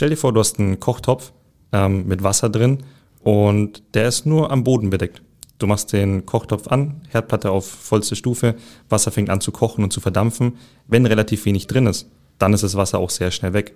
Stell 0.00 0.08
dir 0.08 0.16
vor, 0.16 0.32
du 0.32 0.40
hast 0.40 0.58
einen 0.58 0.80
Kochtopf 0.80 1.30
ähm, 1.72 2.06
mit 2.06 2.22
Wasser 2.22 2.48
drin 2.48 2.78
und 3.22 3.82
der 3.92 4.08
ist 4.08 4.24
nur 4.24 4.50
am 4.50 4.64
Boden 4.64 4.88
bedeckt. 4.88 5.20
Du 5.58 5.66
machst 5.66 5.92
den 5.92 6.24
Kochtopf 6.24 6.68
an, 6.68 7.02
Herdplatte 7.10 7.50
auf 7.50 7.66
vollste 7.66 8.16
Stufe, 8.16 8.54
Wasser 8.88 9.10
fängt 9.10 9.28
an 9.28 9.42
zu 9.42 9.52
kochen 9.52 9.84
und 9.84 9.92
zu 9.92 10.00
verdampfen. 10.00 10.54
Wenn 10.86 11.04
relativ 11.04 11.44
wenig 11.44 11.66
drin 11.66 11.86
ist, 11.86 12.08
dann 12.38 12.54
ist 12.54 12.62
das 12.62 12.76
Wasser 12.76 12.98
auch 12.98 13.10
sehr 13.10 13.30
schnell 13.30 13.52
weg. 13.52 13.74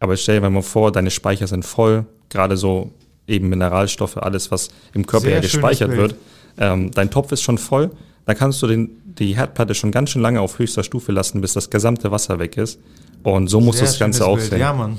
Aber 0.00 0.16
stell 0.16 0.40
dir 0.40 0.50
mal 0.50 0.62
vor, 0.62 0.90
deine 0.90 1.12
Speicher 1.12 1.46
sind 1.46 1.64
voll, 1.64 2.06
gerade 2.28 2.56
so 2.56 2.90
eben 3.28 3.48
Mineralstoffe, 3.48 4.16
alles, 4.16 4.50
was 4.50 4.68
im 4.94 5.06
Körper 5.06 5.30
ja 5.30 5.38
gespeichert 5.38 5.92
wird. 5.92 6.16
Ähm, 6.58 6.90
dein 6.90 7.08
Topf 7.08 7.30
ist 7.30 7.42
schon 7.42 7.58
voll, 7.58 7.92
dann 8.26 8.36
kannst 8.36 8.60
du 8.62 8.66
den, 8.66 9.00
die 9.04 9.36
Herdplatte 9.36 9.76
schon 9.76 9.92
ganz 9.92 10.10
schön 10.10 10.22
lange 10.22 10.40
auf 10.40 10.58
höchster 10.58 10.82
Stufe 10.82 11.12
lassen, 11.12 11.40
bis 11.40 11.52
das 11.52 11.70
gesamte 11.70 12.10
Wasser 12.10 12.40
weg 12.40 12.56
ist. 12.56 12.80
Und 13.22 13.46
so 13.46 13.60
muss 13.60 13.78
das 13.78 14.00
Ganze 14.00 14.26
aussehen. 14.26 14.58
Ja, 14.58 14.72
Mann. 14.72 14.98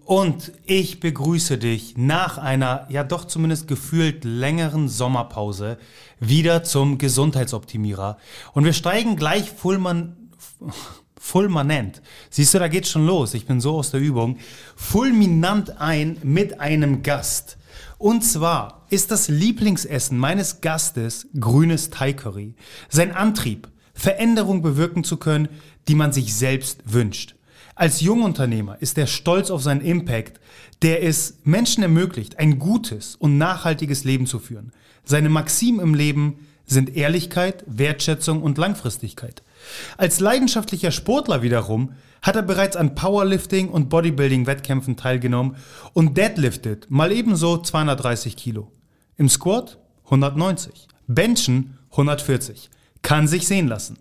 und 0.11 0.51
ich 0.65 0.99
begrüße 0.99 1.57
dich 1.57 1.95
nach 1.95 2.37
einer, 2.37 2.85
ja 2.89 3.01
doch 3.05 3.23
zumindest 3.23 3.69
gefühlt 3.69 4.25
längeren 4.25 4.89
Sommerpause 4.89 5.77
wieder 6.19 6.65
zum 6.65 6.97
Gesundheitsoptimierer. 6.97 8.17
Und 8.51 8.65
wir 8.65 8.73
steigen 8.73 9.15
gleich 9.15 9.49
Fullman, 9.49 10.17
fulminant. 11.17 12.01
Siehst 12.29 12.53
du, 12.53 12.59
da 12.59 12.67
geht's 12.67 12.89
schon 12.89 13.07
los. 13.07 13.33
Ich 13.35 13.45
bin 13.45 13.61
so 13.61 13.77
aus 13.77 13.91
der 13.91 14.01
Übung. 14.01 14.37
Fulminant 14.75 15.79
ein 15.79 16.17
mit 16.23 16.59
einem 16.59 17.03
Gast. 17.03 17.57
Und 17.97 18.25
zwar 18.25 18.85
ist 18.89 19.11
das 19.11 19.29
Lieblingsessen 19.29 20.17
meines 20.17 20.59
Gastes 20.59 21.29
grünes 21.39 21.89
Thai 21.89 22.11
Curry. 22.11 22.55
Sein 22.89 23.13
Antrieb, 23.13 23.69
Veränderung 23.93 24.61
bewirken 24.61 25.05
zu 25.05 25.15
können, 25.15 25.47
die 25.87 25.95
man 25.95 26.11
sich 26.11 26.35
selbst 26.35 26.81
wünscht. 26.83 27.35
Als 27.75 28.01
Jungunternehmer 28.01 28.77
ist 28.81 28.97
er 28.97 29.07
stolz 29.07 29.49
auf 29.49 29.63
seinen 29.63 29.81
Impact, 29.81 30.39
der 30.81 31.03
es 31.03 31.39
Menschen 31.43 31.83
ermöglicht, 31.83 32.39
ein 32.39 32.59
gutes 32.59 33.15
und 33.15 33.37
nachhaltiges 33.37 34.03
Leben 34.03 34.25
zu 34.25 34.39
führen. 34.39 34.71
Seine 35.03 35.29
Maximen 35.29 35.79
im 35.79 35.93
Leben 35.93 36.47
sind 36.65 36.95
Ehrlichkeit, 36.95 37.63
Wertschätzung 37.67 38.41
und 38.41 38.57
Langfristigkeit. 38.57 39.43
Als 39.97 40.19
leidenschaftlicher 40.19 40.91
Sportler 40.91 41.41
wiederum 41.41 41.93
hat 42.21 42.35
er 42.35 42.43
bereits 42.43 42.75
an 42.75 42.95
Powerlifting 42.95 43.69
und 43.69 43.89
Bodybuilding-Wettkämpfen 43.89 44.95
teilgenommen 44.95 45.55
und 45.93 46.17
deadliftet 46.17 46.89
mal 46.89 47.11
ebenso 47.11 47.57
230 47.57 48.35
Kilo. 48.37 48.71
Im 49.17 49.27
Squat 49.27 49.79
190, 50.05 50.87
Benchen 51.07 51.77
140 51.91 52.69
kann 53.01 53.27
sich 53.27 53.47
sehen 53.47 53.67
lassen. 53.67 53.97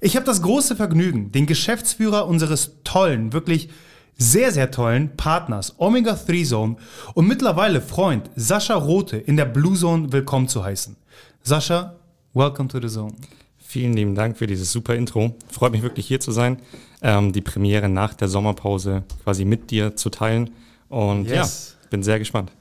Ich 0.00 0.16
habe 0.16 0.26
das 0.26 0.42
große 0.42 0.76
Vergnügen, 0.76 1.32
den 1.32 1.46
Geschäftsführer 1.46 2.26
unseres 2.26 2.72
tollen, 2.84 3.32
wirklich 3.32 3.68
sehr, 4.16 4.52
sehr 4.52 4.70
tollen 4.70 5.16
Partners 5.16 5.74
Omega 5.78 6.14
3 6.14 6.44
Zone 6.44 6.76
und 7.14 7.26
mittlerweile 7.26 7.80
Freund 7.80 8.30
Sascha 8.36 8.74
Rote 8.74 9.16
in 9.16 9.36
der 9.36 9.44
Blue 9.44 9.74
Zone 9.74 10.12
willkommen 10.12 10.48
zu 10.48 10.64
heißen. 10.64 10.96
Sascha, 11.42 11.96
welcome 12.32 12.68
to 12.68 12.80
the 12.80 12.88
Zone. 12.88 13.14
Vielen 13.58 13.94
lieben 13.94 14.14
Dank 14.14 14.38
für 14.38 14.46
dieses 14.46 14.70
super 14.70 14.94
Intro. 14.94 15.34
Freut 15.50 15.72
mich 15.72 15.82
wirklich 15.82 16.06
hier 16.06 16.20
zu 16.20 16.30
sein, 16.30 16.58
ähm, 17.02 17.32
die 17.32 17.40
Premiere 17.40 17.88
nach 17.88 18.14
der 18.14 18.28
Sommerpause 18.28 19.02
quasi 19.24 19.44
mit 19.44 19.72
dir 19.72 19.96
zu 19.96 20.10
teilen. 20.10 20.50
Und 20.88 21.24
yes. 21.24 21.76
ja, 21.82 21.88
bin 21.90 22.04
sehr 22.04 22.20
gespannt. 22.20 22.52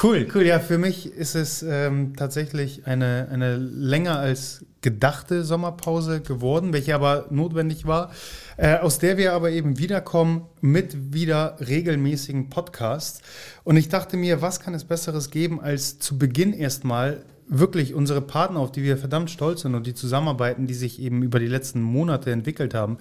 Cool, 0.00 0.28
cool. 0.32 0.46
Ja, 0.46 0.60
für 0.60 0.78
mich 0.78 1.12
ist 1.12 1.34
es 1.34 1.62
ähm, 1.62 2.14
tatsächlich 2.14 2.86
eine, 2.86 3.28
eine 3.32 3.56
länger 3.56 4.18
als 4.18 4.64
gedachte 4.80 5.42
Sommerpause 5.42 6.20
geworden, 6.20 6.72
welche 6.72 6.94
aber 6.94 7.26
notwendig 7.30 7.84
war, 7.84 8.12
äh, 8.58 8.76
aus 8.76 9.00
der 9.00 9.16
wir 9.16 9.32
aber 9.32 9.50
eben 9.50 9.78
wiederkommen 9.78 10.46
mit 10.60 11.12
wieder 11.12 11.56
regelmäßigen 11.58 12.48
Podcasts. 12.48 13.22
Und 13.64 13.76
ich 13.76 13.88
dachte 13.88 14.16
mir, 14.16 14.40
was 14.40 14.60
kann 14.60 14.74
es 14.74 14.84
Besseres 14.84 15.30
geben, 15.30 15.60
als 15.60 15.98
zu 15.98 16.16
Beginn 16.16 16.52
erstmal 16.52 17.24
wirklich 17.48 17.94
unsere 17.94 18.20
Partner, 18.20 18.60
auf 18.60 18.72
die 18.72 18.82
wir 18.82 18.96
verdammt 18.96 19.30
stolz 19.30 19.62
sind 19.62 19.74
und 19.74 19.86
die 19.86 19.94
Zusammenarbeiten, 19.94 20.66
die 20.66 20.74
sich 20.74 21.00
eben 21.00 21.22
über 21.22 21.38
die 21.38 21.46
letzten 21.46 21.80
Monate 21.80 22.30
entwickelt 22.30 22.74
haben, 22.74 22.98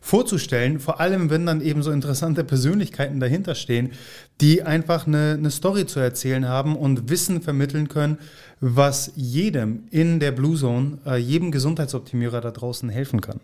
vorzustellen. 0.00 0.80
Vor 0.80 1.00
allem, 1.00 1.30
wenn 1.30 1.46
dann 1.46 1.60
eben 1.60 1.82
so 1.82 1.90
interessante 1.90 2.44
Persönlichkeiten 2.44 3.20
dahinter 3.20 3.54
stehen, 3.54 3.92
die 4.40 4.62
einfach 4.62 5.06
eine, 5.06 5.36
eine 5.38 5.50
Story 5.50 5.86
zu 5.86 6.00
erzählen 6.00 6.48
haben 6.48 6.76
und 6.76 7.10
Wissen 7.10 7.42
vermitteln 7.42 7.88
können, 7.88 8.18
was 8.60 9.12
jedem 9.16 9.84
in 9.90 10.20
der 10.20 10.32
Blue 10.32 10.56
Zone, 10.56 10.98
äh, 11.06 11.16
jedem 11.16 11.50
Gesundheitsoptimierer 11.50 12.40
da 12.40 12.50
draußen 12.50 12.88
helfen 12.88 13.20
kann. 13.20 13.40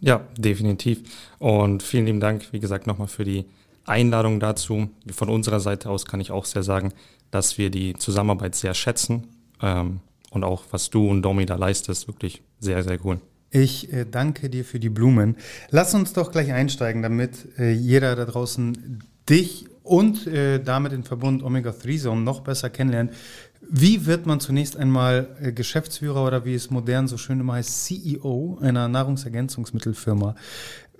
Ja, 0.00 0.26
definitiv. 0.36 1.02
Und 1.38 1.82
vielen 1.82 2.06
lieben 2.06 2.20
Dank, 2.20 2.52
wie 2.52 2.60
gesagt, 2.60 2.86
nochmal 2.86 3.08
für 3.08 3.24
die 3.24 3.46
Einladung 3.86 4.40
dazu. 4.40 4.90
Von 5.10 5.28
unserer 5.28 5.60
Seite 5.60 5.88
aus 5.90 6.04
kann 6.04 6.20
ich 6.20 6.30
auch 6.30 6.44
sehr 6.44 6.62
sagen, 6.62 6.92
dass 7.30 7.58
wir 7.58 7.70
die 7.70 7.94
Zusammenarbeit 7.94 8.54
sehr 8.54 8.74
schätzen 8.74 9.28
ähm, 9.60 10.00
und 10.30 10.44
auch 10.44 10.64
was 10.70 10.90
du 10.90 11.08
und 11.08 11.22
Domi 11.22 11.46
da 11.46 11.56
leistest, 11.56 12.08
wirklich 12.08 12.42
sehr, 12.60 12.82
sehr 12.82 12.98
cool. 13.04 13.20
Ich 13.50 13.92
äh, 13.92 14.04
danke 14.04 14.50
dir 14.50 14.64
für 14.64 14.80
die 14.80 14.88
Blumen. 14.88 15.36
Lass 15.70 15.94
uns 15.94 16.12
doch 16.12 16.32
gleich 16.32 16.52
einsteigen, 16.52 17.02
damit 17.02 17.58
äh, 17.58 17.72
jeder 17.72 18.16
da 18.16 18.24
draußen 18.24 19.02
dich 19.28 19.66
und 19.82 20.26
äh, 20.26 20.62
damit 20.62 20.92
in 20.92 21.04
Verbund 21.04 21.42
Omega 21.42 21.72
3 21.72 21.96
Zone 21.96 22.20
noch 22.20 22.40
besser 22.40 22.70
kennenlernt. 22.70 23.12
Wie 23.68 24.06
wird 24.06 24.26
man 24.26 24.40
zunächst 24.40 24.76
einmal 24.76 25.52
Geschäftsführer 25.54 26.24
oder 26.24 26.44
wie 26.44 26.54
es 26.54 26.70
modern 26.70 27.08
so 27.08 27.16
schön 27.16 27.40
immer 27.40 27.54
heißt, 27.54 27.86
CEO 27.86 28.58
einer 28.60 28.86
Nahrungsergänzungsmittelfirma? 28.88 30.36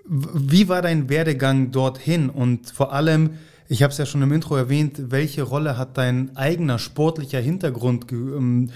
Wie 0.09 0.69
war 0.69 0.83
dein 0.83 1.09
Werdegang 1.09 1.71
dorthin 1.71 2.29
und 2.29 2.71
vor 2.71 2.93
allem, 2.93 3.39
ich 3.69 3.83
habe 3.83 3.93
es 3.93 3.99
ja 3.99 4.07
schon 4.07 4.23
im 4.23 4.33
Intro 4.33 4.57
erwähnt, 4.57 5.11
welche 5.11 5.43
Rolle 5.43 5.77
hat 5.77 5.99
dein 5.99 6.37
eigener 6.37 6.79
sportlicher 6.79 7.41
Hintergrund 7.41 8.11
ähm, 8.13 8.71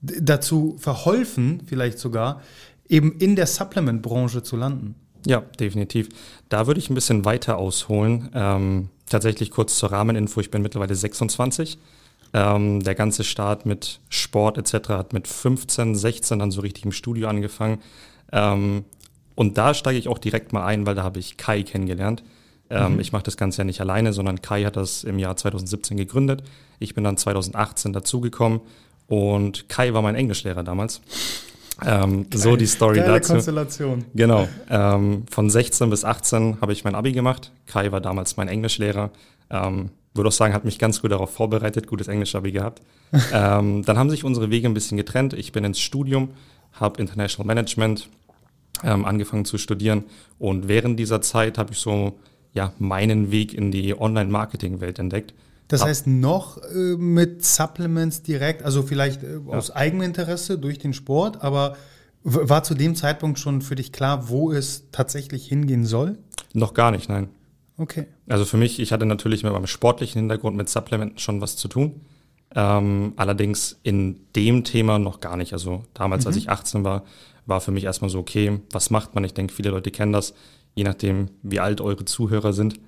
dazu 0.00 0.76
verholfen, 0.78 1.62
vielleicht 1.66 1.98
sogar, 1.98 2.42
eben 2.88 3.12
in 3.18 3.36
der 3.36 3.46
Supplement-Branche 3.46 4.42
zu 4.42 4.56
landen? 4.56 4.96
Ja, 5.26 5.40
definitiv. 5.58 6.08
Da 6.48 6.66
würde 6.66 6.80
ich 6.80 6.90
ein 6.90 6.94
bisschen 6.94 7.24
weiter 7.24 7.56
ausholen. 7.56 8.30
Ähm, 8.34 8.88
tatsächlich 9.08 9.50
kurz 9.50 9.76
zur 9.78 9.92
Rahmeninfo. 9.92 10.40
Ich 10.40 10.50
bin 10.50 10.62
mittlerweile 10.62 10.94
26. 10.94 11.78
Ähm, 12.34 12.82
der 12.82 12.94
ganze 12.94 13.24
Start 13.24 13.66
mit 13.66 14.00
Sport 14.08 14.58
etc. 14.58 14.88
hat 14.88 15.12
mit 15.12 15.28
15, 15.28 15.94
16 15.94 16.38
dann 16.38 16.50
so 16.50 16.62
richtig 16.62 16.84
im 16.84 16.92
Studio 16.92 17.28
angefangen. 17.28 17.80
Ähm, 18.32 18.84
und 19.34 19.58
da 19.58 19.74
steige 19.74 19.98
ich 19.98 20.08
auch 20.08 20.18
direkt 20.18 20.52
mal 20.52 20.64
ein, 20.64 20.86
weil 20.86 20.94
da 20.94 21.02
habe 21.02 21.18
ich 21.18 21.36
Kai 21.36 21.62
kennengelernt. 21.62 22.22
Ähm, 22.72 22.94
mhm. 22.94 23.00
Ich 23.00 23.12
mache 23.12 23.22
das 23.22 23.36
Ganze 23.36 23.58
ja 23.58 23.64
nicht 23.64 23.80
alleine, 23.80 24.12
sondern 24.12 24.40
Kai 24.40 24.64
hat 24.64 24.76
das 24.76 25.04
im 25.04 25.18
Jahr 25.18 25.36
2017 25.36 25.96
gegründet. 25.96 26.42
Ich 26.78 26.94
bin 26.94 27.04
dann 27.04 27.16
2018 27.16 27.92
dazugekommen 27.92 28.60
und 29.06 29.68
Kai 29.68 29.92
war 29.92 30.00
mein 30.00 30.14
Englischlehrer 30.14 30.64
damals. 30.64 31.02
Ähm, 31.84 32.26
so 32.32 32.56
die 32.56 32.66
Story 32.66 32.98
Geile 32.98 33.14
dazu. 33.14 33.32
Konstellation. 33.32 34.04
Genau. 34.14 34.48
Ähm, 34.70 35.24
von 35.30 35.50
16 35.50 35.90
bis 35.90 36.04
18 36.04 36.60
habe 36.60 36.72
ich 36.72 36.84
mein 36.84 36.94
Abi 36.94 37.12
gemacht. 37.12 37.52
Kai 37.66 37.92
war 37.92 38.00
damals 38.00 38.36
mein 38.36 38.48
Englischlehrer. 38.48 39.10
Ähm, 39.50 39.90
würde 40.14 40.28
auch 40.28 40.32
sagen, 40.32 40.54
hat 40.54 40.64
mich 40.64 40.78
ganz 40.78 41.02
gut 41.02 41.10
darauf 41.10 41.32
vorbereitet, 41.32 41.86
gutes 41.86 42.08
Englisch-Abi 42.08 42.52
gehabt. 42.52 42.82
ähm, 43.32 43.84
dann 43.84 43.98
haben 43.98 44.10
sich 44.10 44.24
unsere 44.24 44.50
Wege 44.50 44.68
ein 44.68 44.74
bisschen 44.74 44.96
getrennt. 44.96 45.34
Ich 45.34 45.52
bin 45.52 45.64
ins 45.64 45.80
Studium, 45.80 46.30
habe 46.72 47.00
International 47.00 47.46
Management 47.46 48.08
ähm, 48.84 49.04
angefangen 49.04 49.44
zu 49.44 49.58
studieren 49.58 50.04
und 50.38 50.68
während 50.68 50.98
dieser 50.98 51.20
Zeit 51.20 51.58
habe 51.58 51.72
ich 51.72 51.78
so 51.78 52.18
ja, 52.52 52.72
meinen 52.78 53.30
Weg 53.30 53.54
in 53.54 53.70
die 53.70 53.98
Online-Marketing-Welt 53.98 54.98
entdeckt. 54.98 55.34
Das 55.68 55.84
heißt, 55.84 56.06
noch 56.06 56.58
äh, 56.58 56.96
mit 56.96 57.44
Supplements 57.44 58.22
direkt, 58.22 58.62
also 58.62 58.82
vielleicht 58.82 59.22
äh, 59.22 59.38
aus 59.46 59.68
ja. 59.68 59.76
Eigeninteresse 59.76 60.58
durch 60.58 60.78
den 60.78 60.92
Sport, 60.92 61.42
aber 61.42 61.76
war 62.24 62.62
zu 62.62 62.74
dem 62.74 62.94
Zeitpunkt 62.94 63.38
schon 63.38 63.62
für 63.62 63.74
dich 63.74 63.90
klar, 63.90 64.28
wo 64.28 64.52
es 64.52 64.90
tatsächlich 64.92 65.46
hingehen 65.48 65.86
soll? 65.86 66.18
Noch 66.52 66.74
gar 66.74 66.90
nicht, 66.90 67.08
nein. 67.08 67.28
Okay. 67.78 68.06
Also 68.28 68.44
für 68.44 68.58
mich, 68.58 68.78
ich 68.80 68.92
hatte 68.92 69.06
natürlich 69.06 69.42
mit 69.42 69.52
meinem 69.52 69.66
sportlichen 69.66 70.20
Hintergrund 70.20 70.56
mit 70.56 70.68
Supplementen 70.68 71.18
schon 71.18 71.40
was 71.40 71.56
zu 71.56 71.68
tun. 71.68 72.02
Ähm, 72.54 73.14
allerdings 73.16 73.80
in 73.82 74.20
dem 74.36 74.62
Thema 74.62 74.98
noch 74.98 75.20
gar 75.20 75.36
nicht. 75.36 75.52
Also 75.52 75.84
damals, 75.94 76.24
mhm. 76.24 76.28
als 76.28 76.36
ich 76.36 76.50
18 76.50 76.84
war, 76.84 77.04
war 77.46 77.60
für 77.60 77.72
mich 77.72 77.84
erstmal 77.84 78.10
so, 78.10 78.18
okay, 78.18 78.60
was 78.70 78.90
macht 78.90 79.14
man? 79.14 79.24
Ich 79.24 79.34
denke, 79.34 79.52
viele 79.54 79.70
Leute 79.70 79.90
kennen 79.90 80.12
das, 80.12 80.34
je 80.74 80.84
nachdem, 80.84 81.28
wie 81.42 81.60
alt 81.60 81.80
eure 81.80 82.04
Zuhörer 82.04 82.52
sind. 82.52 82.80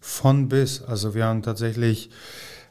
Von 0.00 0.48
bis. 0.48 0.82
Also 0.82 1.14
wir 1.14 1.26
haben 1.26 1.42
tatsächlich, 1.42 2.10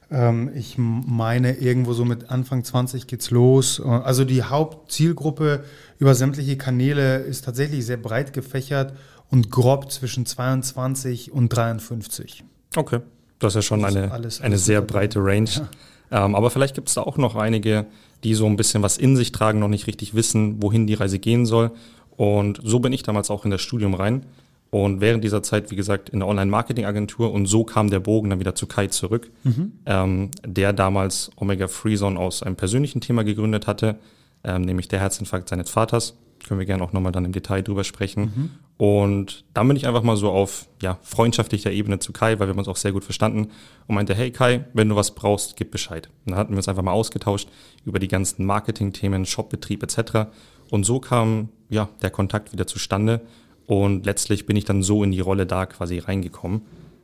ähm, 0.10 0.52
ich 0.56 0.76
meine, 0.78 1.58
irgendwo 1.58 1.94
so 1.94 2.06
mit 2.06 2.30
Anfang 2.30 2.64
20 2.64 3.08
geht's 3.08 3.30
los. 3.32 3.80
Also 3.82 4.26
die 4.26 4.44
Hauptzielgruppe 4.44 5.64
über 6.00 6.16
sämtliche 6.16 6.58
Kanäle 6.58 7.18
ist 7.18 7.46
tatsächlich 7.46 7.86
sehr 7.86 7.98
breit 7.98 8.34
gefächert 8.34 8.94
und 9.30 9.52
grob 9.52 9.92
zwischen 9.92 10.26
22 10.26 11.32
und 11.32 11.50
53. 11.50 12.44
Okay. 12.76 13.00
Das 13.40 13.54
ist 13.54 13.56
ja 13.56 13.62
schon 13.62 13.86
eine, 13.86 14.12
alles, 14.12 14.14
alles 14.14 14.42
eine 14.42 14.58
sehr 14.58 14.82
breite 14.82 15.20
Range. 15.20 15.50
Ja. 15.50 16.26
Ähm, 16.26 16.36
aber 16.36 16.50
vielleicht 16.50 16.76
gibt 16.76 16.90
es 16.90 16.96
da 16.96 17.02
auch 17.02 17.18
noch 17.18 17.36
einige, 17.36 17.86
die 18.24 18.34
so 18.34 18.46
ein 18.46 18.58
bisschen 18.58 18.84
was 18.84 18.98
in 18.98 19.16
sich 19.16 19.32
tragen, 19.32 19.60
noch 19.60 19.70
nicht 19.70 19.88
richtig 19.88 20.14
wissen, 20.14 20.62
wohin 20.62 20.88
die 20.88 20.96
Reise 20.96 21.20
gehen 21.20 21.46
soll. 21.46 21.72
Und 22.20 22.60
so 22.62 22.82
bin 22.82 22.92
ich 22.92 23.02
damals 23.02 23.32
auch 23.32 23.46
in 23.46 23.52
das 23.52 23.62
Studium 23.62 23.94
rein. 23.94 24.26
Und 24.72 25.00
während 25.00 25.24
dieser 25.24 25.42
Zeit, 25.42 25.72
wie 25.72 25.78
gesagt, 25.78 26.10
in 26.10 26.20
der 26.20 26.28
Online-Marketing-Agentur 26.28 27.32
und 27.32 27.46
so 27.46 27.64
kam 27.64 27.90
der 27.90 28.02
Bogen 28.02 28.30
dann 28.30 28.42
wieder 28.42 28.56
zu 28.56 28.68
Kai 28.68 28.88
zurück, 28.88 29.32
mhm. 29.46 29.72
ähm, 29.86 30.32
der 30.46 30.74
damals 30.74 31.32
Omega 31.38 31.70
Freezone 31.70 32.20
aus 32.20 32.44
einem 32.44 32.58
persönlichen 32.58 33.00
Thema 33.00 33.24
gegründet 33.24 33.68
hatte, 33.68 34.00
ähm, 34.44 34.64
nämlich 34.64 34.90
der 34.90 35.00
Herzinfarkt 35.00 35.48
seines 35.48 35.70
Vaters. 35.70 36.18
Können 36.46 36.60
wir 36.60 36.66
gerne 36.66 36.84
auch 36.84 36.92
nochmal 36.92 37.14
dann 37.14 37.24
im 37.24 37.32
Detail 37.32 37.62
drüber 37.62 37.86
sprechen. 37.86 38.22
Mhm. 38.22 38.50
Und 38.76 39.46
dann 39.54 39.70
bin 39.70 39.78
ich 39.78 39.88
einfach 39.88 40.04
mal 40.04 40.18
so 40.18 40.30
auf 40.30 40.68
ja, 40.82 41.00
freundschaftlicher 41.02 41.72
Ebene 41.72 42.00
zu 42.00 42.12
Kai, 42.12 42.38
weil 42.38 42.48
wir 42.48 42.52
haben 42.52 42.60
uns 42.60 42.68
auch 42.68 42.76
sehr 42.76 42.92
gut 42.92 43.06
verstanden 43.06 43.48
und 43.88 43.96
meinte, 43.96 44.14
hey 44.14 44.32
Kai, 44.32 44.66
wenn 44.74 44.90
du 44.90 44.98
was 44.98 45.16
brauchst, 45.16 45.56
gib 45.56 45.72
Bescheid. 45.72 46.10
Und 46.26 46.32
dann 46.32 46.40
hatten 46.40 46.52
wir 46.52 46.58
uns 46.58 46.68
einfach 46.68 46.84
mal 46.84 46.92
ausgetauscht 46.92 47.48
über 47.86 48.00
die 48.00 48.10
ganzen 48.10 48.46
Marketing-Themen, 48.46 49.26
Shopbetrieb 49.26 49.84
etc. 49.84 50.28
Und 50.70 50.86
so 50.86 51.00
kam 51.00 51.50
ja 51.70 51.90
der 52.02 52.10
Kontakt 52.10 52.54
wieder 52.54 52.68
zustande 52.68 53.22
und 53.66 54.06
letztlich 54.06 54.46
bin 54.46 54.56
ich 54.56 54.66
dann 54.66 54.82
so 54.84 55.04
in 55.04 55.12
die 55.12 55.20
Rolle 55.20 55.46
da 55.46 55.66
quasi 55.66 56.00
reingekommen 56.00 56.62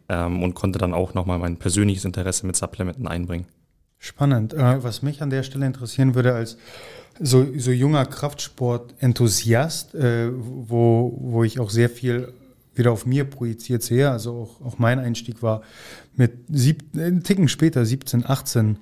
ähm, 0.10 0.42
und 0.44 0.56
konnte 0.56 0.80
dann 0.80 0.94
auch 0.94 1.14
nochmal 1.14 1.40
mein 1.40 1.58
persönliches 1.58 2.06
Interesse 2.06 2.46
mit 2.46 2.56
Supplementen 2.56 3.08
einbringen. 3.08 3.46
Spannend. 4.00 4.54
Äh, 4.54 4.84
was 4.84 5.02
mich 5.02 5.22
an 5.22 5.30
der 5.30 5.44
Stelle 5.44 5.66
interessieren 5.66 6.16
würde 6.16 6.34
als 6.34 6.58
so, 7.20 7.46
so 7.58 7.72
junger 7.72 8.06
Kraftsport-Enthusiast, 8.06 9.96
äh, 9.96 10.30
wo, 10.34 11.18
wo 11.20 11.44
ich 11.44 11.60
auch 11.60 11.70
sehr 11.70 11.90
viel 11.90 12.34
wieder 12.74 12.92
auf 12.92 13.06
mir 13.06 13.24
projiziert 13.24 13.84
sehe, 13.84 14.12
also 14.12 14.34
auch, 14.34 14.66
auch 14.66 14.80
mein 14.80 15.00
Einstieg 15.00 15.42
war 15.42 15.62
mit 16.16 16.34
sieb, 16.50 16.84
einen 16.94 17.24
Ticken 17.24 17.48
später, 17.48 17.86
17, 17.86 18.26
18, 18.26 18.78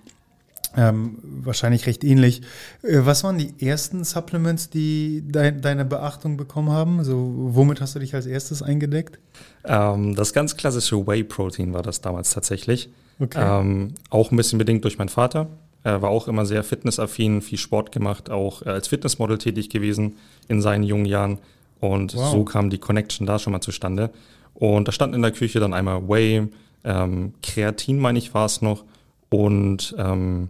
ähm, 0.76 1.18
wahrscheinlich 1.24 1.86
recht 1.86 2.04
ähnlich. 2.04 2.42
Äh, 2.82 3.00
was 3.04 3.24
waren 3.24 3.38
die 3.38 3.54
ersten 3.66 4.04
Supplements, 4.04 4.70
die 4.70 5.22
de 5.26 5.52
deine 5.52 5.86
Beachtung 5.86 6.38
bekommen 6.38 6.72
haben? 6.72 7.00
Also, 7.00 7.32
womit 7.36 7.82
hast 7.82 7.96
du 7.96 8.00
dich 8.00 8.16
als 8.16 8.26
erstes 8.26 8.62
eingedeckt? 8.62 9.20
Ähm, 9.66 10.16
das 10.16 10.34
ganz 10.34 10.58
klassische 10.58 11.06
Whey-Protein 11.06 11.74
war 11.74 11.84
das 11.84 12.02
damals 12.02 12.32
tatsächlich. 12.32 12.90
Okay. 13.20 13.40
Ähm, 13.42 13.94
auch 14.10 14.32
ein 14.32 14.38
bisschen 14.38 14.58
bedingt 14.58 14.84
durch 14.84 14.98
meinen 14.98 15.10
Vater. 15.10 15.48
Er 15.84 16.02
war 16.02 16.10
auch 16.10 16.28
immer 16.28 16.46
sehr 16.46 16.64
fitnessaffin, 16.64 17.42
viel 17.42 17.58
Sport 17.58 17.92
gemacht, 17.92 18.30
auch 18.30 18.62
äh, 18.64 18.70
als 18.70 18.88
Fitnessmodel 18.88 19.38
tätig 19.38 19.70
gewesen 19.70 20.16
in 20.48 20.62
seinen 20.62 20.84
jungen 20.84 21.06
Jahren. 21.06 21.40
Und 21.80 22.16
wow. 22.16 22.32
so 22.32 22.44
kam 22.46 22.70
die 22.70 22.78
Connection 22.78 23.28
da 23.28 23.38
schon 23.38 23.52
mal 23.54 23.62
zustande. 23.62 24.10
Und 24.54 24.88
da 24.88 24.92
stand 24.92 25.14
in 25.14 25.22
der 25.22 25.32
Küche 25.32 25.60
dann 25.60 25.74
einmal 25.74 26.08
Whey, 26.08 26.48
ähm, 26.86 27.34
Kreatin, 27.44 28.00
meine 28.00 28.20
ich, 28.20 28.34
war 28.34 28.46
es 28.46 28.62
noch, 28.62 28.84
und 29.30 29.96
ähm, 29.98 30.50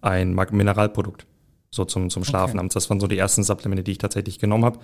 ein 0.00 0.34
Mineralprodukt, 0.34 1.26
so 1.70 1.84
zum, 1.84 2.10
zum 2.10 2.24
Schlafen 2.24 2.58
okay. 2.58 2.68
Das 2.72 2.90
waren 2.90 3.00
so 3.00 3.06
die 3.06 3.18
ersten 3.18 3.42
Supplemente, 3.42 3.82
die 3.82 3.92
ich 3.92 3.98
tatsächlich 3.98 4.38
genommen 4.38 4.64
habe. 4.64 4.78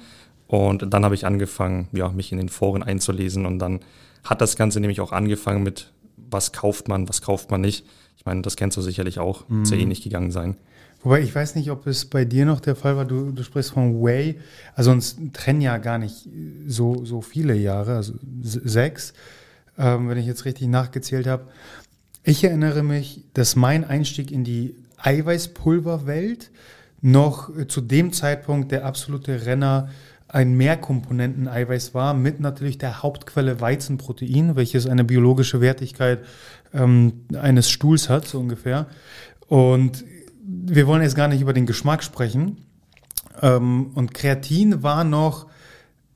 Und 0.47 0.93
dann 0.93 1.05
habe 1.05 1.15
ich 1.15 1.27
angefangen, 1.27 1.89
ja, 1.93 2.09
mich 2.11 2.33
in 2.33 2.39
den 2.39 2.49
Foren 2.49 2.83
einzulesen 2.83 3.47
und 3.47 3.59
dann 3.59 3.81
hat 4.25 4.41
das 4.41 4.57
Ganze 4.57 4.81
nämlich 4.81 5.01
auch 5.01 5.13
angefangen 5.13 5.63
mit, 5.63 5.93
was 6.17 6.53
kauft 6.53 6.89
man, 6.89 7.09
was 7.09 7.23
kauft 7.23 7.51
man 7.51 7.61
nicht. 7.61 7.87
Ich 8.17 8.25
meine, 8.25 8.43
das 8.43 8.57
kennst 8.57 8.77
du 8.77 8.83
sicherlich 8.83 9.19
auch, 9.19 9.49
mhm. 9.49 9.65
sehr 9.65 9.79
ähnlich 9.79 10.03
gegangen 10.03 10.31
sein. 10.31 10.57
Wobei 11.03 11.21
ich 11.21 11.35
weiß 11.35 11.55
nicht, 11.55 11.71
ob 11.71 11.87
es 11.87 12.07
bei 12.07 12.25
dir 12.25 12.47
noch 12.47 12.61
der 12.61 12.75
Fall 12.75 12.97
war, 12.97 13.05
du, 13.05 13.31
du 13.31 13.43
sprichst 13.43 13.73
von 13.73 14.03
Way, 14.03 14.41
also 14.75 14.91
uns 14.91 15.17
trennen 15.33 15.61
ja 15.61 15.79
gar 15.79 15.99
nicht 15.99 16.29
so, 16.67 17.05
so 17.05 17.21
viele 17.21 17.55
Jahre, 17.55 17.95
also 17.95 18.15
sechs, 18.43 19.13
ähm, 19.79 20.09
wenn 20.09 20.19
ich 20.19 20.27
jetzt 20.27 20.45
richtig 20.45 20.69
nachgezählt 20.69 21.27
habe. 21.27 21.47
Ich 22.25 22.43
erinnere 22.43 22.83
mich, 22.83 23.23
dass 23.35 23.55
mein 23.55 23.85
Einstieg 23.85 24.33
in 24.33 24.43
die 24.43 24.75
Eiweißpulverwelt 24.99 26.51
noch 27.03 27.51
zu 27.69 27.81
dem 27.81 28.13
Zeitpunkt 28.13 28.73
der 28.73 28.85
absolute 28.85 29.47
Renner 29.47 29.89
ein 30.29 30.57
Mehrkomponenten-Eiweiß 30.57 31.95
war, 31.95 32.15
mit 32.15 32.41
natürlich 32.41 32.79
der 32.79 33.03
Hauptquelle 33.03 33.61
Weizenprotein, 33.61 34.57
welches 34.57 34.87
eine 34.87 35.05
biologische 35.05 35.61
Wertigkeit 35.61 36.25
ähm, 36.75 37.25
eines 37.41 37.71
Stuhls 37.71 38.09
hat, 38.09 38.27
so 38.27 38.41
ungefähr. 38.41 38.87
Und 39.49 40.05
wir 40.43 40.87
wollen 40.87 41.03
jetzt 41.03 41.15
gar 41.15 41.29
nicht 41.29 41.41
über 41.41 41.53
den 41.53 41.67
Geschmack 41.67 42.03
sprechen. 42.03 42.59
Ähm, 43.41 43.93
und 43.95 44.15
Kreatin 44.15 44.83
war 44.83 45.05
noch, 45.05 45.47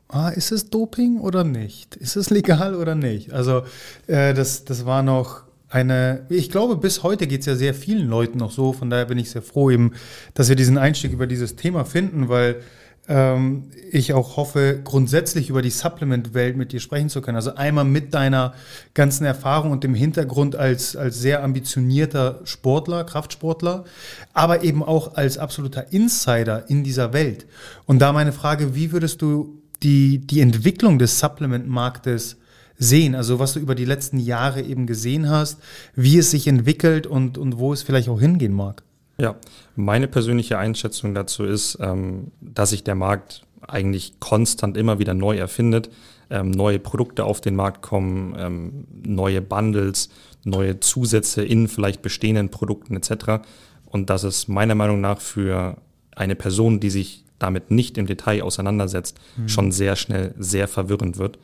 ah, 0.09 0.31
ist 0.31 0.51
es 0.51 0.71
Doping 0.71 1.21
oder 1.21 1.45
nicht? 1.45 1.95
Ist 1.97 2.17
es 2.17 2.31
legal 2.31 2.75
oder 2.75 2.97
nicht? 2.97 3.33
Also 3.33 3.63
äh, 4.09 4.35
das, 4.35 4.65
das 4.65 4.87
war 4.87 5.03
noch 5.03 5.45
eine, 5.71 6.27
ich 6.29 6.51
glaube, 6.51 6.77
bis 6.77 7.03
heute 7.05 7.27
geht 7.27 7.41
es 7.41 7.47
ja 7.47 7.55
sehr 7.55 7.75
vielen 7.75 8.09
Leuten 8.09 8.39
noch 8.39 8.51
so, 8.51 8.73
von 8.73 8.91
daher 8.91 9.07
bin 9.07 9.19
ich 9.19 9.31
sehr 9.31 9.43
froh 9.43 9.71
eben, 9.71 9.93
dass 10.35 10.49
wir 10.49 10.57
diesen 10.57 10.77
Einstieg 10.77 11.13
über 11.13 11.29
dieses 11.29 11.55
Thema 11.55 11.85
finden, 11.85 12.29
weil 12.29 12.61
ähm, 13.09 13.65
ich 13.91 14.13
auch 14.13 14.37
hoffe, 14.37 14.81
grundsätzlich 14.83 15.49
über 15.49 15.63
die 15.63 15.71
Supplement-Welt 15.71 16.57
mit 16.57 16.73
dir 16.73 16.81
sprechen 16.81 17.09
zu 17.09 17.23
können. 17.23 17.37
Also 17.37 17.55
einmal 17.55 17.85
mit 17.85 18.15
deiner 18.15 18.53
ganzen 18.95 19.25
Erfahrung 19.25 19.71
und 19.71 19.85
dem 19.85 19.95
Hintergrund 19.95 20.57
als, 20.57 20.97
als 20.97 21.21
sehr 21.21 21.43
ambitionierter 21.43 22.41
Sportler, 22.45 23.05
Kraftsportler, 23.05 23.85
aber 24.33 24.65
eben 24.65 24.83
auch 24.83 25.15
als 25.15 25.39
absoluter 25.39 25.93
Insider 25.93 26.69
in 26.69 26.83
dieser 26.83 27.13
Welt. 27.13 27.47
Und 27.87 28.01
da 28.01 28.13
meine 28.13 28.33
Frage, 28.33 28.75
wie 28.75 28.93
würdest 28.93 29.23
du 29.23 29.61
die, 29.83 30.19
die 30.19 30.41
Entwicklung 30.41 30.99
des 30.99 31.21
Supplement-Marktes 31.21 32.37
sehen? 32.81 33.15
Also 33.15 33.39
was 33.39 33.53
du 33.53 33.61
über 33.61 33.77
die 33.77 33.85
letzten 33.85 34.19
Jahre 34.19 34.63
eben 34.63 34.87
gesehen 34.87 35.29
hast, 35.29 35.61
wie 35.95 36.19
es 36.19 36.33
sich 36.33 36.49
entwickelt 36.49 37.07
und, 37.07 37.39
und 37.39 37.59
wo 37.59 37.73
es 37.73 37.83
vielleicht 37.83 38.09
auch 38.09 38.19
hingehen 38.19 38.53
mag? 38.53 38.83
Ja, 39.19 39.37
meine 39.77 40.09
persönliche 40.09 40.59
Einschätzung 40.59 41.15
dazu 41.15 41.45
ist, 41.45 41.79
ähm, 41.81 42.33
dass 42.41 42.71
sich 42.71 42.83
der 42.83 42.95
Markt 42.95 43.47
eigentlich 43.61 44.19
konstant 44.19 44.79
immer 44.79 44.99
wieder 44.99 45.13
neu 45.13 45.37
erfindet, 45.37 45.91
ähm, 46.31 46.51
neue 46.51 46.79
Produkte 46.79 47.25
auf 47.25 47.43
den 47.43 47.55
Markt 47.55 47.83
kommen, 47.83 48.35
ähm, 48.39 48.87
neue 49.05 49.43
Bundles, 49.43 50.09
neue 50.45 50.81
Zusätze 50.81 51.45
in 51.45 51.69
vielleicht 51.69 52.01
bestehenden 52.01 52.49
Produkten 52.49 52.97
etc. 52.97 53.45
Und 53.85 54.09
dass 54.09 54.23
es 54.23 54.49
meiner 54.49 54.75
Meinung 54.75 55.03
nach 55.03 55.21
für 55.21 55.77
eine 56.17 56.35
Person, 56.35 56.81
die 56.81 56.91
sich 56.91 57.27
damit 57.39 57.71
nicht 57.71 57.99
im 57.99 58.07
Detail 58.07 58.43
auseinandersetzt, 58.43 59.21
mhm. 59.37 59.49
schon 59.49 59.73
sehr 59.73 59.97
schnell 59.97 60.35
sehr 60.39 60.67
verwirrend 60.67 61.19
wird 61.19 61.39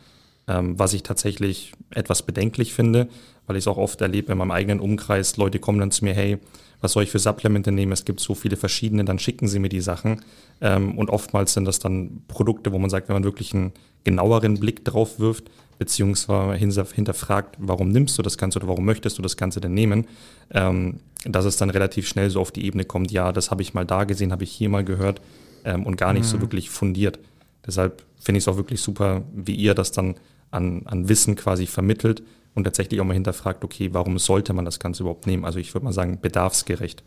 ähm, 0.49 0.79
was 0.79 0.93
ich 0.93 1.03
tatsächlich 1.03 1.73
etwas 1.91 2.23
bedenklich 2.23 2.73
finde, 2.73 3.09
weil 3.47 3.57
ich 3.57 3.65
es 3.65 3.69
auch 3.69 3.79
oft 3.79 4.00
erlebe 4.00 4.33
in 4.33 4.38
meinem 4.38 4.50
eigenen 4.50 4.81
Umkreis. 4.81 5.37
Leute 5.37 5.59
kommen 5.59 5.79
dann 5.79 5.91
zu 5.91 6.05
mir, 6.05 6.15
hey, 6.15 6.38
was 6.81 6.93
soll 6.93 7.05
ich 7.05 7.11
für 7.11 7.19
Supplemente 7.19 7.73
nehmen? 7.73 7.93
Es 7.93 8.05
gibt 8.05 8.21
so 8.21 8.35
viele 8.35 8.57
verschiedene, 8.57 9.05
dann 9.05 9.19
schicken 9.19 9.49
sie 9.49 9.59
mir 9.59 9.69
die 9.69 9.81
Sachen. 9.81 10.23
Ähm, 10.61 10.97
und 10.99 11.11
oftmals 11.11 11.55
sind 11.55 11.65
das 11.65 11.79
dann 11.79 12.23
Produkte, 12.29 12.73
wo 12.73 12.79
man 12.79 12.91
sagt, 12.91 13.09
wenn 13.09 13.17
man 13.17 13.25
wirklich 13.25 13.55
einen 13.55 13.73
genaueren 14.05 14.61
Blick 14.61 14.85
drauf 14.85 15.19
wirft, 15.19 15.50
beziehungsweise 15.79 16.85
hinterfragt, 16.95 17.57
warum 17.59 17.88
nimmst 17.88 18.17
du 18.19 18.23
das 18.23 18.38
Ganze 18.38 18.59
oder 18.59 18.69
warum 18.69 18.85
möchtest 18.85 19.19
du 19.19 19.23
das 19.23 19.37
Ganze 19.37 19.61
denn 19.61 19.75
nehmen, 19.75 20.07
ähm, 20.53 21.00
dass 21.25 21.45
es 21.45 21.57
dann 21.57 21.71
relativ 21.71 22.07
schnell 22.07 22.31
so 22.31 22.41
auf 22.41 22.53
die 22.53 22.65
Ebene 22.65 22.85
kommt, 22.85 23.11
ja, 23.11 23.33
das 23.33 23.50
habe 23.50 23.62
ich 23.62 23.75
mal 23.75 23.85
da 23.85 24.05
gesehen, 24.05 24.33
habe 24.33 24.45
ich 24.45 24.53
hier 24.53 24.69
mal 24.69 24.85
gehört 24.85 25.21
ähm, 25.65 25.85
und 25.85 25.97
gar 25.97 26.12
nicht 26.12 26.25
mhm. 26.25 26.29
so 26.29 26.41
wirklich 26.41 26.71
fundiert. 26.71 27.19
Deshalb 27.67 28.05
finde 28.21 28.38
ich 28.38 28.45
es 28.45 28.49
auch 28.49 28.57
wirklich 28.57 28.81
super, 28.81 29.23
wie 29.35 29.55
ihr 29.55 29.75
das 29.75 29.93
dann 29.93 30.15
an, 30.57 30.83
an 30.87 31.09
Wissen 31.09 31.37
quasi 31.37 31.67
vermittelt 31.67 32.23
und 32.55 32.65
tatsächlich 32.65 33.01
auch 33.01 33.05
mal 33.05 33.15
hinterfragt, 33.15 33.63
okay, 33.65 33.91
warum 33.93 34.19
sollte 34.19 34.53
man 34.53 34.65
das 34.65 34.79
Ganze 34.79 35.03
überhaupt 35.03 35.27
nehmen? 35.27 35.45
Also 35.45 35.59
ich 35.59 35.75
würde 35.75 35.85
mal 35.85 35.93
sagen, 35.93 36.19
bedarfsgerecht. 36.21 37.05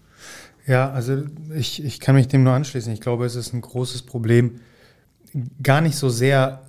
Ja, 0.68 0.92
also 0.92 1.24
ich, 1.56 1.84
ich 1.84 2.00
kann 2.00 2.16
mich 2.16 2.28
dem 2.28 2.44
nur 2.44 2.54
anschließen. 2.54 2.94
Ich 2.94 3.02
glaube, 3.02 3.26
es 3.26 3.36
ist 3.36 3.54
ein 3.54 3.62
großes 3.62 4.04
Problem, 4.04 4.60
gar 5.64 5.82
nicht 5.82 5.96
so 5.96 6.10
sehr 6.10 6.62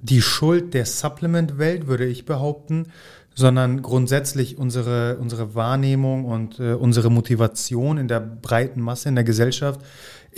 die 0.00 0.22
Schuld 0.22 0.74
der 0.74 0.86
Supplement-Welt, 0.86 1.88
würde 1.88 2.06
ich 2.06 2.24
behaupten, 2.24 2.86
sondern 3.34 3.82
grundsätzlich 3.82 4.58
unsere, 4.58 5.16
unsere 5.18 5.54
Wahrnehmung 5.54 6.24
und 6.24 6.60
äh, 6.60 6.74
unsere 6.74 7.10
Motivation 7.10 7.98
in 7.98 8.08
der 8.08 8.20
breiten 8.20 8.80
Masse 8.80 9.08
in 9.08 9.14
der 9.14 9.24
Gesellschaft 9.24 9.80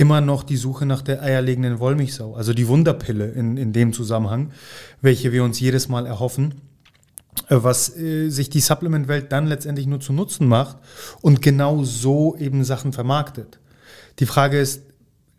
immer 0.00 0.22
noch 0.22 0.44
die 0.44 0.56
Suche 0.56 0.86
nach 0.86 1.02
der 1.02 1.22
eierlegenden 1.22 1.78
Wollmilchsau, 1.78 2.34
also 2.34 2.54
die 2.54 2.68
Wunderpille 2.68 3.32
in, 3.32 3.58
in 3.58 3.74
dem 3.74 3.92
Zusammenhang, 3.92 4.50
welche 5.02 5.30
wir 5.30 5.44
uns 5.44 5.60
jedes 5.60 5.90
Mal 5.90 6.06
erhoffen, 6.06 6.54
äh, 7.48 7.56
was 7.60 7.94
äh, 7.98 8.30
sich 8.30 8.48
die 8.48 8.60
Supplement-Welt 8.60 9.30
dann 9.30 9.46
letztendlich 9.46 9.86
nur 9.86 10.00
zu 10.00 10.14
Nutzen 10.14 10.48
macht 10.48 10.78
und 11.20 11.42
genau 11.42 11.84
so 11.84 12.34
eben 12.36 12.64
Sachen 12.64 12.94
vermarktet. 12.94 13.60
Die 14.20 14.26
Frage 14.26 14.58
ist, 14.58 14.84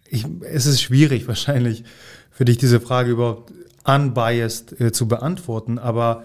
ich, 0.07 0.27
es 0.41 0.67
ist 0.67 0.79
schwierig 0.79 1.27
wahrscheinlich 1.27 1.83
für 2.29 2.45
dich 2.45 2.59
diese 2.59 2.79
Frage 2.79 3.09
überhaupt 3.09 3.51
unbiased 3.83 4.79
äh, 4.79 4.91
zu 4.91 5.07
beantworten, 5.07 5.79
aber 5.79 6.23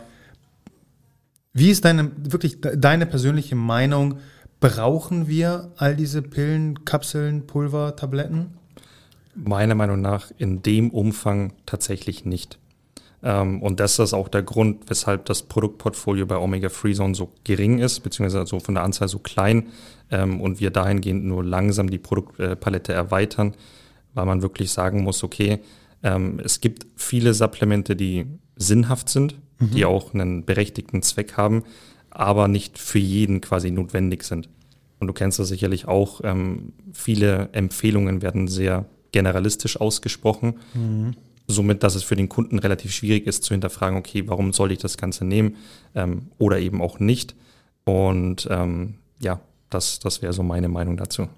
wie 1.55 1.71
ist 1.71 1.87
deine, 1.87 2.11
wirklich 2.19 2.61
deine 2.61 3.07
persönliche 3.07 3.57
Meinung? 3.57 4.19
Brauchen 4.61 5.29
wir 5.29 5.73
all 5.77 5.97
diese 5.97 6.23
Pillen, 6.23 6.85
Kapseln, 6.85 7.47
Pulver, 7.47 7.97
Tabletten? 7.97 8.57
Meiner 9.35 9.75
Meinung 9.75 10.01
nach 10.01 10.31
in 10.39 10.63
dem 10.63 10.91
Umfang 10.91 11.53
tatsächlich 11.67 12.25
nicht. 12.25 12.59
Ähm, 13.23 13.63
und 13.63 13.81
das 13.81 13.99
ist 13.99 14.15
auch 14.15 14.29
der 14.29 14.43
Grund, 14.43 14.89
weshalb 14.89 15.27
das 15.27 15.43
Produktportfolio 15.43 16.27
bei 16.27 16.37
Omega 16.37 16.69
Free 16.69 16.95
Zone 16.95 17.15
so 17.15 17.33
gering 17.45 17.79
ist, 17.79 18.01
beziehungsweise 18.01 18.47
so 18.47 18.61
von 18.61 18.75
der 18.75 18.85
Anzahl 18.85 19.09
so 19.09 19.19
klein 19.19 19.69
ähm, 20.11 20.41
und 20.41 20.61
wir 20.61 20.71
dahingehend 20.71 21.25
nur 21.25 21.45
langsam 21.45 21.91
die 21.91 21.99
Produktpalette 21.99 22.93
erweitern, 22.93 23.55
weil 24.15 24.27
man 24.27 24.43
wirklich 24.43 24.71
sagen 24.71 25.03
muss, 25.03 25.23
okay, 25.23 25.61
ähm, 26.03 26.41
es 26.43 26.61
gibt 26.61 26.87
viele 26.97 27.35
Supplemente, 27.35 27.97
die 27.97 28.27
sinnhaft 28.57 29.09
sind, 29.09 29.35
mhm. 29.59 29.71
die 29.71 29.85
auch 29.85 30.15
einen 30.15 30.45
berechtigten 30.45 31.03
Zweck 31.03 31.37
haben, 31.37 31.65
aber 32.17 32.49
nicht 32.49 32.79
für 32.79 32.99
jeden 32.99 33.43
quasi 33.43 33.71
notwendig 33.71 34.25
sind. 34.25 34.49
Und 34.99 35.09
du 35.09 35.13
kennst 35.13 35.39
das 35.39 35.49
sicherlich 35.49 35.87
auch, 35.87 36.23
ähm, 36.25 36.73
viele 36.93 37.51
Empfehlungen 37.53 38.23
werden 38.23 38.49
sehr 38.49 38.87
generalistisch 39.13 39.79
ausgesprochen. 39.79 40.55
Mhm. 40.73 41.13
Somit, 41.47 41.83
dass 41.83 41.95
es 41.95 42.03
für 42.03 42.17
den 42.17 42.31
Kunden 42.31 42.59
relativ 42.59 42.93
schwierig 42.93 43.27
ist 43.27 43.45
zu 43.45 43.53
hinterfragen, 43.53 43.99
okay, 43.99 44.25
warum 44.27 44.55
soll 44.55 44.73
ich 44.73 44.79
das 44.79 44.97
Ganze 44.97 45.27
nehmen 45.27 45.57
ähm, 45.95 46.29
oder 46.39 46.59
eben 46.59 46.81
auch 46.81 46.99
nicht. 46.99 47.37
Und 47.85 48.49
ähm, 48.51 48.95
ja, 49.21 49.41
das, 49.69 49.99
das 50.01 50.23
wäre 50.23 50.33
so 50.33 50.43
meine 50.43 50.69
Meinung 50.69 50.97
dazu. 50.97 51.29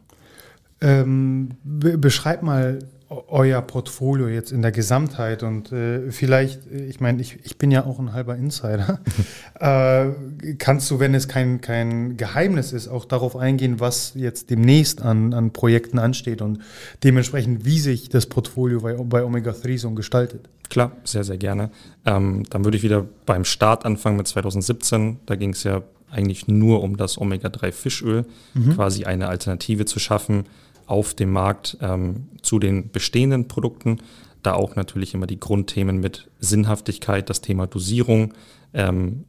Ähm, 0.81 1.51
be 1.65 1.99
beschreib 1.99 2.45
mal 2.45 2.79
euer 3.11 3.63
Portfolio 3.63 4.29
jetzt 4.29 4.53
in 4.53 4.61
der 4.61 4.71
Gesamtheit 4.71 5.43
und 5.43 5.73
äh, 5.73 6.11
vielleicht, 6.11 6.71
äh, 6.71 6.85
ich 6.85 7.01
meine, 7.01 7.23
ich, 7.23 7.39
ich 7.43 7.57
bin 7.57 7.71
ja 7.71 7.87
auch 7.87 7.99
ein 7.99 8.13
halber 8.13 8.37
Insider. 8.37 9.01
äh, 9.61 10.55
kannst 10.59 10.91
du, 10.91 11.01
wenn 11.01 11.15
es 11.15 11.27
kein, 11.27 11.63
kein 11.63 12.19
Geheimnis 12.19 12.73
ist, 12.73 12.89
auch 12.89 13.07
darauf 13.07 13.35
eingehen, 13.35 13.81
was 13.81 14.13
jetzt 14.15 14.51
demnächst 14.51 15.01
an, 15.01 15.33
an 15.33 15.53
Projekten 15.53 15.99
ansteht 15.99 16.43
und 16.43 16.59
dementsprechend, 17.03 17.65
wie 17.65 17.79
sich 17.79 18.11
das 18.11 18.27
Portfolio 18.27 18.81
bei, 18.81 18.93
bei 18.93 19.25
Omega 19.25 19.53
3 19.53 19.79
so 19.79 19.91
gestaltet? 19.93 20.49
Klar, 20.69 20.93
sehr, 21.05 21.25
sehr 21.25 21.39
gerne. 21.39 21.71
Ähm, 22.05 22.43
dann 22.51 22.65
würde 22.65 22.77
ich 22.77 22.83
wieder 22.83 23.07
beim 23.25 23.47
Start 23.47 23.87
anfangen 23.87 24.19
mit 24.19 24.29
2017. 24.29 25.21
Da 25.25 25.35
ging 25.37 25.51
es 25.51 25.63
ja 25.63 25.83
eigentlich 26.11 26.47
nur 26.47 26.83
um 26.83 26.99
das 26.99 27.19
Omega 27.19 27.49
3 27.49 27.73
Fischöl, 27.73 28.27
mhm. 28.53 28.75
quasi 28.75 29.05
eine 29.05 29.29
Alternative 29.29 29.87
zu 29.87 29.99
schaffen 29.99 30.45
auf 30.89 31.15
dem 31.15 31.31
Markt 31.31 31.77
ähm, 31.81 32.29
zu 32.43 32.59
den 32.59 32.91
bestehenden 32.91 33.47
Produkten. 33.47 33.99
Da 34.43 34.55
auch 34.55 34.75
natürlich 34.75 35.15
immer 35.15 35.27
die 35.27 35.39
Grundthemen 35.39 35.99
mit 35.99 36.31
Sinnhaftigkeit, 36.41 37.29
das 37.29 37.43
Thema 37.43 37.67
Dosierung, 37.67 38.35
ähm, 38.73 39.25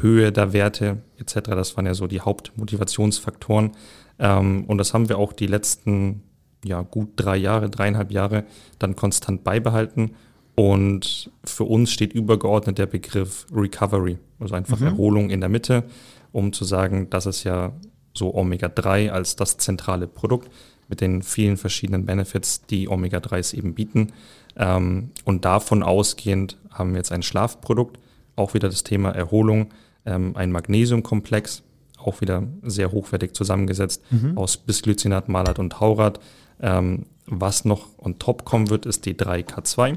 Höhe 0.00 0.32
der 0.32 0.52
Werte 0.54 1.02
etc. 1.18 1.50
Das 1.50 1.76
waren 1.76 1.86
ja 1.86 1.94
so 1.94 2.06
die 2.06 2.20
Hauptmotivationsfaktoren. 2.20 3.72
Ähm, 4.18 4.64
und 4.66 4.78
das 4.78 4.94
haben 4.94 5.08
wir 5.10 5.18
auch 5.18 5.34
die 5.34 5.46
letzten 5.46 6.22
ja, 6.64 6.80
gut 6.80 7.10
drei 7.16 7.36
Jahre, 7.36 7.68
dreieinhalb 7.68 8.10
Jahre 8.10 8.44
dann 8.78 8.96
konstant 8.96 9.44
beibehalten. 9.44 10.12
Und 10.54 11.30
für 11.44 11.64
uns 11.64 11.92
steht 11.92 12.14
übergeordnet 12.14 12.78
der 12.78 12.86
Begriff 12.86 13.46
Recovery, 13.52 14.18
also 14.38 14.54
einfach 14.54 14.80
mhm. 14.80 14.86
Erholung 14.86 15.30
in 15.30 15.40
der 15.40 15.48
Mitte, 15.48 15.84
um 16.30 16.52
zu 16.52 16.64
sagen, 16.64 17.10
das 17.10 17.26
ist 17.26 17.44
ja 17.44 17.72
so 18.14 18.34
Omega-3 18.34 19.10
als 19.10 19.36
das 19.36 19.56
zentrale 19.56 20.06
Produkt 20.06 20.50
mit 20.92 21.00
den 21.00 21.22
vielen 21.22 21.56
verschiedenen 21.56 22.04
Benefits, 22.04 22.66
die 22.66 22.86
Omega-3s 22.86 23.54
eben 23.54 23.72
bieten. 23.72 24.12
Ähm, 24.56 25.08
und 25.24 25.46
davon 25.46 25.82
ausgehend 25.82 26.58
haben 26.70 26.90
wir 26.90 26.98
jetzt 26.98 27.12
ein 27.12 27.22
Schlafprodukt, 27.22 27.98
auch 28.36 28.52
wieder 28.52 28.68
das 28.68 28.84
Thema 28.84 29.08
Erholung, 29.08 29.70
ähm, 30.04 30.36
ein 30.36 30.52
Magnesiumkomplex, 30.52 31.62
auch 31.96 32.20
wieder 32.20 32.42
sehr 32.60 32.92
hochwertig 32.92 33.32
zusammengesetzt 33.32 34.02
mhm. 34.10 34.36
aus 34.36 34.58
Bisglycinat, 34.58 35.30
Malat 35.30 35.58
und 35.58 35.70
Taurat. 35.70 36.20
Ähm, 36.60 37.06
was 37.24 37.64
noch 37.64 37.88
on 37.96 38.18
top 38.18 38.44
kommen 38.44 38.68
wird, 38.68 38.84
ist 38.84 39.06
die 39.06 39.14
3K2. 39.14 39.96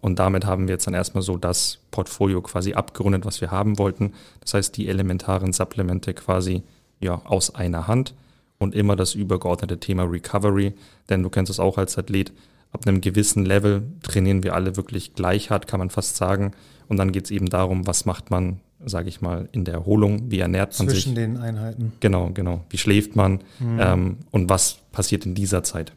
Und 0.00 0.18
damit 0.18 0.46
haben 0.46 0.66
wir 0.66 0.74
jetzt 0.74 0.88
dann 0.88 0.94
erstmal 0.94 1.22
so 1.22 1.36
das 1.36 1.78
Portfolio 1.92 2.42
quasi 2.42 2.72
abgerundet, 2.72 3.24
was 3.24 3.40
wir 3.40 3.52
haben 3.52 3.78
wollten. 3.78 4.14
Das 4.40 4.54
heißt, 4.54 4.76
die 4.76 4.88
elementaren 4.88 5.52
Supplemente 5.52 6.12
quasi 6.12 6.64
ja, 6.98 7.22
aus 7.24 7.54
einer 7.54 7.86
Hand 7.86 8.14
und 8.58 8.74
immer 8.74 8.96
das 8.96 9.14
übergeordnete 9.14 9.78
Thema 9.78 10.04
Recovery, 10.04 10.74
denn 11.08 11.22
du 11.22 11.30
kennst 11.30 11.50
es 11.50 11.60
auch 11.60 11.78
als 11.78 11.96
Athlet, 11.96 12.32
ab 12.72 12.86
einem 12.86 13.00
gewissen 13.00 13.44
Level 13.44 13.82
trainieren 14.02 14.42
wir 14.42 14.54
alle 14.54 14.76
wirklich 14.76 15.14
gleich 15.14 15.50
hart, 15.50 15.66
kann 15.66 15.78
man 15.78 15.90
fast 15.90 16.16
sagen. 16.16 16.52
Und 16.88 16.96
dann 16.96 17.12
geht 17.12 17.26
es 17.26 17.30
eben 17.30 17.46
darum, 17.46 17.86
was 17.86 18.04
macht 18.04 18.30
man, 18.30 18.60
sage 18.84 19.08
ich 19.08 19.20
mal, 19.20 19.48
in 19.52 19.64
der 19.64 19.74
Erholung, 19.74 20.30
wie 20.30 20.40
ernährt 20.40 20.78
man 20.78 20.88
Zwischen 20.88 20.94
sich. 20.94 21.04
Zwischen 21.04 21.14
den 21.14 21.36
Einheiten. 21.36 21.92
Genau, 22.00 22.30
genau. 22.32 22.64
Wie 22.70 22.78
schläft 22.78 23.16
man 23.16 23.40
mhm. 23.58 23.78
ähm, 23.80 24.16
und 24.30 24.48
was 24.48 24.78
passiert 24.92 25.26
in 25.26 25.34
dieser 25.34 25.62
Zeit? 25.62 25.92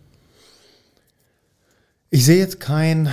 Ich 2.09 2.25
sehe 2.25 2.39
jetzt 2.39 2.59
keinen 2.59 3.09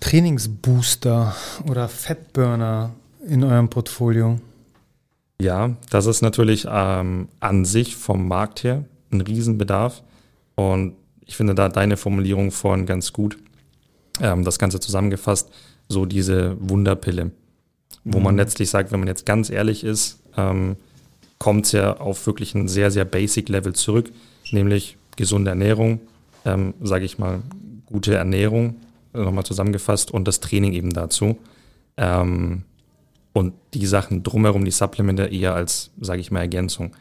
Trainingsbooster 0.00 1.34
oder 1.68 1.88
Fettburner 1.88 2.92
in 3.26 3.44
eurem 3.44 3.70
Portfolio. 3.70 4.40
Ja, 5.40 5.74
das 5.90 6.06
ist 6.06 6.20
natürlich 6.20 6.66
ähm, 6.70 7.28
an 7.40 7.64
sich 7.64 7.96
vom 7.96 8.28
Markt 8.28 8.62
her 8.62 8.84
ein 9.12 9.20
Riesenbedarf. 9.20 10.02
Und 10.54 10.94
ich 11.24 11.36
finde 11.36 11.54
da 11.54 11.68
deine 11.68 11.96
Formulierung 11.96 12.50
vorhin 12.50 12.86
ganz 12.86 13.12
gut. 13.12 13.38
Ähm, 14.20 14.44
das 14.44 14.58
Ganze 14.58 14.80
zusammengefasst, 14.80 15.50
so 15.88 16.06
diese 16.06 16.56
Wunderpille, 16.60 17.30
wo 18.04 18.18
mhm. 18.18 18.24
man 18.24 18.36
letztlich 18.36 18.70
sagt, 18.70 18.92
wenn 18.92 19.00
man 19.00 19.08
jetzt 19.08 19.26
ganz 19.26 19.50
ehrlich 19.50 19.84
ist, 19.84 20.20
ähm, 20.36 20.76
kommt 21.38 21.66
es 21.66 21.72
ja 21.72 21.96
auf 21.96 22.26
wirklich 22.26 22.54
ein 22.54 22.68
sehr, 22.68 22.90
sehr 22.90 23.04
basic 23.04 23.48
Level 23.48 23.74
zurück, 23.74 24.10
nämlich 24.50 24.96
gesunde 25.16 25.50
Ernährung, 25.50 26.00
ähm, 26.44 26.74
sage 26.80 27.04
ich 27.04 27.18
mal, 27.18 27.42
gute 27.86 28.14
Ernährung, 28.14 28.76
nochmal 29.12 29.44
zusammengefasst, 29.44 30.10
und 30.10 30.26
das 30.26 30.40
Training 30.40 30.72
eben 30.72 30.92
dazu. 30.92 31.38
Ähm, 31.96 32.62
und 33.32 33.54
die 33.74 33.86
Sachen 33.86 34.22
drumherum, 34.22 34.64
die 34.64 34.70
Supplemente 34.70 35.24
eher 35.24 35.54
als, 35.54 35.90
sage 36.00 36.20
ich 36.20 36.30
mal, 36.30 36.40
Ergänzung. 36.40 36.92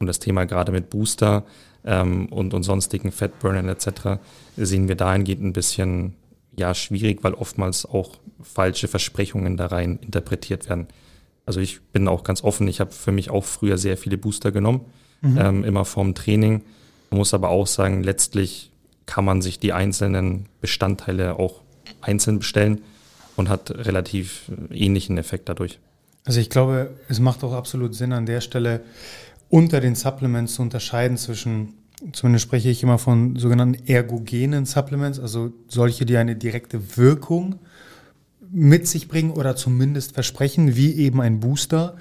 Und 0.00 0.06
das 0.06 0.18
Thema 0.18 0.46
gerade 0.46 0.72
mit 0.72 0.88
Booster 0.88 1.44
ähm, 1.84 2.26
und, 2.26 2.54
und 2.54 2.62
sonstigen 2.62 3.12
Fatburnern 3.12 3.68
etc. 3.68 4.18
sehen 4.56 4.88
wir 4.88 4.94
dahingehend 4.94 5.44
ein 5.44 5.52
bisschen 5.52 6.14
ja, 6.56 6.74
schwierig, 6.74 7.22
weil 7.22 7.34
oftmals 7.34 7.84
auch 7.84 8.16
falsche 8.42 8.88
Versprechungen 8.88 9.58
da 9.58 9.66
rein 9.66 9.98
interpretiert 10.00 10.70
werden. 10.70 10.86
Also 11.44 11.60
ich 11.60 11.82
bin 11.82 12.08
auch 12.08 12.24
ganz 12.24 12.42
offen, 12.42 12.66
ich 12.66 12.80
habe 12.80 12.92
für 12.92 13.12
mich 13.12 13.28
auch 13.28 13.44
früher 13.44 13.76
sehr 13.76 13.98
viele 13.98 14.16
Booster 14.16 14.52
genommen, 14.52 14.86
mhm. 15.20 15.38
ähm, 15.38 15.64
immer 15.64 15.84
vorm 15.84 16.14
Training. 16.14 16.62
Man 17.10 17.18
muss 17.18 17.34
aber 17.34 17.50
auch 17.50 17.66
sagen, 17.66 18.02
letztlich 18.02 18.70
kann 19.04 19.26
man 19.26 19.42
sich 19.42 19.58
die 19.58 19.74
einzelnen 19.74 20.46
Bestandteile 20.62 21.38
auch 21.38 21.60
einzeln 22.00 22.38
bestellen 22.38 22.80
und 23.36 23.50
hat 23.50 23.70
relativ 23.70 24.50
ähnlichen 24.70 25.18
Effekt 25.18 25.50
dadurch. 25.50 25.78
Also 26.24 26.40
ich 26.40 26.48
glaube, 26.48 26.90
es 27.08 27.20
macht 27.20 27.42
auch 27.44 27.52
absolut 27.52 27.94
Sinn 27.94 28.12
an 28.12 28.26
der 28.26 28.40
Stelle 28.40 28.80
unter 29.50 29.80
den 29.80 29.94
Supplements 29.94 30.54
zu 30.54 30.62
unterscheiden 30.62 31.16
zwischen, 31.18 31.74
zumindest 32.12 32.44
spreche 32.44 32.70
ich 32.70 32.82
immer 32.82 32.98
von 32.98 33.36
sogenannten 33.36 33.86
ergogenen 33.86 34.64
Supplements, 34.64 35.18
also 35.18 35.52
solche, 35.68 36.06
die 36.06 36.16
eine 36.16 36.36
direkte 36.36 36.96
Wirkung 36.96 37.58
mit 38.52 38.88
sich 38.88 39.08
bringen 39.08 39.32
oder 39.32 39.54
zumindest 39.54 40.14
versprechen, 40.14 40.76
wie 40.76 40.94
eben 40.94 41.20
ein 41.20 41.40
Booster, 41.40 41.96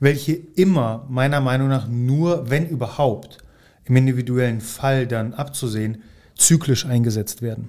welche 0.00 0.32
immer 0.32 1.06
meiner 1.08 1.40
Meinung 1.40 1.68
nach 1.68 1.88
nur, 1.88 2.50
wenn 2.50 2.68
überhaupt, 2.68 3.38
im 3.84 3.96
individuellen 3.96 4.60
Fall 4.60 5.06
dann 5.06 5.34
abzusehen, 5.34 6.02
zyklisch 6.36 6.86
eingesetzt 6.86 7.42
werden. 7.42 7.68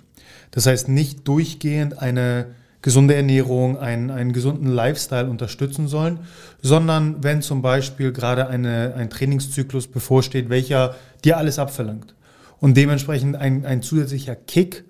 Das 0.51 0.65
heißt 0.65 0.88
nicht 0.88 1.27
durchgehend 1.27 2.00
eine 2.00 2.56
gesunde 2.86 3.15
Ernährung, 3.15 3.80
einen, 3.80 4.12
einen 4.12 4.32
gesunden 4.32 4.68
Lifestyle 4.68 5.27
unterstützen 5.27 5.88
sollen, 5.88 6.20
sondern 6.62 7.24
wenn 7.24 7.42
zum 7.42 7.63
Beispiel 7.63 8.12
gerade 8.12 8.48
eine, 8.48 8.94
ein 8.96 9.10
Trainingszyklus 9.10 9.88
bevorsteht, 9.88 10.50
welcher 10.50 10.94
dir 11.24 11.38
alles 11.38 11.58
abverlangt 11.58 12.13
und 12.60 12.77
dementsprechend 12.77 13.38
ein, 13.38 13.65
ein 13.65 13.82
zusätzlicher 13.82 14.36
Kick 14.36 14.84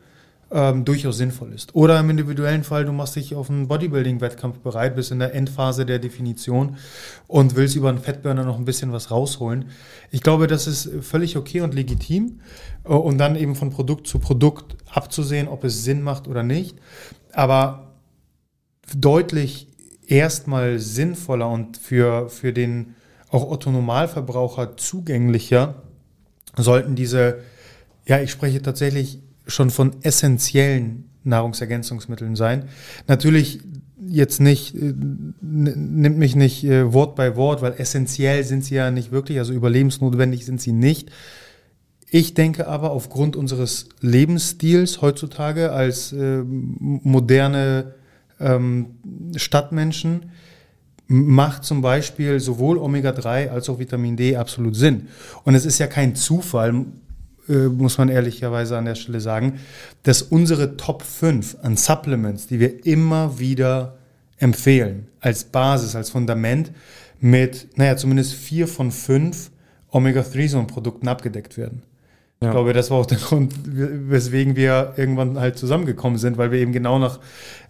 ähm, 0.52 0.84
durchaus 0.84 1.16
sinnvoll 1.16 1.54
ist. 1.54 1.74
Oder 1.74 1.98
im 2.02 2.10
individuellen 2.10 2.66
Fall, 2.66 2.84
du 2.84 2.92
machst 2.92 3.16
dich 3.16 3.34
auf 3.34 3.50
einen 3.50 3.70
Bodybuilding-Wettkampf 3.70 4.60
bereit, 4.60 4.98
bist 4.98 5.14
in 5.14 5.20
der 5.20 5.34
Endphase 5.34 5.86
der 5.86 6.00
Definition 6.00 6.76
und 7.28 7.56
willst 7.56 7.78
über 7.78 7.88
einen 7.88 8.00
Fettburner 8.00 8.44
noch 8.44 8.58
ein 8.58 8.66
bisschen 8.66 8.92
was 8.92 9.10
rausholen. 9.10 9.70
Ich 10.12 10.22
glaube, 10.22 10.48
das 10.48 10.68
ist 10.68 10.90
völlig 11.00 11.38
okay 11.38 11.62
und 11.62 11.74
legitim 11.74 12.42
äh, 12.84 12.90
und 12.90 13.20
dann 13.20 13.38
eben 13.38 13.56
von 13.56 13.70
Produkt 13.70 14.06
zu 14.06 14.20
Produkt 14.20 14.76
abzusehen, 14.94 15.48
ob 15.48 15.64
es 15.64 15.86
Sinn 15.86 16.02
macht 16.02 16.28
oder 16.28 16.44
nicht. 16.44 16.76
Aber 17.32 17.85
deutlich 18.96 19.68
erstmal 20.08 20.80
sinnvoller 20.80 21.50
und 21.50 21.78
für, 21.78 22.30
für 22.30 22.54
den 22.54 22.96
auch 23.30 23.50
Otto-Normalverbraucher 23.50 24.78
zugänglicher 24.78 25.82
sollten 26.56 26.96
diese, 26.96 27.40
ja, 28.06 28.20
ich 28.22 28.32
spreche 28.32 28.62
tatsächlich 28.62 29.20
schon 29.48 29.70
von 29.70 29.96
essentiellen 30.02 31.10
Nahrungsergänzungsmitteln 31.24 32.36
sein. 32.36 32.70
Natürlich 33.08 33.60
jetzt 34.08 34.40
nicht, 34.40 34.76
äh, 34.76 34.94
nimmt 35.42 36.18
mich 36.18 36.36
nicht 36.36 36.64
äh, 36.64 36.94
Wort 36.94 37.16
bei 37.16 37.36
Wort, 37.36 37.62
weil 37.62 37.74
essentiell 37.78 38.44
sind 38.44 38.64
sie 38.64 38.76
ja 38.76 38.92
nicht 38.92 39.12
wirklich, 39.12 39.40
also 39.40 39.54
überlebensnotwendig 39.54 40.46
sind 40.46 40.62
sie 40.62 40.72
nicht. 40.72 41.12
Ich 42.10 42.34
denke 42.34 42.68
aber 42.68 42.92
aufgrund 42.92 43.36
unseres 43.36 43.90
Lebensstils 44.00 45.02
heutzutage 45.02 45.72
als 45.72 46.14
äh, 46.14 46.44
moderne 46.44 47.96
ähm, 48.40 48.98
Stadtmenschen 49.36 50.32
macht 51.08 51.64
zum 51.64 51.82
Beispiel 51.82 52.40
sowohl 52.40 52.78
Omega-3 52.78 53.50
als 53.50 53.70
auch 53.70 53.80
Vitamin 53.80 54.18
D 54.18 54.36
absolut 54.36 54.76
Sinn. 54.76 55.08
Und 55.44 55.56
es 55.56 55.66
ist 55.66 55.78
ja 55.78 55.88
kein 55.88 56.16
Zufall, 56.16 56.86
äh, 57.48 57.54
muss 57.68 57.98
man 57.98 58.10
ehrlicherweise 58.10 58.78
an 58.78 58.86
der 58.86 58.96
Stelle 58.96 59.22
sagen, 59.22 59.60
dass 60.04 60.24
unsere 60.24 60.78
Top 60.78 61.04
5 61.04 61.58
an 61.62 61.78
Supplements, 61.78 62.48
die 62.48 62.60
wir 62.60 62.86
immer 62.86 63.38
wieder 63.38 63.98
empfehlen, 64.38 65.08
als 65.22 65.44
Basis, 65.44 65.96
als 65.96 66.10
Fundament, 66.10 66.72
mit, 67.20 67.78
naja, 67.78 67.96
zumindest 67.98 68.34
vier 68.34 68.68
von 68.68 68.92
fünf 68.92 69.52
Omega-3-Zone-Produkten 69.92 71.08
abgedeckt 71.08 71.58
werden. 71.58 71.84
Ja. 72.42 72.48
Ich 72.48 72.52
glaube, 72.52 72.74
das 72.74 72.92
war 72.92 72.98
auch 72.98 73.06
der 73.06 73.18
Grund, 73.30 73.54
weswegen 73.64 74.56
wir 74.56 74.94
irgendwann 74.98 75.40
halt 75.40 75.58
zusammengekommen 75.58 76.18
sind, 76.18 76.38
weil 76.38 76.52
wir 76.52 76.60
eben 76.60 76.74
genau 76.74 77.00
nach 77.00 77.20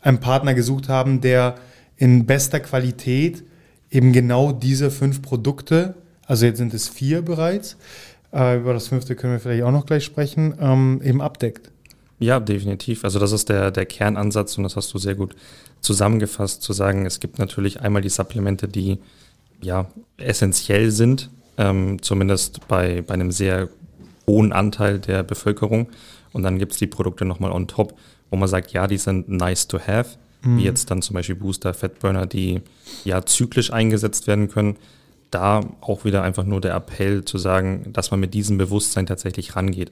einem 0.02 0.20
Partner 0.20 0.54
gesucht 0.54 0.90
haben, 0.90 1.22
der 1.22 1.56
in 1.98 2.26
bester 2.26 2.60
Qualität 2.60 3.44
eben 3.90 4.12
genau 4.12 4.52
diese 4.52 4.92
fünf 4.92 5.22
Produkte, 5.22 5.96
also 6.26 6.46
jetzt 6.46 6.58
sind 6.58 6.74
es 6.74 6.90
vier 6.90 7.22
bereits, 7.22 7.78
äh, 8.34 8.58
über 8.58 8.74
das 8.74 8.88
fünfte 8.88 9.16
können 9.16 9.34
wir 9.34 9.40
vielleicht 9.40 9.64
auch 9.64 9.72
noch 9.72 9.86
gleich 9.86 10.04
sprechen, 10.04 10.56
ähm, 10.60 11.02
eben 11.04 11.22
abdeckt. 11.22 11.72
Ja, 12.20 12.40
definitiv. 12.40 13.04
Also 13.04 13.20
das 13.20 13.32
ist 13.32 13.50
der, 13.50 13.72
der 13.72 13.86
Kernansatz 13.86 14.58
und 14.58 14.64
das 14.64 14.76
hast 14.76 14.94
du 14.94 14.98
sehr 14.98 15.16
gut 15.16 15.36
zusammengefasst, 15.82 16.62
zu 16.62 16.74
sagen, 16.74 17.06
es 17.06 17.20
gibt 17.20 17.40
natürlich 17.40 17.82
einmal 17.82 18.02
die 18.02 18.10
Supplemente, 18.10 18.68
die 18.68 19.00
ja 19.62 19.88
essentiell 20.18 20.92
sind, 20.92 21.30
ähm, 21.58 22.02
zumindest 22.02 22.68
bei, 22.68 23.02
bei 23.02 23.14
einem 23.14 23.32
sehr 23.32 23.70
hohen 24.28 24.52
Anteil 24.54 25.00
der 25.00 25.24
Bevölkerung. 25.24 25.90
Und 26.34 26.44
dann 26.44 26.60
gibt 26.60 26.74
es 26.74 26.78
die 26.78 26.88
Produkte 26.88 27.26
nochmal 27.26 27.52
on 27.52 27.68
top, 27.68 27.98
wo 28.30 28.38
man 28.38 28.50
sagt, 28.50 28.72
ja, 28.74 28.88
die 28.88 28.98
sind 28.98 29.30
nice 29.30 29.68
to 29.68 29.80
have, 29.80 30.18
mhm. 30.44 30.58
wie 30.58 30.64
jetzt 30.64 30.92
dann 30.92 31.02
zum 31.02 31.14
Beispiel 31.14 31.36
Booster, 31.36 31.74
Fatburner, 31.74 32.26
die 32.26 32.62
ja 33.04 33.26
zyklisch 33.26 33.72
eingesetzt 33.72 34.28
werden 34.28 34.50
können. 34.50 34.78
Da 35.32 35.62
auch 35.82 36.06
wieder 36.06 36.24
einfach 36.24 36.44
nur 36.44 36.62
der 36.62 36.76
Appell 36.76 37.26
zu 37.26 37.38
sagen, 37.38 37.92
dass 37.94 38.12
man 38.12 38.20
mit 38.20 38.34
diesem 38.34 38.58
Bewusstsein 38.58 39.06
tatsächlich 39.06 39.56
rangeht. 39.56 39.92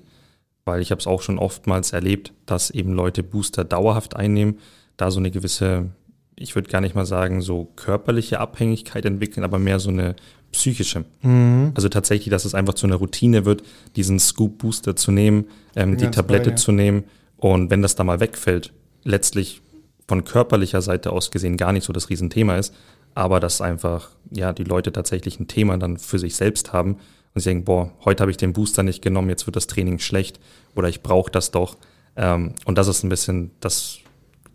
Weil 0.66 0.82
ich 0.82 0.92
habe 0.92 1.00
es 1.00 1.08
auch 1.08 1.22
schon 1.22 1.40
oftmals 1.40 1.92
erlebt, 1.92 2.34
dass 2.46 2.70
eben 2.70 2.94
Leute 2.94 3.24
Booster 3.24 3.66
dauerhaft 3.66 4.16
einnehmen, 4.16 4.60
da 4.96 5.12
so 5.12 5.20
eine 5.20 5.32
gewisse, 5.32 5.90
ich 6.36 6.56
würde 6.56 6.70
gar 6.70 6.82
nicht 6.82 6.96
mal 6.96 7.06
sagen, 7.06 7.42
so 7.42 7.66
körperliche 7.76 8.40
Abhängigkeit 8.40 9.06
entwickeln, 9.06 9.44
aber 9.44 9.60
mehr 9.60 9.80
so 9.80 9.90
eine 9.90 10.16
psychische. 10.54 11.04
Mhm. 11.22 11.74
Also 11.76 11.90
tatsächlich, 11.90 12.30
dass 12.30 12.46
es 12.46 12.56
einfach 12.56 12.76
zu 12.76 12.88
einer 12.88 12.96
Routine 12.96 13.46
wird, 13.46 13.64
diesen 13.96 14.20
Scoop 14.20 14.60
Booster 14.60 14.96
zu 14.96 15.12
nehmen, 15.12 15.46
ähm, 15.76 15.98
die 15.98 16.10
Tablette 16.10 16.46
bei, 16.46 16.52
ja. 16.52 16.56
zu 16.56 16.72
nehmen 16.72 17.04
und 17.38 17.70
wenn 17.70 17.82
das 17.82 17.96
da 17.96 18.04
mal 18.04 18.22
wegfällt, 18.22 18.72
letztlich 19.04 19.62
von 20.08 20.24
körperlicher 20.24 20.82
Seite 20.82 21.12
aus 21.12 21.32
gesehen 21.32 21.58
gar 21.58 21.74
nicht 21.74 21.84
so 21.84 21.92
das 21.92 22.10
Riesenthema 22.10 22.58
ist, 22.58 22.74
aber 23.16 23.40
dass 23.40 23.62
einfach 23.62 24.10
ja 24.32 24.54
die 24.54 24.64
Leute 24.64 24.92
tatsächlich 24.92 25.40
ein 25.40 25.48
Thema 25.48 25.78
dann 25.78 25.98
für 25.98 26.20
sich 26.20 26.36
selbst 26.36 26.74
haben 26.74 26.98
und 27.34 27.42
sie 27.42 27.50
denken, 27.50 27.66
boah, 27.66 27.92
heute 28.06 28.22
habe 28.22 28.32
ich 28.32 28.38
den 28.38 28.54
Booster 28.54 28.84
nicht 28.84 29.02
genommen, 29.02 29.30
jetzt 29.30 29.46
wird 29.46 29.56
das 29.56 29.68
Training 29.68 30.00
schlecht 30.00 30.40
oder 30.76 30.88
ich 30.88 31.02
brauche 31.02 31.32
das 31.32 31.52
doch. 31.52 31.78
Ähm, 32.16 32.54
und 32.66 32.78
das 32.78 32.88
ist 32.88 33.04
ein 33.04 33.10
bisschen 33.10 33.52
das 33.60 34.00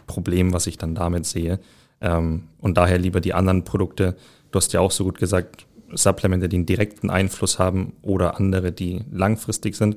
Problem, 0.07 0.53
was 0.53 0.67
ich 0.67 0.79
dann 0.79 0.95
damit 0.95 1.27
sehe. 1.27 1.61
Ähm, 2.01 2.45
und 2.61 2.77
daher 2.77 2.99
lieber 2.99 3.21
die 3.21 3.35
anderen 3.35 3.65
Produkte. 3.65 4.17
Du 4.51 4.57
hast 4.57 4.73
ja 4.73 4.81
auch 4.81 4.93
so 4.93 5.05
gut 5.05 5.19
gesagt, 5.19 5.67
Supplemente, 5.93 6.49
die 6.49 6.57
einen 6.57 6.67
direkten 6.67 7.11
Einfluss 7.11 7.59
haben 7.59 7.95
oder 8.03 8.37
andere, 8.37 8.73
die 8.73 9.05
langfristig 9.11 9.77
sind. 9.77 9.97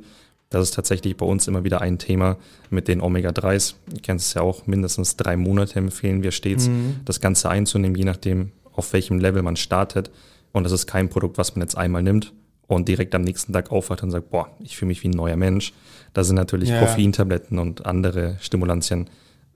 Das 0.50 0.64
ist 0.64 0.76
tatsächlich 0.76 1.16
bei 1.16 1.26
uns 1.26 1.48
immer 1.48 1.64
wieder 1.64 1.82
ein 1.82 1.98
Thema 1.98 2.38
mit 2.70 2.88
den 2.88 3.02
Omega-3s. 3.02 3.76
Du 3.88 4.02
kennst 4.02 4.28
es 4.28 4.34
ja 4.34 4.42
auch, 4.42 4.68
mindestens 4.68 5.16
drei 5.16 5.38
Monate 5.38 5.80
empfehlen 5.80 6.24
wir 6.24 6.32
stets, 6.32 6.68
mhm. 6.68 6.98
das 7.06 7.22
Ganze 7.22 7.50
einzunehmen, 7.50 7.96
je 7.96 8.04
nachdem, 8.04 8.52
auf 8.74 8.92
welchem 8.94 9.20
Level 9.20 9.42
man 9.44 9.56
startet. 9.56 10.12
Und 10.52 10.64
das 10.64 10.74
ist 10.74 10.88
kein 10.88 11.10
Produkt, 11.10 11.38
was 11.38 11.56
man 11.56 11.62
jetzt 11.62 11.78
einmal 11.78 12.04
nimmt 12.04 12.34
und 12.68 12.88
direkt 12.88 13.16
am 13.16 13.22
nächsten 13.22 13.54
Tag 13.54 13.72
aufwacht 13.72 14.04
und 14.04 14.12
sagt, 14.12 14.30
boah, 14.30 14.50
ich 14.60 14.78
fühle 14.78 14.88
mich 14.88 15.04
wie 15.04 15.10
ein 15.10 15.12
neuer 15.12 15.38
Mensch. 15.38 15.74
Da 16.14 16.24
sind 16.24 16.36
natürlich 16.36 16.70
ja. 16.70 16.80
Koffeintabletten 16.80 17.60
und 17.60 17.86
andere 17.86 18.38
Stimulantien 18.40 19.10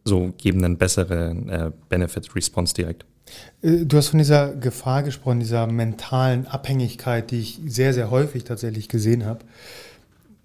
so 0.05 0.33
geben 0.37 0.63
einen 0.63 0.77
besseren 0.77 1.49
äh, 1.49 1.71
Benefit-Response 1.89 2.73
direkt. 2.73 3.05
Äh, 3.61 3.85
du 3.85 3.97
hast 3.97 4.09
von 4.09 4.19
dieser 4.19 4.53
Gefahr 4.55 5.03
gesprochen, 5.03 5.39
dieser 5.39 5.67
mentalen 5.67 6.47
Abhängigkeit, 6.47 7.31
die 7.31 7.39
ich 7.39 7.59
sehr, 7.65 7.93
sehr 7.93 8.11
häufig 8.11 8.43
tatsächlich 8.43 8.89
gesehen 8.89 9.25
habe. 9.25 9.39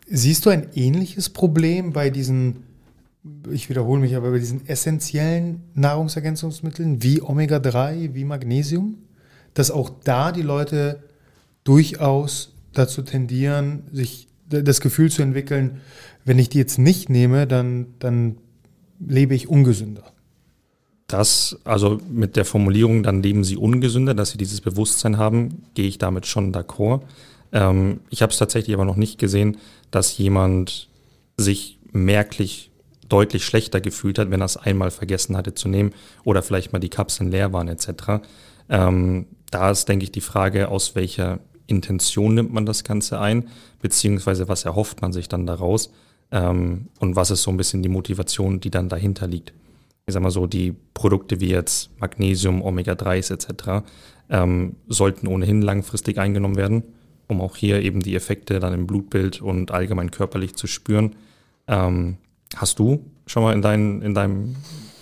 Siehst 0.06 0.46
du 0.46 0.50
ein 0.50 0.68
ähnliches 0.74 1.28
Problem 1.30 1.92
bei 1.92 2.10
diesen, 2.10 2.64
ich 3.50 3.68
wiederhole 3.68 4.00
mich, 4.00 4.16
aber 4.16 4.30
bei 4.32 4.38
diesen 4.38 4.66
essentiellen 4.66 5.62
Nahrungsergänzungsmitteln 5.74 7.02
wie 7.02 7.22
Omega-3, 7.22 8.14
wie 8.14 8.24
Magnesium, 8.24 8.96
dass 9.54 9.70
auch 9.70 9.90
da 10.02 10.32
die 10.32 10.42
Leute 10.42 11.02
durchaus 11.64 12.52
dazu 12.72 13.02
tendieren, 13.02 13.84
sich 13.92 14.28
das 14.48 14.80
Gefühl 14.80 15.10
zu 15.10 15.22
entwickeln, 15.22 15.80
wenn 16.24 16.38
ich 16.38 16.48
die 16.48 16.58
jetzt 16.58 16.78
nicht 16.78 17.08
nehme, 17.08 17.46
dann, 17.46 17.86
dann 18.00 18.36
lebe 18.98 19.34
ich 19.34 19.48
ungesünder. 19.48 20.12
Das, 21.10 21.58
also 21.64 22.00
mit 22.08 22.36
der 22.36 22.44
Formulierung, 22.44 23.02
dann 23.02 23.20
leben 23.20 23.42
sie 23.42 23.56
ungesünder, 23.56 24.14
dass 24.14 24.30
sie 24.30 24.38
dieses 24.38 24.60
Bewusstsein 24.60 25.18
haben, 25.18 25.64
gehe 25.74 25.88
ich 25.88 25.98
damit 25.98 26.26
schon 26.26 26.54
d'accord. 26.54 27.02
Ähm, 27.52 28.00
ich 28.10 28.22
habe 28.22 28.30
es 28.30 28.38
tatsächlich 28.38 28.74
aber 28.74 28.84
noch 28.84 28.94
nicht 28.94 29.18
gesehen, 29.18 29.56
dass 29.90 30.16
jemand 30.18 30.88
sich 31.36 31.80
merklich 31.90 32.70
deutlich 33.08 33.44
schlechter 33.44 33.80
gefühlt 33.80 34.20
hat, 34.20 34.30
wenn 34.30 34.40
er 34.40 34.44
es 34.44 34.56
einmal 34.56 34.92
vergessen 34.92 35.36
hatte 35.36 35.52
zu 35.52 35.68
nehmen 35.68 35.92
oder 36.22 36.42
vielleicht 36.42 36.72
mal 36.72 36.78
die 36.78 36.90
Kapseln 36.90 37.32
leer 37.32 37.52
waren 37.52 37.66
etc. 37.66 38.22
Ähm, 38.68 39.26
da 39.50 39.72
ist, 39.72 39.88
denke 39.88 40.04
ich, 40.04 40.12
die 40.12 40.20
Frage, 40.20 40.68
aus 40.68 40.94
welcher 40.94 41.40
Intention 41.66 42.34
nimmt 42.34 42.52
man 42.52 42.66
das 42.66 42.84
Ganze 42.84 43.18
ein, 43.18 43.48
beziehungsweise 43.82 44.46
was 44.46 44.64
erhofft 44.64 45.02
man 45.02 45.12
sich 45.12 45.28
dann 45.28 45.44
daraus 45.44 45.90
ähm, 46.30 46.86
und 47.00 47.16
was 47.16 47.32
ist 47.32 47.42
so 47.42 47.50
ein 47.50 47.56
bisschen 47.56 47.82
die 47.82 47.88
Motivation, 47.88 48.60
die 48.60 48.70
dann 48.70 48.88
dahinter 48.88 49.26
liegt. 49.26 49.52
Ich 50.10 50.14
sag 50.14 50.22
mal 50.22 50.30
so, 50.30 50.46
die 50.46 50.74
Produkte 50.94 51.40
wie 51.40 51.50
jetzt 51.50 51.90
Magnesium, 52.00 52.62
Omega-3s 52.62 53.32
etc. 53.32 53.84
Ähm, 54.28 54.76
sollten 54.86 55.26
ohnehin 55.26 55.62
langfristig 55.62 56.18
eingenommen 56.18 56.56
werden 56.56 56.84
um 57.30 57.40
auch 57.40 57.56
hier 57.56 57.80
eben 57.82 58.00
die 58.00 58.14
Effekte 58.14 58.60
dann 58.60 58.74
im 58.74 58.86
Blutbild 58.86 59.40
und 59.40 59.70
allgemein 59.70 60.10
körperlich 60.10 60.56
zu 60.56 60.66
spüren. 60.66 61.16
Ähm, 61.68 62.16
hast 62.56 62.78
du 62.78 63.06
schon 63.26 63.42
mal 63.42 63.54
in, 63.54 63.62
dein, 63.62 64.02
in, 64.02 64.14
deinem, 64.14 64.56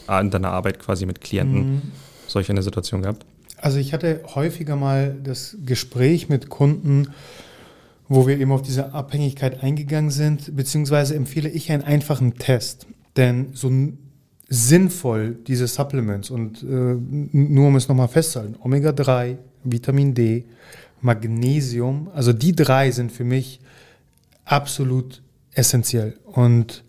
in 0.09 0.31
deiner 0.31 0.51
Arbeit 0.51 0.79
quasi 0.79 1.07
mit 1.07 1.21
Klienten 1.21 1.61
mhm. 1.61 1.83
solch 2.27 2.51
eine 2.51 2.63
Situation 2.63 3.03
gehabt? 3.03 3.25
Also 3.57 3.79
ich 3.79 3.93
hatte 3.93 4.23
häufiger 4.35 4.77
mal 4.77 5.17
das 5.25 5.57
Gespräch 5.65 6.29
mit 6.29 6.49
Kunden, 6.49 7.09
wo 8.09 8.27
wir 8.27 8.39
eben 8.39 8.53
auf 8.53 8.63
diese 8.63 8.93
Abhängigkeit 8.93 9.63
eingegangen 9.63 10.11
sind, 10.11 10.55
beziehungsweise 10.55 11.15
empfehle 11.17 11.49
ich 11.49 11.73
einen 11.73 11.83
einfachen 11.83 12.37
Test. 12.37 12.87
Denn 13.17 13.49
so 13.55 13.69
sinnvoll 14.49 15.37
diese 15.47 15.67
Supplements 15.67 16.31
und 16.31 16.63
äh, 16.63 16.67
nur 16.67 17.69
um 17.69 17.77
es 17.77 17.89
nochmal 17.89 18.09
festzuhalten, 18.09 18.57
Omega-3, 18.61 19.37
Vitamin 19.65 20.15
D, 20.15 20.45
Magnesium, 21.01 22.09
also 22.15 22.33
die 22.33 22.55
drei 22.55 22.91
sind 22.91 23.13
für 23.13 23.25
mich 23.25 23.61
absolut 24.45 25.23
essentiell. 25.53 26.15
Und 26.25 26.83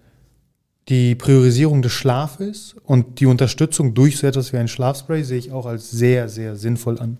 die 0.87 1.13
Priorisierung 1.13 1.81
des 1.81 1.91
Schlafes 1.91 2.75
und 2.83 3.19
die 3.19 3.27
Unterstützung 3.27 3.93
durch 3.93 4.17
so 4.17 4.25
etwas 4.25 4.53
wie 4.53 4.57
ein 4.57 4.67
Schlafspray 4.67 5.23
sehe 5.23 5.37
ich 5.37 5.51
auch 5.51 5.67
als 5.67 5.91
sehr, 5.91 6.29
sehr 6.29 6.55
sinnvoll 6.55 6.99
an. 6.99 7.17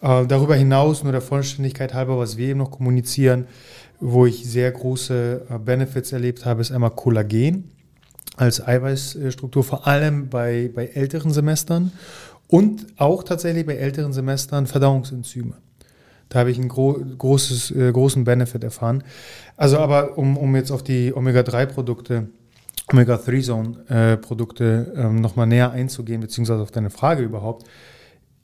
Äh, 0.00 0.26
darüber 0.26 0.56
hinaus, 0.56 1.02
nur 1.02 1.12
der 1.12 1.20
Vollständigkeit 1.20 1.92
halber, 1.92 2.18
was 2.18 2.36
wir 2.36 2.48
eben 2.48 2.58
noch 2.60 2.70
kommunizieren, 2.70 3.46
wo 4.00 4.24
ich 4.24 4.48
sehr 4.48 4.70
große 4.70 5.46
äh, 5.50 5.58
Benefits 5.58 6.12
erlebt 6.12 6.46
habe, 6.46 6.62
ist 6.62 6.72
einmal 6.72 6.90
Kollagen. 6.90 7.70
Als 8.36 8.66
Eiweißstruktur, 8.66 9.64
vor 9.64 9.86
allem 9.86 10.28
bei, 10.28 10.70
bei 10.74 10.86
älteren 10.86 11.32
Semestern 11.32 11.92
und 12.48 12.86
auch 12.96 13.22
tatsächlich 13.22 13.66
bei 13.66 13.76
älteren 13.76 14.12
Semestern 14.12 14.66
Verdauungsenzyme. 14.66 15.54
Da 16.28 16.40
habe 16.40 16.50
ich 16.50 16.58
einen 16.58 16.68
gro 16.68 16.94
großes, 16.94 17.70
äh, 17.70 17.92
großen 17.92 18.24
Benefit 18.24 18.64
erfahren. 18.64 19.04
Also 19.56 19.78
aber, 19.78 20.18
um, 20.18 20.36
um 20.36 20.54
jetzt 20.56 20.70
auf 20.70 20.82
die 20.82 21.14
Omega-3-Produkte, 21.14 22.28
Omega-3-Zone-Produkte 22.92 24.92
äh, 24.94 25.00
ähm, 25.00 25.20
nochmal 25.20 25.46
näher 25.46 25.70
einzugehen, 25.70 26.20
beziehungsweise 26.20 26.62
auf 26.62 26.70
deine 26.70 26.90
Frage 26.90 27.22
überhaupt. 27.22 27.66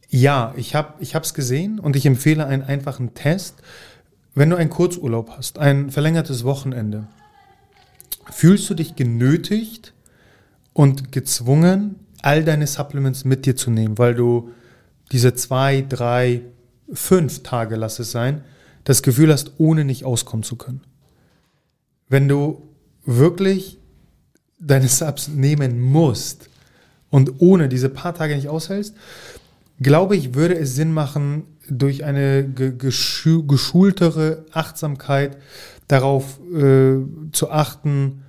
Ja, 0.08 0.54
ich 0.56 0.74
habe 0.74 0.94
es 1.00 1.34
gesehen 1.34 1.80
und 1.80 1.96
ich 1.96 2.06
empfehle 2.06 2.46
einen 2.46 2.62
einfachen 2.62 3.14
Test. 3.14 3.56
Wenn 4.34 4.50
du 4.50 4.56
einen 4.56 4.70
Kurzurlaub 4.70 5.30
hast, 5.36 5.58
ein 5.58 5.90
verlängertes 5.90 6.44
Wochenende, 6.44 7.08
fühlst 8.30 8.68
du 8.70 8.74
dich 8.74 8.96
genötigt 8.96 9.92
und 10.72 11.12
gezwungen, 11.12 11.96
all 12.22 12.44
deine 12.44 12.66
Supplements 12.66 13.24
mit 13.24 13.46
dir 13.46 13.56
zu 13.56 13.70
nehmen, 13.70 13.98
weil 13.98 14.14
du 14.14 14.50
diese 15.10 15.34
zwei, 15.34 15.84
drei, 15.86 16.42
fünf 16.92 17.42
Tage, 17.42 17.76
lass 17.76 17.98
es 17.98 18.10
sein, 18.12 18.42
das 18.84 19.02
Gefühl 19.02 19.32
hast, 19.32 19.52
ohne 19.58 19.84
nicht 19.84 20.04
auskommen 20.04 20.42
zu 20.42 20.56
können. 20.56 20.82
Wenn 22.08 22.28
du 22.28 22.68
wirklich 23.04 23.78
deine 24.58 24.88
Subs 24.88 25.28
nehmen 25.28 25.80
musst 25.80 26.48
und 27.10 27.40
ohne 27.40 27.68
diese 27.68 27.88
paar 27.88 28.14
Tage 28.14 28.36
nicht 28.36 28.48
aushältst, 28.48 28.94
glaube 29.80 30.16
ich, 30.16 30.34
würde 30.34 30.56
es 30.56 30.74
Sinn 30.74 30.92
machen, 30.92 31.44
durch 31.68 32.04
eine 32.04 32.48
geschultere 32.48 34.44
Achtsamkeit 34.52 35.38
darauf 35.88 36.40
äh, 36.54 36.96
zu 37.32 37.50
achten, 37.50 38.22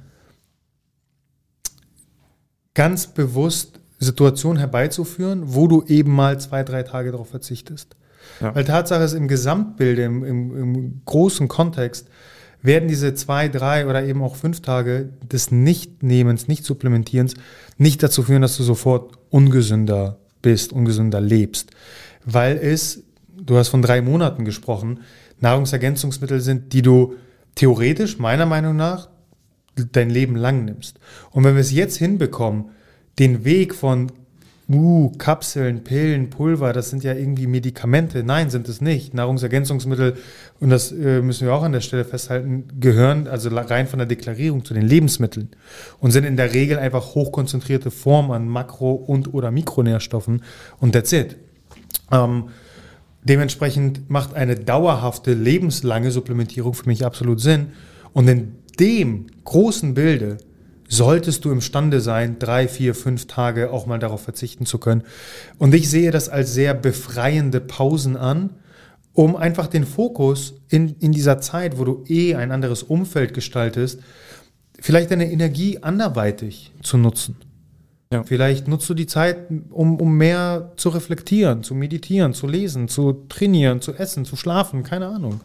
ganz 2.74 3.08
bewusst 3.08 3.80
Situationen 4.00 4.58
herbeizuführen, 4.58 5.42
wo 5.46 5.68
du 5.68 5.84
eben 5.88 6.14
mal 6.14 6.40
zwei, 6.40 6.64
drei 6.64 6.84
Tage 6.84 7.12
darauf 7.12 7.30
verzichtest. 7.30 7.96
Ja. 8.42 8.54
Weil 8.56 8.66
Tatsache 8.66 9.04
ist, 9.04 9.14
im 9.14 9.28
Gesamtbild, 9.28 10.00
im, 10.00 10.24
im, 10.24 10.58
im, 10.58 11.02
großen 11.06 11.48
Kontext, 11.48 12.08
werden 12.62 12.88
diese 12.88 13.14
zwei, 13.14 13.50
drei 13.50 13.88
oder 13.88 14.04
eben 14.04 14.22
auch 14.22 14.36
fünf 14.36 14.62
Tage 14.62 15.10
des 15.32 15.52
Nichtnehmens, 15.52 16.48
Nicht-Supplementierens 16.48 17.34
nicht 17.78 18.02
dazu 18.02 18.24
führen, 18.24 18.42
dass 18.42 18.58
du 18.58 18.64
sofort 18.64 19.18
ungesünder 19.30 20.18
bist, 20.42 20.72
ungesünder 20.72 21.20
lebst. 21.20 21.72
Weil 22.26 22.58
es, 22.58 23.04
du 23.36 23.58
hast 23.58 23.68
von 23.68 23.82
drei 23.82 24.02
Monaten 24.02 24.46
gesprochen, 24.46 25.02
Nahrungsergänzungsmittel 25.40 26.40
sind, 26.40 26.72
die 26.72 26.82
du 26.82 27.16
theoretisch, 27.56 28.20
meiner 28.20 28.46
Meinung 28.46 28.76
nach, 28.76 29.10
dein 29.76 30.10
Leben 30.10 30.36
lang 30.36 30.66
nimmst. 30.66 31.00
Und 31.32 31.44
wenn 31.44 31.56
wir 31.56 31.62
es 31.62 31.72
jetzt 31.72 31.98
hinbekommen, 31.98 32.66
den 33.20 33.46
Weg 33.46 33.74
von 33.76 34.12
uh, 34.72 35.12
Kapseln, 35.18 35.84
Pillen, 35.84 36.30
Pulver, 36.30 36.74
das 36.74 36.90
sind 36.90 37.04
ja 37.04 37.14
irgendwie 37.14 37.48
Medikamente. 37.48 38.24
Nein, 38.24 38.50
sind 38.50 38.68
es 38.70 38.82
nicht. 38.82 39.14
Nahrungsergänzungsmittel, 39.14 40.16
und 40.60 40.70
das 40.70 40.92
äh, 40.92 41.22
müssen 41.22 41.48
wir 41.48 41.54
auch 41.54 41.64
an 41.64 41.74
der 41.74 41.82
Stelle 41.82 42.06
festhalten, 42.06 42.66
gehören 42.80 43.28
also 43.28 43.50
rein 43.50 43.88
von 43.88 44.00
der 44.00 44.08
Deklarierung 44.08 44.64
zu 44.66 44.74
den 44.74 44.84
Lebensmitteln 44.84 45.50
und 46.00 46.12
sind 46.12 46.24
in 46.24 46.38
der 46.38 46.54
Regel 46.54 46.80
einfach 46.80 47.16
hochkonzentrierte 47.16 47.92
Formen 47.92 48.32
an 48.32 48.48
Makro- 48.48 48.94
und 48.94 49.34
oder 49.34 49.52
Mikronährstoffen 49.52 50.44
und 50.80 50.94
that's 50.94 51.12
it. 51.12 51.36
Ähm, 52.12 52.46
dementsprechend 53.24 54.10
macht 54.10 54.34
eine 54.34 54.56
dauerhafte, 54.56 55.34
lebenslange 55.34 56.12
Supplementierung 56.12 56.74
für 56.74 56.88
mich 56.88 57.06
absolut 57.06 57.40
Sinn. 57.40 57.68
Und 58.14 58.28
in 58.28 58.56
dem 58.80 59.28
großen 59.44 59.94
Bilde 59.94 60.38
solltest 60.88 61.46
du 61.46 61.52
imstande 61.52 62.02
sein, 62.02 62.38
drei, 62.40 62.68
vier, 62.68 62.94
fünf 62.96 63.28
Tage 63.28 63.72
auch 63.72 63.86
mal 63.86 64.00
darauf 64.00 64.22
verzichten 64.22 64.66
zu 64.66 64.78
können. 64.78 65.04
Und 65.58 65.74
ich 65.74 65.90
sehe 65.90 66.12
das 66.12 66.30
als 66.30 66.54
sehr 66.54 66.74
befreiende 66.74 67.60
Pausen 67.60 68.16
an, 68.16 68.52
um 69.14 69.36
einfach 69.36 69.68
den 69.68 69.86
Fokus 69.86 70.56
in, 70.70 70.96
in 71.00 71.12
dieser 71.12 71.40
Zeit, 71.40 71.78
wo 71.78 71.86
du 71.86 72.04
eh 72.08 72.36
ein 72.36 72.52
anderes 72.52 72.84
Umfeld 72.84 73.34
gestaltest, 73.34 74.00
vielleicht 74.80 75.12
deine 75.12 75.32
Energie 75.32 75.80
anderweitig 75.82 76.72
zu 76.82 76.98
nutzen. 76.98 77.38
Ja. 78.14 78.24
Vielleicht 78.24 78.68
nutzt 78.68 78.88
du 78.88 78.94
die 78.94 79.08
Zeit, 79.08 79.38
um, 79.72 80.00
um 80.00 80.16
mehr 80.18 80.72
zu 80.76 80.90
reflektieren, 80.90 81.64
zu 81.64 81.74
meditieren, 81.74 82.34
zu 82.34 82.46
lesen, 82.46 82.88
zu 82.88 83.26
trainieren, 83.28 83.82
zu 83.82 83.94
essen, 83.94 84.24
zu 84.24 84.36
schlafen, 84.36 84.84
keine 84.84 85.08
Ahnung. 85.08 85.42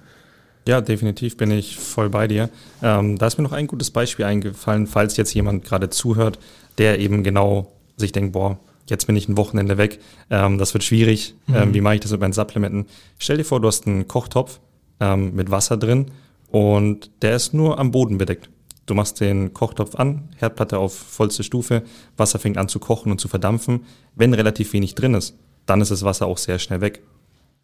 Ja, 0.69 0.83
definitiv 0.83 1.39
bin 1.39 1.51
ich 1.51 1.79
voll 1.79 2.11
bei 2.11 2.29
dir. 2.29 2.51
Ähm, 2.83 3.17
da 3.17 3.27
ist 3.27 3.39
mir 3.39 3.45
noch 3.45 3.53
ein 3.53 3.67
gutes 3.67 3.91
Beispiel 3.91 4.27
eingefallen, 4.27 4.87
falls 4.87 5.17
jetzt 5.17 5.33
jemand 5.33 5.65
gerade 5.65 5.89
zuhört, 5.89 6.39
der 6.77 6.99
eben 6.99 7.25
genau 7.25 7.73
sich 7.97 8.13
denkt, 8.13 8.35
boah, 8.35 8.59
jetzt 8.87 9.07
bin 9.07 9.17
ich 9.17 9.29
ein 9.29 9.39
Wochenende 9.39 9.79
weg, 9.79 9.99
ähm, 10.29 10.59
das 10.59 10.75
wird 10.75 10.85
schwierig, 10.85 11.35
mhm. 11.47 11.55
ähm, 11.55 11.75
wie 11.75 11.81
mache 11.81 11.95
ich 11.95 12.01
das 12.01 12.11
mit 12.11 12.21
meinen 12.21 12.35
Supplementen? 12.35 12.85
Stell 13.19 13.39
dir 13.39 13.45
vor, 13.45 13.63
du 13.63 13.69
hast 13.69 13.87
einen 13.87 14.09
Kochtopf 14.09 14.61
ähm, 15.01 15.35
mit 15.35 15.51
Wasser 15.51 15.79
drin 15.79 16.11
und 16.51 17.11
der 17.23 17.37
ist 17.37 17.55
nur 17.55 17.79
am 17.79 17.91
Boden 17.91 18.19
bedeckt. 18.19 18.51
Du 18.89 18.95
machst 18.95 19.21
den 19.21 19.53
Kochtopf 19.53 19.97
an, 19.97 20.31
Herdplatte 20.39 20.79
auf 20.79 20.95
vollste 20.97 21.45
Stufe, 21.45 21.83
Wasser 22.17 22.39
fängt 22.39 22.57
an 22.57 22.69
zu 22.69 22.79
kochen 22.79 23.13
und 23.13 23.21
zu 23.21 23.29
verdampfen. 23.29 23.85
Wenn 24.15 24.33
relativ 24.33 24.73
wenig 24.73 24.95
drin 24.95 25.13
ist, 25.13 25.37
dann 25.67 25.83
ist 25.83 25.91
das 25.91 26.05
Wasser 26.05 26.27
auch 26.27 26.39
sehr 26.39 26.59
schnell 26.59 26.81
weg. 26.81 27.03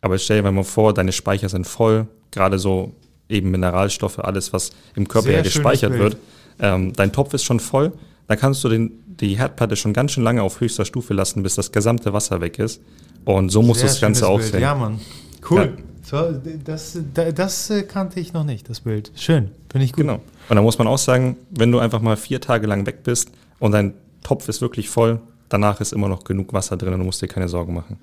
Aber 0.02 0.18
stell 0.18 0.42
dir 0.42 0.52
mal 0.52 0.64
vor, 0.64 0.92
deine 0.92 1.12
Speicher 1.12 1.48
sind 1.48 1.66
voll, 1.66 2.08
gerade 2.30 2.58
so 2.58 2.92
eben 3.30 3.50
Mineralstoffe, 3.50 4.18
alles, 4.18 4.52
was 4.52 4.72
im 4.96 5.08
Körper 5.08 5.30
ja 5.30 5.40
gespeichert 5.40 5.94
wird. 5.94 6.18
Ähm, 6.60 6.92
dein 6.92 7.10
Topf 7.10 7.32
ist 7.32 7.44
schon 7.44 7.58
voll, 7.58 7.92
dann 8.28 8.38
kannst 8.38 8.62
du 8.62 8.68
den, 8.68 9.02
die 9.06 9.38
Herdplatte 9.38 9.76
schon 9.76 9.94
ganz 9.94 10.12
schön 10.12 10.24
lange 10.24 10.42
auf 10.42 10.60
höchster 10.60 10.84
Stufe 10.84 11.14
lassen, 11.14 11.42
bis 11.42 11.54
das 11.54 11.72
gesamte 11.72 12.12
Wasser 12.12 12.42
weg 12.42 12.58
ist. 12.58 12.82
Und 13.24 13.48
so 13.48 13.62
muss 13.62 13.80
das 13.80 13.98
Ganze 13.98 14.28
aussehen. 14.28 14.60
Ja, 14.60 14.74
Mann. 14.74 15.00
Cool. 15.48 15.72
Ja. 15.74 15.93
So, 16.04 16.32
das, 16.64 16.98
das, 17.34 17.70
äh, 17.70 17.82
kannte 17.82 18.20
ich 18.20 18.34
noch 18.34 18.44
nicht, 18.44 18.68
das 18.68 18.80
Bild. 18.80 19.10
Schön, 19.16 19.50
finde 19.70 19.86
ich 19.86 19.92
gut. 19.92 20.02
Genau. 20.02 20.20
Und 20.50 20.56
da 20.56 20.60
muss 20.60 20.76
man 20.76 20.86
auch 20.86 20.98
sagen, 20.98 21.38
wenn 21.50 21.72
du 21.72 21.78
einfach 21.78 22.02
mal 22.02 22.16
vier 22.16 22.42
Tage 22.42 22.66
lang 22.66 22.84
weg 22.84 23.02
bist 23.02 23.30
und 23.58 23.72
dein 23.72 23.94
Topf 24.22 24.48
ist 24.48 24.60
wirklich 24.60 24.90
voll, 24.90 25.18
danach 25.48 25.80
ist 25.80 25.94
immer 25.94 26.08
noch 26.08 26.24
genug 26.24 26.52
Wasser 26.52 26.76
drin 26.76 26.92
und 26.92 26.98
du 26.98 27.06
musst 27.06 27.22
dir 27.22 27.28
keine 27.28 27.48
Sorgen 27.48 27.72
machen. 27.72 27.96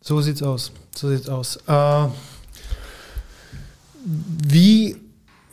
So 0.00 0.20
sieht's 0.20 0.42
aus. 0.42 0.70
So 0.94 1.08
sieht's 1.08 1.28
aus. 1.28 1.58
Äh, 1.66 2.06
wie 4.04 4.96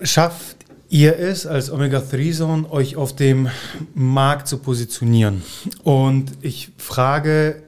schafft 0.01 0.57
ihr 0.89 1.17
es 1.17 1.47
als 1.47 1.71
Omega-3-Zone, 1.71 2.71
euch 2.71 2.97
auf 2.97 3.15
dem 3.15 3.49
Markt 3.95 4.47
zu 4.47 4.59
positionieren? 4.59 5.41
Und 5.83 6.33
ich 6.41 6.71
frage, 6.77 7.63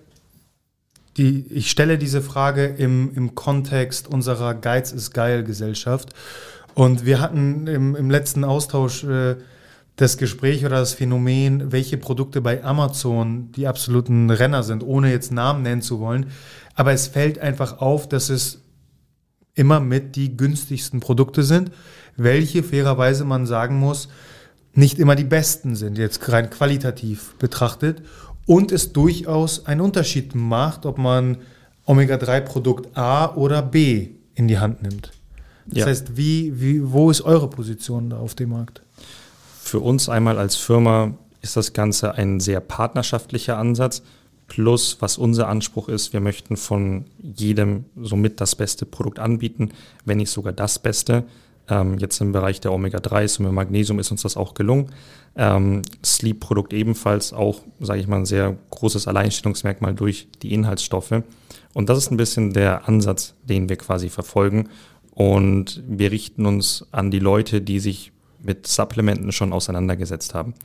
die, 1.18 1.46
ich 1.52 1.70
stelle 1.70 1.98
diese 1.98 2.22
Frage 2.22 2.66
im, 2.66 3.12
im 3.16 3.36
Kontext 3.36 4.08
unserer 4.08 4.54
Geiz 4.54 4.92
ist 4.92 5.14
geil 5.14 5.44
Gesellschaft. 5.44 6.10
Und 6.74 7.06
wir 7.06 7.20
hatten 7.20 7.68
im, 7.68 7.96
im 7.96 8.10
letzten 8.10 8.44
Austausch 8.44 9.04
äh, 9.04 9.36
das 9.98 10.18
Gespräch 10.18 10.66
oder 10.66 10.78
das 10.78 10.94
Phänomen, 10.94 11.72
welche 11.72 11.98
Produkte 11.98 12.42
bei 12.42 12.64
Amazon 12.64 13.52
die 13.52 13.68
absoluten 13.68 14.30
Renner 14.30 14.64
sind, 14.64 14.84
ohne 14.84 15.12
jetzt 15.12 15.32
Namen 15.32 15.64
nennen 15.64 15.82
zu 15.82 16.00
wollen. 16.00 16.28
Aber 16.76 16.94
es 16.94 17.08
fällt 17.08 17.40
einfach 17.40 17.80
auf, 17.80 18.08
dass 18.08 18.30
es 18.30 18.62
immer 19.54 19.80
mit 19.80 20.16
die 20.16 20.38
günstigsten 20.38 21.02
Produkte 21.02 21.44
sind, 21.44 21.72
welche 22.16 22.64
fairerweise 22.64 23.26
man 23.26 23.46
sagen 23.46 23.78
muss, 23.78 24.08
nicht 24.74 25.00
immer 25.00 25.16
die 25.16 25.26
besten 25.26 25.76
sind, 25.76 25.98
jetzt 25.98 26.32
rein 26.32 26.50
qualitativ 26.50 27.36
betrachtet. 27.38 28.02
Und 28.46 28.72
es 28.72 28.92
durchaus 28.94 29.66
einen 29.66 29.82
Unterschied 29.82 30.36
macht, 30.36 30.86
ob 30.86 30.98
man 30.98 31.38
Omega-3-Produkt 31.86 32.98
A 32.98 33.34
oder 33.36 33.62
B 33.62 34.10
in 34.36 34.48
die 34.48 34.60
Hand 34.60 34.82
nimmt. 34.82 35.12
Das 35.68 35.80
ja. 35.80 35.86
heißt, 35.86 36.18
wie, 36.18 36.60
wie, 36.60 36.92
wo 36.92 37.10
ist 37.12 37.22
eure 37.22 37.50
Position 37.50 38.10
da 38.10 38.18
auf 38.18 38.36
dem 38.36 38.50
Markt? 38.50 38.82
Für 39.62 39.80
uns 39.80 40.10
einmal 40.10 40.38
als 40.38 40.56
Firma 40.56 41.14
ist 41.42 41.56
das 41.56 41.74
Ganze 41.74 42.16
ein 42.16 42.40
sehr 42.40 42.60
partnerschaftlicher 42.60 43.58
Ansatz. 43.58 44.02
Plus, 44.48 44.98
was 45.00 45.18
unser 45.18 45.48
Anspruch 45.48 45.88
ist, 45.88 46.12
wir 46.12 46.20
möchten 46.20 46.58
von 46.58 47.06
jedem 47.22 47.86
somit 47.96 48.42
das 48.42 48.56
beste 48.56 48.86
Produkt 48.86 49.20
anbieten, 49.20 49.72
wenn 50.04 50.18
nicht 50.18 50.30
sogar 50.30 50.52
das 50.52 50.78
Beste. 50.78 51.24
Ähm, 51.72 51.98
jetzt 52.00 52.20
im 52.20 52.34
Bereich 52.34 52.60
der 52.60 52.74
Omega-3s 52.74 53.40
und 53.40 53.54
Magnesium 53.54 53.98
ist 53.98 54.12
uns 54.12 54.24
das 54.24 54.36
auch 54.36 54.56
gelungen. 54.56 54.92
Ähm, 55.38 55.84
Sleep-Produkt 56.04 56.74
ebenfalls 56.74 57.32
auch, 57.32 57.62
sage 57.80 58.02
ich 58.02 58.08
mal, 58.08 58.18
ein 58.18 58.26
sehr 58.26 58.58
großes 58.72 59.08
Alleinstellungsmerkmal 59.08 59.96
durch 59.96 60.28
die 60.42 60.54
Inhaltsstoffe. 60.54 61.24
Und 61.74 61.88
das 61.88 61.98
ist 61.98 62.12
ein 62.12 62.18
bisschen 62.18 62.52
der 62.52 62.90
Ansatz, 62.90 63.36
den 63.44 63.70
wir 63.70 63.78
quasi 63.78 64.10
verfolgen. 64.10 64.68
Und 65.12 65.82
wir 65.88 66.12
richten 66.12 66.46
uns 66.46 66.86
an 66.92 67.10
die 67.10 67.20
Leute, 67.20 67.62
die 67.62 67.80
sich 67.80 68.12
mit 68.44 68.68
Supplementen 68.68 69.32
schon 69.32 69.54
auseinandergesetzt 69.54 70.34
haben. 70.34 70.56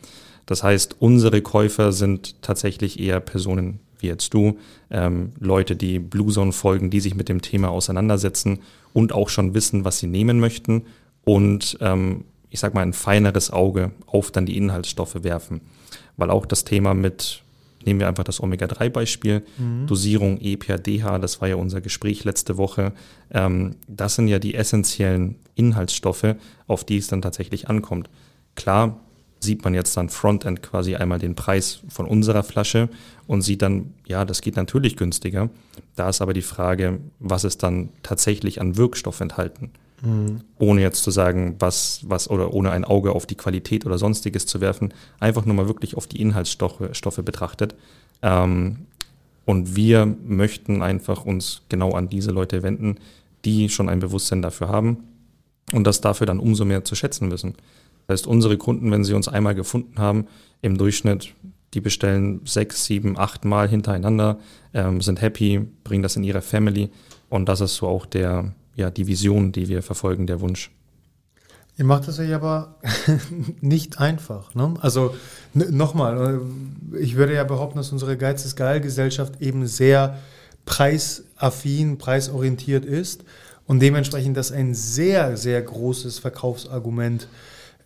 Das 0.45 0.65
heißt, 0.65 0.97
unsere 0.99 1.41
Käufer 1.41 1.93
sind 1.93 2.43
tatsächlich 2.43 2.99
eher 2.99 3.21
Personen 3.21 3.79
wie 3.99 4.09
jetzt 4.09 4.35
du, 4.35 4.59
ähm, 4.91 5.31
Leute, 5.39 5.77
die 5.77 5.99
Blue 5.99 6.33
Zone 6.33 6.53
folgen, 6.53 6.91
die 6.91 7.01
sich 7.01 7.15
mit 7.15 7.29
dem 7.29 7.43
Thema 7.43 7.71
auseinandersetzen 7.71 8.61
und 8.93 9.13
auch 9.13 9.29
schon 9.29 9.55
wissen, 9.55 9.85
was 9.85 9.99
sie 9.99 10.07
nehmen 10.07 10.41
möchten 10.41 10.85
und 11.25 11.77
ähm, 11.81 12.25
ich 12.51 12.61
sag 12.61 12.75
mal, 12.75 12.83
ein 12.83 12.93
feineres 12.93 13.51
Auge 13.51 13.93
auf 14.07 14.31
dann 14.31 14.47
die 14.47 14.57
Inhaltsstoffe 14.57 15.23
werfen. 15.23 15.61
Weil 16.17 16.31
auch 16.31 16.47
das 16.47 16.65
Thema 16.65 16.95
mit, 16.95 17.43
nehmen 17.85 18.01
wir 18.01 18.09
einfach 18.09 18.25
das 18.25 18.43
Omega-3-Beispiel, 18.43 19.43
mhm. 19.59 19.87
Dosierung 19.87 20.39
EPA, 20.41 20.79
DH, 20.79 21.19
das 21.19 21.41
war 21.41 21.49
ja 21.49 21.57
unser 21.57 21.81
Gespräch 21.81 22.25
letzte 22.25 22.57
Woche. 22.57 22.93
Ähm, 23.31 23.77
das 23.89 24.15
sind 24.15 24.29
ja 24.29 24.39
die 24.39 24.55
essentiellen 24.55 25.37
Inhaltsstoffe, 25.55 26.37
auf 26.67 26.85
die 26.85 26.99
es 26.99 27.09
dann 27.09 27.23
tatsächlich 27.23 27.69
ankommt. 27.69 28.09
Klar, 28.55 29.01
sieht 29.47 29.65
man 29.65 29.73
jetzt 29.73 29.97
dann 29.97 30.11
Frontend 30.11 30.63
quasi 30.63 30.97
einmal 30.97 31.19
den 31.19 31.35
Preis 31.35 31.81
von 31.89 32.07
unserer 32.07 32.43
Flasche 32.43 32.91
und 33.27 33.41
sieht 33.43 33.63
dann, 33.63 33.95
ja, 34.07 34.27
das 34.27 34.43
geht 34.43 34.57
natürlich 34.57 34.97
günstiger. 34.97 35.49
Da 35.95 36.11
ist 36.11 36.21
aber 36.21 36.35
die 36.35 36.43
Frage, 36.43 37.01
was 37.19 37.45
ist 37.45 37.63
dann 37.63 37.89
tatsächlich 38.03 38.61
an 38.61 38.77
Wirkstoff 38.77 39.21
enthalten? 39.21 39.71
Mhm. 40.03 40.43
Ohne 40.59 40.83
jetzt 40.83 41.03
zu 41.03 41.11
sagen, 41.11 41.57
was, 41.59 42.01
was, 42.05 42.29
oder 42.29 42.53
ohne 42.53 42.71
ein 42.73 42.85
Auge 42.85 43.13
auf 43.13 43.25
die 43.25 43.37
Qualität 43.37 43.87
oder 43.87 43.97
sonstiges 43.97 44.45
zu 44.45 44.61
werfen, 44.61 44.93
einfach 45.21 45.47
nur 45.47 45.55
mal 45.55 45.69
wirklich 45.69 45.97
auf 45.97 46.07
die 46.07 46.21
Inhaltsstoffe 46.21 46.91
Stoffe 46.93 47.23
betrachtet. 47.23 47.75
Ähm, 48.21 48.87
und 49.47 49.77
wir 49.77 50.07
möchten 50.07 50.83
einfach 50.83 51.25
uns 51.25 51.63
genau 51.69 51.93
an 51.93 52.09
diese 52.09 52.33
Leute 52.33 52.63
wenden, 52.63 52.97
die 53.45 53.69
schon 53.69 53.89
ein 53.89 54.01
Bewusstsein 54.01 54.43
dafür 54.43 54.69
haben 54.69 55.05
und 55.73 55.87
das 55.87 56.01
dafür 56.01 56.27
dann 56.27 56.41
umso 56.41 56.65
mehr 56.65 56.85
zu 56.85 56.95
schätzen 56.95 57.31
wissen. 57.31 57.55
Das 58.07 58.21
heißt, 58.21 58.27
unsere 58.27 58.57
Kunden, 58.57 58.91
wenn 58.91 59.05
sie 59.05 59.15
uns 59.15 59.29
einmal 59.29 59.55
gefunden 59.55 59.99
haben, 59.99 60.27
im 60.63 60.79
Durchschnitt, 60.79 61.35
die 61.75 61.81
bestellen 61.81 62.41
sechs, 62.45 62.85
sieben, 62.85 63.19
acht 63.19 63.45
Mal 63.45 63.69
hintereinander, 63.69 64.39
ähm, 64.73 65.01
sind 65.01 65.21
happy, 65.21 65.67
bringen 65.85 66.03
das 66.03 66.17
in 66.17 66.25
ihre 66.25 66.43
Family 66.43 66.91
und 67.29 67.49
das 67.49 67.61
ist 67.61 67.77
so 67.77 67.89
auch 67.89 68.07
der, 68.07 68.53
ja, 68.77 68.91
die 68.91 69.07
Vision, 69.07 69.53
die 69.53 69.69
wir 69.69 69.83
verfolgen, 69.83 70.27
der 70.27 70.41
Wunsch. 70.41 70.71
Ihr 71.79 71.85
macht 71.85 72.09
es 72.09 72.19
euch 72.19 72.33
aber 72.33 72.77
nicht 73.61 73.99
einfach. 73.99 74.55
Ne? 74.55 74.75
Also 74.81 75.15
nochmal, 75.53 76.41
äh, 76.95 76.99
ich 76.99 77.17
würde 77.17 77.35
ja 77.35 77.45
behaupten, 77.45 77.77
dass 77.77 77.93
unsere 77.93 78.17
Geiz 78.17 78.45
ist 78.45 78.57
geil 78.57 78.81
Gesellschaft 78.81 79.43
eben 79.43 79.67
sehr 79.67 80.19
preisaffin, 80.65 81.99
preisorientiert 81.99 82.85
ist 82.85 83.25
und 83.67 83.81
dementsprechend 83.81 84.37
das 84.37 84.53
ein 84.53 84.75
sehr, 84.75 85.37
sehr 85.37 85.61
großes 85.61 86.21
Verkaufsargument 86.21 87.23
ist 87.25 87.29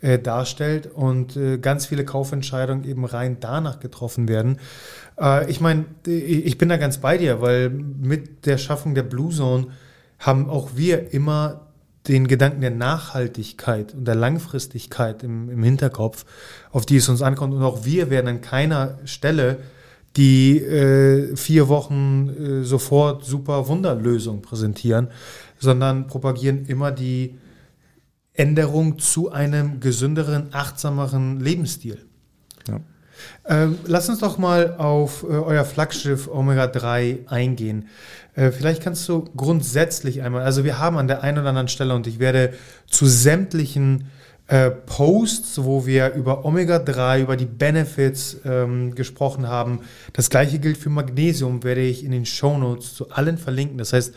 äh, 0.01 0.19
darstellt 0.19 0.87
und 0.87 1.37
äh, 1.37 1.59
ganz 1.59 1.87
viele 1.87 2.05
Kaufentscheidungen 2.05 2.85
eben 2.85 3.05
rein 3.05 3.39
danach 3.41 3.81
getroffen 3.81 4.29
werden. 4.29 4.59
Äh, 5.21 5.51
ich 5.51 5.61
meine, 5.61 5.85
ich 6.07 6.59
bin 6.59 6.69
da 6.69 6.77
ganz 6.77 6.99
bei 6.99 7.19
dir, 7.19 7.41
weil 7.41 7.71
mit 7.71 8.47
der 8.47 8.59
Schaffung 8.59 8.95
der 8.95 9.03
Blue 9.03 9.31
Zone 9.31 9.69
haben 10.19 10.49
auch 10.49 10.71
wir 10.75 11.13
immer 11.13 11.67
den 12.09 12.27
Gedanken 12.29 12.63
der 12.63 12.71
Nachhaltigkeit 12.71 13.95
und 13.95 14.07
der 14.07 14.15
Langfristigkeit 14.15 15.23
im, 15.23 15.51
im 15.51 15.63
Hinterkopf, 15.63 16.25
auf 16.73 16.87
die 16.87 16.97
es 16.97 17.09
uns 17.09 17.23
ankommt. 17.23 17.55
Und 17.55 17.63
auch 17.63 17.85
wir 17.85 18.11
werden 18.11 18.29
an 18.29 18.41
keiner 18.41 18.99
Stelle 19.05 19.59
die 20.17 20.59
äh, 20.59 21.37
vier 21.37 21.69
Wochen 21.69 22.29
äh, 22.29 22.65
sofort 22.65 23.25
super 23.25 23.69
Wunderlösung 23.69 24.43
präsentieren, 24.43 25.09
sondern 25.59 26.07
propagieren 26.07 26.67
immer 26.67 26.91
die 26.91 27.39
Änderung 28.41 28.99
zu 28.99 29.31
einem 29.31 29.81
gesünderen, 29.81 30.49
achtsameren 30.53 31.41
Lebensstil. 31.41 31.99
Ja. 32.67 32.81
Ähm, 33.47 33.79
lass 33.85 34.09
uns 34.09 34.21
doch 34.21 34.39
mal 34.39 34.77
auf 34.79 35.25
äh, 35.25 35.27
euer 35.27 35.67
Flaggschiff 35.67 36.27
Omega 36.27 36.67
3 36.67 37.19
eingehen. 37.27 37.89
Äh, 38.35 38.51
vielleicht 38.51 38.83
kannst 38.83 39.07
du 39.11 39.29
grundsätzlich 39.37 40.23
einmal, 40.23 40.41
also 40.41 40.65
wir 40.65 40.79
haben 40.79 40.97
an 40.97 41.07
der 41.07 41.23
einen 41.23 41.37
oder 41.37 41.51
anderen 41.51 41.69
Stelle 41.69 41.95
und 41.95 42.07
ich 42.07 42.19
werde 42.19 42.55
zu 42.87 43.05
sämtlichen 43.05 44.07
äh, 44.47 44.71
Posts, 44.71 45.63
wo 45.65 45.85
wir 45.85 46.15
über 46.15 46.47
Omega 46.47 46.79
3, 46.79 47.21
über 47.21 47.37
die 47.37 47.45
Benefits 47.45 48.39
ähm, 48.47 48.95
gesprochen 48.95 49.49
haben. 49.49 49.81
Das 50.15 50.31
gleiche 50.31 50.59
gilt 50.59 50.79
für 50.79 50.89
Magnesium, 50.89 51.63
werde 51.63 51.83
ich 51.83 52.05
in 52.07 52.11
den 52.11 52.25
Show 52.25 52.57
Notes 52.57 52.95
zu 52.95 53.11
allen 53.11 53.37
verlinken. 53.37 53.77
Das 53.77 53.93
heißt, 53.93 54.15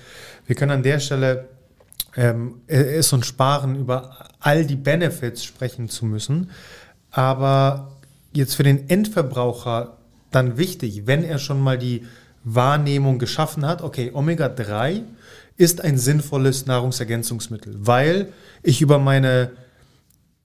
wir 0.47 0.55
können 0.55 0.71
an 0.71 0.83
der 0.83 0.99
Stelle 0.99 1.49
ähm, 2.15 2.61
es 2.67 3.11
uns 3.13 3.25
sparen, 3.25 3.75
über 3.75 4.29
all 4.39 4.65
die 4.65 4.75
Benefits 4.75 5.43
sprechen 5.43 5.89
zu 5.89 6.05
müssen. 6.05 6.51
Aber 7.11 7.97
jetzt 8.33 8.55
für 8.55 8.63
den 8.63 8.89
Endverbraucher 8.89 9.97
dann 10.31 10.57
wichtig, 10.57 11.05
wenn 11.05 11.23
er 11.23 11.37
schon 11.37 11.61
mal 11.61 11.77
die 11.77 12.05
Wahrnehmung 12.43 13.19
geschaffen 13.19 13.65
hat, 13.65 13.81
okay, 13.81 14.11
Omega-3 14.13 15.03
ist 15.55 15.81
ein 15.81 15.97
sinnvolles 15.97 16.65
Nahrungsergänzungsmittel, 16.65 17.75
weil 17.79 18.33
ich 18.63 18.81
über 18.81 18.99
meine 18.99 19.51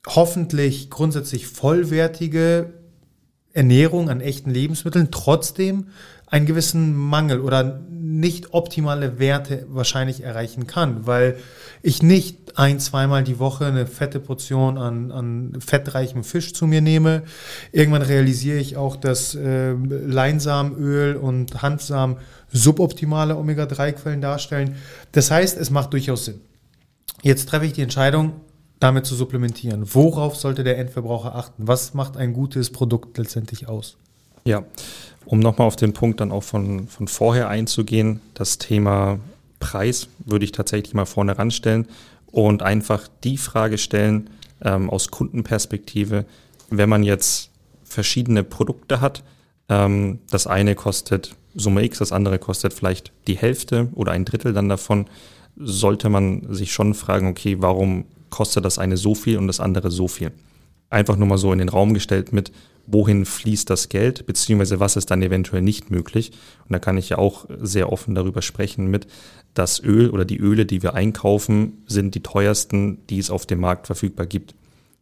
hoffentlich 0.07 0.91
grundsätzlich 0.91 1.47
vollwertige 1.47 2.73
Ernährung 3.53 4.11
an 4.11 4.21
echten 4.21 4.51
Lebensmitteln 4.51 5.11
trotzdem 5.11 5.89
einen 6.31 6.47
gewissen 6.47 6.95
Mangel 6.95 7.41
oder 7.41 7.81
nicht 7.91 8.53
optimale 8.53 9.19
Werte 9.19 9.67
wahrscheinlich 9.69 10.23
erreichen 10.23 10.67
kann, 10.67 11.07
weil 11.07 11.37
ich 11.83 12.03
nicht 12.03 12.59
ein, 12.59 12.81
zweimal 12.81 13.23
die 13.23 13.39
Woche 13.39 13.67
eine 13.67 13.87
fette 13.87 14.19
Portion 14.19 14.79
an, 14.79 15.13
an 15.13 15.59
fettreichem 15.61 16.25
Fisch 16.25 16.53
zu 16.53 16.67
mir 16.67 16.81
nehme. 16.81 17.23
Irgendwann 17.73 18.03
realisiere 18.03 18.59
ich 18.59 18.77
auch, 18.77 18.97
dass 18.97 19.35
äh, 19.35 19.73
Leinsamenöl 19.73 21.17
und 21.17 21.63
Hanfsamen 21.63 22.17
suboptimale 22.51 23.37
Omega-3-Quellen 23.37 24.21
darstellen. 24.21 24.77
Das 25.13 25.31
heißt, 25.31 25.57
es 25.57 25.71
macht 25.71 25.93
durchaus 25.93 26.25
Sinn. 26.25 26.41
Jetzt 27.23 27.49
treffe 27.49 27.67
ich 27.67 27.73
die 27.73 27.83
Entscheidung, 27.83 28.33
damit 28.81 29.07
zu 29.07 29.15
supplementieren. 29.15 29.95
Worauf 29.95 30.37
sollte 30.37 30.65
der 30.65 30.79
Endverbraucher 30.79 31.35
achten? 31.35 31.67
Was 31.67 31.95
macht 31.95 32.17
ein 32.17 32.33
gutes 32.33 32.71
Produkt 32.71 33.19
letztendlich 33.19 33.69
aus? 33.69 33.97
Ja, 34.45 34.65
um 35.29 35.41
nochmal 35.41 35.67
auf 35.67 35.77
den 35.77 35.93
Punkt 35.93 36.21
dann 36.21 36.33
auch 36.33 36.43
von, 36.43 36.89
von 36.89 37.07
vorher 37.07 37.51
einzugehen, 37.51 38.21
das 38.33 38.57
Thema 38.57 39.19
Preis 39.61 40.09
würde 40.25 40.47
ich 40.47 40.53
tatsächlich 40.53 40.95
mal 40.95 41.05
vorne 41.05 41.37
ranstellen 41.37 41.87
und 42.33 42.63
einfach 42.63 43.09
die 43.25 43.37
Frage 43.37 43.77
stellen 43.77 44.31
ähm, 44.63 44.89
aus 44.89 45.11
Kundenperspektive, 45.11 46.25
wenn 46.71 46.89
man 46.89 47.03
jetzt 47.03 47.51
verschiedene 47.85 48.43
Produkte 48.43 49.03
hat, 49.03 49.23
ähm, 49.69 50.21
das 50.31 50.47
eine 50.47 50.75
kostet 50.75 51.37
Summe 51.55 51.85
X, 51.85 51.99
das 51.99 52.13
andere 52.13 52.39
kostet 52.39 52.73
vielleicht 52.73 53.13
die 53.27 53.37
Hälfte 53.37 53.89
oder 53.95 54.13
ein 54.13 54.25
Drittel 54.25 54.55
dann 54.55 54.71
davon, 54.71 55.09
sollte 55.57 56.09
man 56.09 56.55
sich 56.55 56.73
schon 56.73 56.95
fragen, 56.95 57.29
okay, 57.29 57.57
warum 57.59 58.07
kostet 58.31 58.65
das 58.65 58.79
eine 58.79 58.97
so 58.97 59.15
viel 59.15 59.37
und 59.37 59.47
das 59.47 59.61
andere 59.61 59.91
so 59.91 60.09
viel? 60.09 60.33
Einfach 60.91 61.17
nur 61.17 61.29
mal 61.29 61.39
so 61.39 61.53
in 61.53 61.59
den 61.59 61.69
Raum 61.69 61.95
gestellt 61.95 62.33
mit, 62.33 62.53
wohin 62.87 63.27
fließt 63.27 63.69
das 63.69 63.89
Geld, 63.89 64.27
beziehungsweise 64.27 64.81
was 64.81 64.97
ist 64.97 65.11
dann 65.11 65.23
eventuell 65.23 65.63
nicht 65.63 65.91
möglich. 65.91 66.33
Und 66.67 66.73
da 66.73 66.79
kann 66.79 66.97
ich 66.97 67.11
ja 67.11 67.19
auch 67.19 67.47
sehr 67.61 67.93
offen 67.93 68.15
darüber 68.15 68.43
sprechen 68.43 68.87
mit, 68.87 69.07
das 69.55 69.83
Öl 69.83 70.11
oder 70.11 70.25
die 70.25 70.39
Öle, 70.39 70.65
die 70.67 70.83
wir 70.83 70.95
einkaufen, 70.95 71.83
sind 71.87 72.15
die 72.15 72.23
teuersten, 72.23 72.99
die 73.09 73.19
es 73.19 73.31
auf 73.31 73.45
dem 73.45 73.61
Markt 73.61 73.87
verfügbar 73.87 74.27
gibt. 74.27 74.55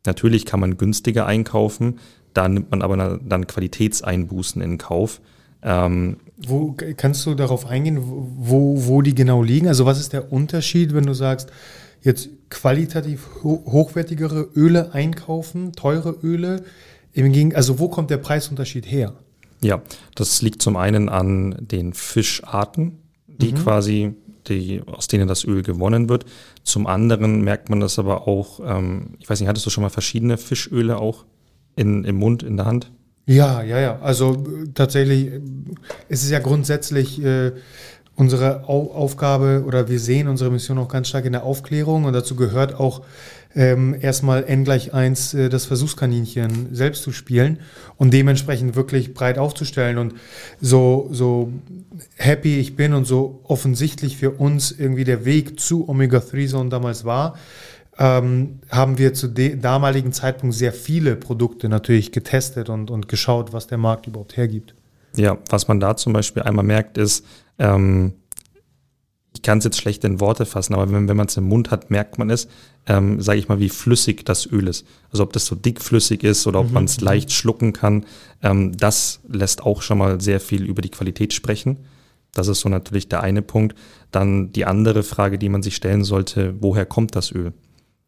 Natürlich 0.06 0.46
kann 0.46 0.60
man 0.60 0.76
günstiger 0.76 1.26
einkaufen, 1.26 1.98
da 2.32 2.48
nimmt 2.48 2.70
man 2.70 2.82
aber 2.82 3.18
dann 3.22 3.46
Qualitätseinbußen 3.46 4.62
in 4.62 4.78
Kauf. 4.78 5.20
Ähm, 5.62 6.18
wo 6.36 6.76
kannst 6.96 7.24
du 7.26 7.34
darauf 7.34 7.66
eingehen, 7.66 7.98
wo, 8.02 8.86
wo 8.86 9.02
die 9.02 9.14
genau 9.14 9.42
liegen? 9.42 9.68
Also 9.68 9.86
was 9.86 9.98
ist 9.98 10.12
der 10.12 10.32
Unterschied, 10.32 10.94
wenn 10.94 11.06
du 11.06 11.14
sagst, 11.14 11.50
jetzt 12.02 12.28
qualitativ 12.50 13.26
hochwertigere 13.42 14.48
Öle 14.54 14.92
einkaufen, 14.92 15.72
teure 15.72 16.16
Öle, 16.22 16.64
also 17.54 17.78
wo 17.78 17.88
kommt 17.88 18.10
der 18.10 18.18
Preisunterschied 18.18 18.90
her? 18.90 19.14
Ja, 19.62 19.80
das 20.14 20.42
liegt 20.42 20.62
zum 20.62 20.76
einen 20.76 21.08
an 21.08 21.56
den 21.58 21.94
Fischarten, 21.94 22.98
die 23.26 23.52
mhm. 23.52 23.56
quasi, 23.56 24.14
die, 24.48 24.82
aus 24.86 25.08
denen 25.08 25.26
das 25.26 25.44
Öl 25.44 25.62
gewonnen 25.62 26.08
wird. 26.08 26.26
Zum 26.62 26.86
anderen 26.86 27.42
merkt 27.42 27.70
man 27.70 27.80
das 27.80 27.98
aber 27.98 28.28
auch, 28.28 28.60
ähm, 28.64 29.14
ich 29.18 29.28
weiß 29.28 29.40
nicht, 29.40 29.48
hattest 29.48 29.66
du 29.66 29.70
schon 29.70 29.82
mal 29.82 29.90
verschiedene 29.90 30.36
Fischöle 30.36 30.98
auch 30.98 31.24
in, 31.74 32.04
im 32.04 32.16
Mund, 32.16 32.42
in 32.42 32.56
der 32.56 32.66
Hand? 32.66 32.92
Ja, 33.26 33.62
ja, 33.62 33.80
ja. 33.80 33.98
Also 34.00 34.34
äh, 34.34 34.68
tatsächlich 34.72 35.26
äh, 35.26 35.40
ist 36.08 36.22
es 36.22 36.30
ja 36.30 36.38
grundsätzlich 36.38 37.22
äh, 37.22 37.52
unsere 38.16 38.68
Au 38.68 38.90
Aufgabe 38.92 39.64
oder 39.66 39.88
wir 39.88 40.00
sehen 40.00 40.26
unsere 40.26 40.50
Mission 40.50 40.78
auch 40.78 40.88
ganz 40.88 41.08
stark 41.08 41.26
in 41.26 41.32
der 41.32 41.44
Aufklärung 41.44 42.04
und 42.04 42.12
dazu 42.14 42.34
gehört 42.34 42.74
auch 42.74 43.02
ähm, 43.54 43.96
erstmal 43.98 44.44
n 44.44 44.64
gleich 44.64 44.92
1 44.92 45.34
äh, 45.34 45.48
das 45.48 45.64
Versuchskaninchen 45.64 46.74
selbst 46.74 47.02
zu 47.02 47.12
spielen 47.12 47.60
und 47.96 48.12
dementsprechend 48.12 48.76
wirklich 48.76 49.14
breit 49.14 49.38
aufzustellen 49.38 49.98
und 49.98 50.14
so, 50.60 51.08
so 51.10 51.52
happy 52.16 52.58
ich 52.58 52.76
bin 52.76 52.92
und 52.92 53.06
so 53.06 53.40
offensichtlich 53.44 54.16
für 54.16 54.32
uns 54.32 54.72
irgendwie 54.72 55.04
der 55.04 55.24
Weg 55.24 55.58
zu 55.58 55.88
Omega-3-Zone 55.88 56.68
damals 56.68 57.04
war, 57.04 57.38
ähm, 57.98 58.60
haben 58.70 58.98
wir 58.98 59.14
zu 59.14 59.28
dem 59.28 59.60
damaligen 59.62 60.12
Zeitpunkt 60.12 60.54
sehr 60.54 60.72
viele 60.72 61.16
Produkte 61.16 61.70
natürlich 61.70 62.12
getestet 62.12 62.68
und, 62.68 62.90
und 62.90 63.08
geschaut, 63.08 63.54
was 63.54 63.66
der 63.66 63.78
Markt 63.78 64.06
überhaupt 64.06 64.36
hergibt. 64.36 64.74
Ja, 65.16 65.38
was 65.48 65.66
man 65.66 65.80
da 65.80 65.96
zum 65.96 66.12
Beispiel 66.12 66.42
einmal 66.42 66.64
merkt, 66.64 66.98
ist, 66.98 67.24
ähm, 67.58 68.14
ich 69.34 69.42
kann 69.42 69.58
es 69.58 69.64
jetzt 69.64 69.78
schlecht 69.78 70.02
in 70.04 70.18
Worte 70.18 70.46
fassen, 70.46 70.74
aber 70.74 70.90
wenn, 70.90 71.08
wenn 71.08 71.16
man 71.16 71.26
es 71.26 71.36
im 71.36 71.44
Mund 71.44 71.70
hat, 71.70 71.90
merkt 71.90 72.18
man 72.18 72.30
es, 72.30 72.48
ähm, 72.86 73.20
sage 73.20 73.38
ich 73.38 73.48
mal, 73.48 73.60
wie 73.60 73.68
flüssig 73.68 74.24
das 74.24 74.50
Öl 74.50 74.66
ist. 74.66 74.86
Also 75.10 75.22
ob 75.24 75.32
das 75.32 75.44
so 75.44 75.54
dickflüssig 75.54 76.24
ist 76.24 76.46
oder 76.46 76.60
ob 76.60 76.68
mhm. 76.68 76.74
man 76.74 76.84
es 76.84 77.00
leicht 77.00 77.32
schlucken 77.32 77.72
kann, 77.72 78.06
ähm, 78.42 78.76
das 78.76 79.20
lässt 79.28 79.62
auch 79.62 79.82
schon 79.82 79.98
mal 79.98 80.20
sehr 80.20 80.40
viel 80.40 80.64
über 80.64 80.80
die 80.80 80.90
Qualität 80.90 81.34
sprechen. 81.34 81.80
Das 82.32 82.48
ist 82.48 82.60
so 82.60 82.68
natürlich 82.68 83.08
der 83.08 83.22
eine 83.22 83.42
Punkt. 83.42 83.76
Dann 84.10 84.52
die 84.52 84.64
andere 84.64 85.02
Frage, 85.02 85.38
die 85.38 85.48
man 85.48 85.62
sich 85.62 85.76
stellen 85.76 86.04
sollte, 86.04 86.54
woher 86.60 86.86
kommt 86.86 87.16
das 87.16 87.30
Öl? 87.30 87.52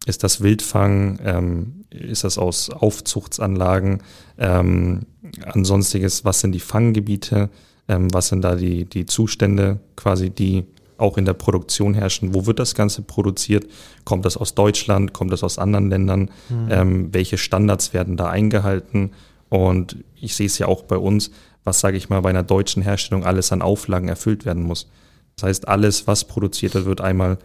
Ist 0.06 0.22
das 0.22 0.40
Wildfang? 0.40 1.18
Ähm, 1.24 1.84
ist 1.90 2.24
das 2.24 2.38
aus 2.38 2.70
Aufzuchtsanlagen? 2.70 4.02
Ähm, 4.38 5.06
ansonstiges, 5.44 6.24
was 6.24 6.40
sind 6.40 6.52
die 6.52 6.60
Fanggebiete? 6.60 7.50
Ähm, 7.88 8.08
was 8.12 8.28
sind 8.28 8.42
da 8.42 8.54
die, 8.54 8.84
die 8.84 9.06
Zustände 9.06 9.80
quasi, 9.96 10.30
die 10.30 10.64
auch 10.98 11.16
in 11.16 11.24
der 11.24 11.32
Produktion 11.32 11.94
herrschen. 11.94 12.34
Wo 12.34 12.46
wird 12.46 12.58
das 12.58 12.74
Ganze 12.74 13.02
produziert? 13.02 13.66
Kommt 14.04 14.24
das 14.24 14.36
aus 14.36 14.54
Deutschland? 14.54 15.12
Kommt 15.12 15.32
das 15.32 15.44
aus 15.44 15.58
anderen 15.58 15.88
Ländern? 15.88 16.30
Mhm. 16.48 16.68
Ähm, 16.70 17.08
welche 17.14 17.38
Standards 17.38 17.94
werden 17.94 18.16
da 18.16 18.28
eingehalten? 18.28 19.12
Und 19.48 19.96
ich 20.20 20.34
sehe 20.34 20.46
es 20.46 20.58
ja 20.58 20.66
auch 20.66 20.82
bei 20.82 20.98
uns, 20.98 21.30
was, 21.64 21.80
sage 21.80 21.96
ich 21.96 22.08
mal, 22.08 22.20
bei 22.20 22.30
einer 22.30 22.42
deutschen 22.42 22.82
Herstellung 22.82 23.24
alles 23.24 23.52
an 23.52 23.62
Auflagen 23.62 24.08
erfüllt 24.08 24.44
werden 24.44 24.64
muss. 24.64 24.88
Das 25.36 25.44
heißt, 25.44 25.68
alles, 25.68 26.06
was 26.06 26.24
produziert 26.24 26.74
wird, 26.74 26.86
wird 26.86 27.00
einmal 27.00 27.38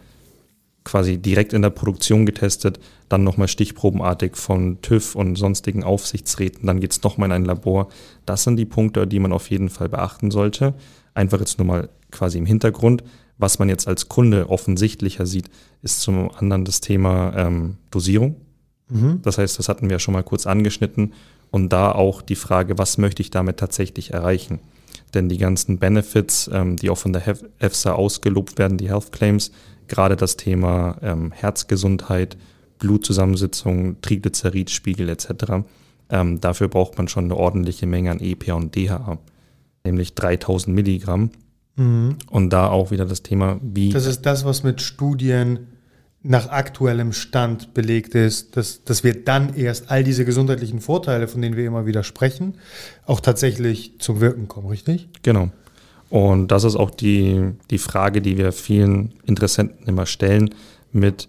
quasi 0.84 1.18
direkt 1.18 1.52
in 1.52 1.62
der 1.62 1.70
Produktion 1.70 2.26
getestet, 2.26 2.78
dann 3.08 3.24
nochmal 3.24 3.48
stichprobenartig 3.48 4.36
von 4.36 4.80
TÜV 4.82 5.14
und 5.14 5.36
sonstigen 5.36 5.82
Aufsichtsräten, 5.82 6.66
dann 6.66 6.80
geht 6.80 6.92
es 6.92 7.02
nochmal 7.02 7.30
in 7.30 7.32
ein 7.32 7.44
Labor. 7.44 7.88
Das 8.26 8.44
sind 8.44 8.56
die 8.56 8.66
Punkte, 8.66 9.06
die 9.06 9.18
man 9.18 9.32
auf 9.32 9.50
jeden 9.50 9.70
Fall 9.70 9.88
beachten 9.88 10.30
sollte. 10.30 10.74
Einfach 11.14 11.40
jetzt 11.40 11.58
nur 11.58 11.66
mal 11.66 11.88
quasi 12.10 12.38
im 12.38 12.46
Hintergrund. 12.46 13.02
Was 13.38 13.58
man 13.58 13.68
jetzt 13.68 13.88
als 13.88 14.08
Kunde 14.08 14.48
offensichtlicher 14.48 15.26
sieht, 15.26 15.50
ist 15.82 16.00
zum 16.00 16.30
anderen 16.30 16.64
das 16.64 16.80
Thema 16.80 17.32
ähm, 17.36 17.78
Dosierung. 17.90 18.36
Mhm. 18.88 19.20
Das 19.22 19.38
heißt, 19.38 19.58
das 19.58 19.68
hatten 19.68 19.90
wir 19.90 19.98
schon 19.98 20.14
mal 20.14 20.22
kurz 20.22 20.46
angeschnitten. 20.46 21.14
Und 21.50 21.72
da 21.72 21.92
auch 21.92 22.20
die 22.20 22.36
Frage, 22.36 22.78
was 22.78 22.98
möchte 22.98 23.22
ich 23.22 23.30
damit 23.30 23.58
tatsächlich 23.58 24.12
erreichen? 24.12 24.60
Denn 25.14 25.28
die 25.28 25.38
ganzen 25.38 25.78
Benefits, 25.78 26.50
ähm, 26.52 26.76
die 26.76 26.90
auch 26.90 26.98
von 26.98 27.12
der 27.12 27.22
EFSA 27.58 27.92
ausgelobt 27.92 28.58
werden, 28.58 28.78
die 28.78 28.88
Health 28.88 29.12
Claims, 29.12 29.52
gerade 29.88 30.16
das 30.16 30.36
Thema 30.36 30.98
ähm, 31.02 31.32
Herzgesundheit, 31.32 32.36
Blutzusammensetzung, 32.78 34.00
Triglyceridspiegel 34.00 35.08
etc., 35.08 35.64
ähm, 36.10 36.40
dafür 36.40 36.68
braucht 36.68 36.98
man 36.98 37.08
schon 37.08 37.24
eine 37.24 37.36
ordentliche 37.36 37.86
Menge 37.86 38.10
an 38.10 38.20
EPA 38.20 38.54
und 38.54 38.76
DHA, 38.76 39.18
nämlich 39.84 40.14
3000 40.14 40.74
Milligramm. 40.74 41.30
Mhm. 41.76 42.16
Und 42.30 42.50
da 42.50 42.68
auch 42.68 42.90
wieder 42.90 43.06
das 43.06 43.22
Thema, 43.22 43.58
wie. 43.62 43.90
Das 43.90 44.06
ist 44.06 44.26
das, 44.26 44.44
was 44.44 44.62
mit 44.62 44.80
Studien 44.82 45.66
nach 46.22 46.48
aktuellem 46.48 47.12
Stand 47.12 47.74
belegt 47.74 48.14
ist, 48.14 48.56
dass, 48.56 48.82
dass 48.84 49.04
wir 49.04 49.24
dann 49.24 49.54
erst 49.54 49.90
all 49.90 50.02
diese 50.04 50.24
gesundheitlichen 50.24 50.80
Vorteile, 50.80 51.28
von 51.28 51.42
denen 51.42 51.56
wir 51.56 51.66
immer 51.66 51.84
wieder 51.84 52.02
sprechen, 52.02 52.56
auch 53.04 53.20
tatsächlich 53.20 53.98
zum 53.98 54.20
Wirken 54.20 54.48
kommen, 54.48 54.68
richtig? 54.68 55.08
Genau. 55.22 55.50
Und 56.14 56.52
das 56.52 56.62
ist 56.62 56.76
auch 56.76 56.92
die, 56.92 57.54
die 57.72 57.78
Frage, 57.78 58.22
die 58.22 58.38
wir 58.38 58.52
vielen 58.52 59.14
Interessenten 59.26 59.88
immer 59.88 60.06
stellen, 60.06 60.54
mit 60.92 61.28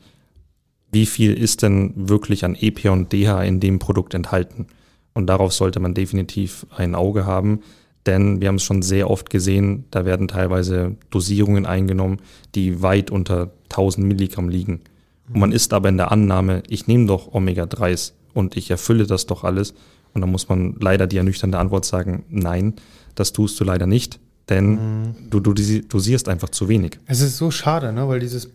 wie 0.91 1.07
viel 1.07 1.33
ist 1.33 1.63
denn 1.63 1.91
wirklich 1.95 2.45
an 2.45 2.53
EPA 2.53 2.91
und 2.91 3.11
DH 3.11 3.41
in 3.45 3.59
dem 3.59 3.79
Produkt 3.79 4.13
enthalten? 4.13 4.67
Und 5.15 5.25
darauf 5.25 5.53
sollte 5.53 5.79
man 5.79 5.95
definitiv 5.95 6.67
ein 6.69 6.93
Auge 6.93 7.25
haben, 7.25 7.61
denn 8.05 8.41
wir 8.41 8.47
haben 8.47 8.57
es 8.57 8.63
schon 8.63 8.83
sehr 8.83 9.09
oft 9.09 9.31
gesehen, 9.31 9.85
da 9.89 10.05
werden 10.05 10.27
teilweise 10.27 10.97
Dosierungen 11.09 11.65
eingenommen, 11.65 12.17
die 12.53 12.83
weit 12.83 13.09
unter 13.09 13.53
1000 13.71 14.05
Milligramm 14.05 14.49
liegen. 14.49 14.81
Und 15.33 15.39
man 15.39 15.51
ist 15.51 15.73
aber 15.73 15.89
in 15.89 15.97
der 15.97 16.11
Annahme, 16.11 16.61
ich 16.69 16.85
nehme 16.85 17.07
doch 17.07 17.33
Omega-3s 17.33 18.13
und 18.35 18.55
ich 18.55 18.69
erfülle 18.69 19.07
das 19.07 19.25
doch 19.25 19.43
alles. 19.43 19.73
Und 20.13 20.21
dann 20.21 20.29
muss 20.29 20.47
man 20.47 20.75
leider 20.79 21.07
die 21.07 21.17
ernüchternde 21.17 21.57
Antwort 21.57 21.85
sagen, 21.85 22.23
nein, 22.29 22.75
das 23.15 23.33
tust 23.33 23.59
du 23.59 23.63
leider 23.63 23.87
nicht, 23.87 24.19
denn 24.49 24.69
mhm. 24.69 25.15
du, 25.29 25.39
du 25.39 25.53
dosierst 25.53 26.29
einfach 26.29 26.49
zu 26.49 26.67
wenig. 26.69 26.99
Es 27.07 27.21
ist 27.21 27.37
so 27.37 27.51
schade, 27.51 27.93
ne? 27.93 28.07
weil 28.07 28.19
dieses 28.19 28.51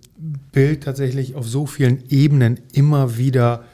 Bild 0.52 0.84
tatsächlich 0.84 1.34
auf 1.34 1.48
so 1.48 1.66
vielen 1.66 2.04
Ebenen 2.10 2.60
immer 2.72 3.16
wieder 3.16 3.64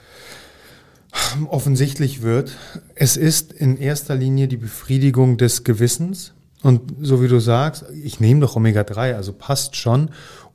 offensichtlich 1.49 2.23
wird, 2.23 2.53
es 2.95 3.17
ist 3.17 3.53
in 3.53 3.77
erster 3.77 4.15
Linie 4.15 4.49
die 4.49 4.57
Befriedigung 4.57 5.37
des 5.39 5.65
Gewissens. 5.65 6.33
Und 6.63 6.95
so 7.01 7.23
wie 7.23 7.29
du 7.29 7.39
sagst, 7.39 7.85
ich 8.03 8.21
nehme 8.21 8.41
doch 8.41 8.57
Omega-3, 8.57 9.15
also 9.15 9.33
passt 9.33 9.77
schon, 9.77 10.11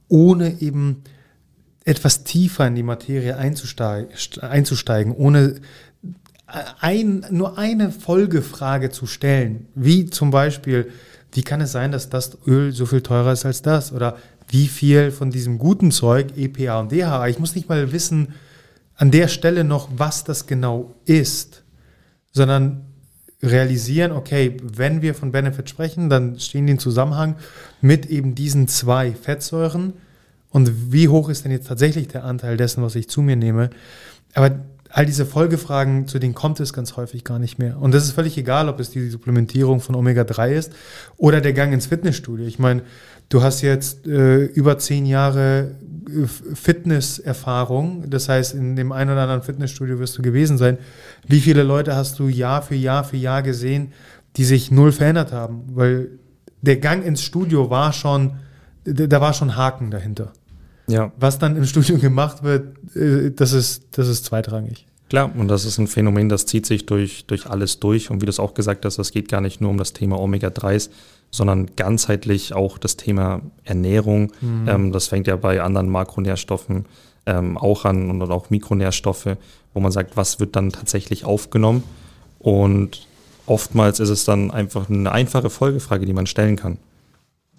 ohne 0.07 0.61
eben 0.61 1.03
etwas 1.83 2.23
tiefer 2.23 2.67
in 2.67 2.75
die 2.75 2.83
Materie 2.83 3.37
einzusteigen, 3.37 5.15
ohne 5.15 5.55
ein, 6.79 7.25
nur 7.31 7.57
eine 7.57 7.91
Folgefrage 7.91 8.89
zu 8.89 9.07
stellen, 9.07 9.67
wie 9.73 10.09
zum 10.09 10.31
Beispiel, 10.31 10.91
wie 11.31 11.43
kann 11.43 11.61
es 11.61 11.71
sein, 11.71 11.91
dass 11.91 12.09
das 12.09 12.37
Öl 12.45 12.71
so 12.71 12.85
viel 12.85 13.01
teurer 13.01 13.31
ist 13.31 13.45
als 13.45 13.61
das? 13.61 13.93
Oder 13.93 14.17
wie 14.49 14.67
viel 14.67 15.11
von 15.11 15.31
diesem 15.31 15.57
guten 15.57 15.91
Zeug, 15.91 16.37
EPA 16.37 16.79
und 16.79 16.91
DHA, 16.91 17.27
ich 17.27 17.39
muss 17.39 17.55
nicht 17.55 17.69
mal 17.69 17.91
wissen, 17.91 18.33
an 18.95 19.11
der 19.11 19.27
Stelle 19.27 19.63
noch, 19.63 19.89
was 19.95 20.23
das 20.23 20.45
genau 20.45 20.93
ist, 21.05 21.63
sondern 22.31 22.85
realisieren, 23.41 24.11
okay, 24.11 24.57
wenn 24.61 25.01
wir 25.01 25.15
von 25.15 25.31
Benefit 25.31 25.69
sprechen, 25.69 26.09
dann 26.09 26.39
stehen 26.39 26.67
die 26.67 26.73
in 26.73 26.79
Zusammenhang 26.79 27.35
mit 27.81 28.05
eben 28.05 28.35
diesen 28.35 28.67
zwei 28.67 29.13
Fettsäuren 29.13 29.93
und 30.49 30.91
wie 30.91 31.07
hoch 31.07 31.29
ist 31.29 31.45
denn 31.45 31.51
jetzt 31.51 31.67
tatsächlich 31.67 32.09
der 32.09 32.25
Anteil 32.25 32.57
dessen, 32.57 32.83
was 32.83 32.95
ich 32.95 33.09
zu 33.09 33.21
mir 33.21 33.35
nehme. 33.35 33.69
Aber 34.33 34.51
all 34.93 35.05
diese 35.05 35.25
Folgefragen, 35.25 36.07
zu 36.07 36.19
denen 36.19 36.33
kommt 36.33 36.59
es 36.59 36.73
ganz 36.73 36.97
häufig 36.97 37.23
gar 37.23 37.39
nicht 37.39 37.59
mehr. 37.59 37.79
Und 37.79 37.93
das 37.93 38.03
ist 38.03 38.11
völlig 38.11 38.37
egal, 38.37 38.67
ob 38.67 38.79
es 38.79 38.89
die 38.89 39.09
Supplementierung 39.09 39.79
von 39.79 39.95
Omega-3 39.95 40.51
ist 40.51 40.73
oder 41.17 41.41
der 41.41 41.53
Gang 41.53 41.73
ins 41.73 41.87
Fitnessstudio. 41.87 42.45
Ich 42.45 42.59
meine, 42.59 42.83
du 43.29 43.41
hast 43.41 43.61
jetzt 43.61 44.05
äh, 44.05 44.43
über 44.43 44.77
zehn 44.77 45.05
Jahre 45.05 45.71
Fitnesserfahrung, 46.53 48.09
das 48.09 48.27
heißt, 48.27 48.53
in 48.53 48.75
dem 48.75 48.91
einen 48.91 49.11
oder 49.11 49.21
anderen 49.21 49.43
Fitnessstudio 49.43 49.99
wirst 49.99 50.17
du 50.17 50.21
gewesen 50.21 50.57
sein. 50.57 50.77
Wie 51.25 51.39
viele 51.39 51.63
Leute 51.63 51.95
hast 51.95 52.19
du 52.19 52.27
Jahr 52.27 52.61
für 52.61 52.75
Jahr 52.75 53.03
für 53.03 53.17
Jahr 53.17 53.43
gesehen, 53.43 53.93
die 54.35 54.43
sich 54.43 54.71
null 54.71 54.91
verändert 54.91 55.31
haben? 55.31 55.63
Weil 55.73 56.09
der 56.61 56.77
Gang 56.77 57.05
ins 57.05 57.21
Studio 57.21 57.69
war 57.69 57.93
schon, 57.93 58.37
da 58.83 59.21
war 59.21 59.33
schon 59.33 59.55
Haken 59.55 59.91
dahinter. 59.91 60.33
Ja. 60.91 61.11
Was 61.17 61.39
dann 61.39 61.55
im 61.55 61.65
Studio 61.65 61.97
gemacht 61.97 62.43
wird, 62.43 62.77
äh, 62.95 63.31
das 63.31 63.53
ist, 63.53 63.97
das 63.97 64.07
ist 64.07 64.25
zweitrangig. 64.25 64.85
Klar, 65.09 65.29
und 65.35 65.49
das 65.49 65.65
ist 65.65 65.77
ein 65.77 65.87
Phänomen, 65.87 66.29
das 66.29 66.45
zieht 66.45 66.65
sich 66.65 66.85
durch, 66.85 67.25
durch 67.25 67.45
alles 67.45 67.79
durch. 67.79 68.09
Und 68.09 68.21
wie 68.21 68.25
du 68.25 68.29
es 68.29 68.39
auch 68.39 68.53
gesagt 68.53 68.85
hast, 68.85 68.97
es 68.97 69.11
geht 69.11 69.27
gar 69.27 69.41
nicht 69.41 69.59
nur 69.59 69.69
um 69.69 69.77
das 69.77 69.91
Thema 69.91 70.17
Omega-3s, 70.17 70.89
sondern 71.31 71.75
ganzheitlich 71.75 72.53
auch 72.53 72.77
das 72.77 72.95
Thema 72.95 73.41
Ernährung. 73.65 74.31
Mhm. 74.39 74.67
Ähm, 74.67 74.91
das 74.91 75.07
fängt 75.07 75.27
ja 75.27 75.35
bei 75.35 75.61
anderen 75.61 75.89
Makronährstoffen 75.89 76.85
ähm, 77.25 77.57
auch 77.57 77.83
an 77.85 78.09
und 78.09 78.21
auch 78.31 78.49
Mikronährstoffe, 78.49 79.37
wo 79.73 79.79
man 79.79 79.91
sagt, 79.91 80.17
was 80.17 80.39
wird 80.39 80.55
dann 80.55 80.71
tatsächlich 80.71 81.25
aufgenommen. 81.25 81.83
Und 82.39 83.05
oftmals 83.47 83.99
ist 83.99 84.09
es 84.09 84.25
dann 84.25 84.49
einfach 84.51 84.89
eine 84.89 85.11
einfache 85.11 85.49
Folgefrage, 85.49 86.05
die 86.05 86.13
man 86.13 86.25
stellen 86.25 86.55
kann. 86.55 86.77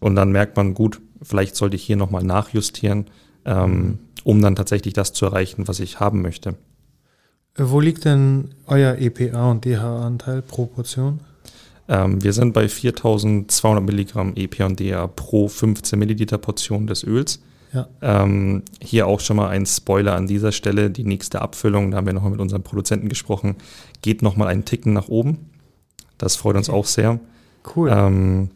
Und 0.00 0.16
dann 0.16 0.32
merkt 0.32 0.56
man, 0.56 0.74
gut, 0.74 1.00
vielleicht 1.22 1.54
sollte 1.54 1.76
ich 1.76 1.84
hier 1.84 1.96
nochmal 1.96 2.24
nachjustieren, 2.24 3.06
ähm, 3.44 3.98
um 4.24 4.40
dann 4.40 4.56
tatsächlich 4.56 4.94
das 4.94 5.12
zu 5.12 5.26
erreichen, 5.26 5.68
was 5.68 5.80
ich 5.80 6.00
haben 6.00 6.22
möchte. 6.22 6.54
Wo 7.56 7.80
liegt 7.80 8.04
denn 8.04 8.54
euer 8.66 8.96
EPA 8.98 9.50
und 9.50 9.64
DHA-Anteil 9.64 10.42
pro 10.42 10.66
Portion? 10.66 11.20
Ähm, 11.88 12.22
wir 12.22 12.32
sind 12.32 12.54
bei 12.54 12.68
4200 12.68 13.84
Milligramm 13.84 14.32
EPA 14.34 14.66
und 14.66 14.80
DHA 14.80 15.08
pro 15.08 15.48
15 15.48 15.98
Milliliter 15.98 16.38
Portion 16.38 16.86
des 16.86 17.04
Öls. 17.04 17.40
Ja. 17.74 17.88
Ähm, 18.00 18.62
hier 18.80 19.06
auch 19.06 19.20
schon 19.20 19.36
mal 19.36 19.48
ein 19.48 19.66
Spoiler 19.66 20.14
an 20.14 20.26
dieser 20.26 20.52
Stelle. 20.52 20.90
Die 20.90 21.04
nächste 21.04 21.42
Abfüllung, 21.42 21.90
da 21.90 21.98
haben 21.98 22.06
wir 22.06 22.12
nochmal 22.12 22.32
mit 22.32 22.40
unserem 22.40 22.62
Produzenten 22.62 23.08
gesprochen, 23.08 23.56
geht 24.02 24.22
nochmal 24.22 24.48
einen 24.48 24.64
Ticken 24.64 24.92
nach 24.92 25.08
oben. 25.08 25.50
Das 26.18 26.36
freut 26.36 26.56
uns 26.56 26.70
auch 26.70 26.86
sehr. 26.86 27.18
Cool. 27.74 27.90
Ähm, 27.92 28.50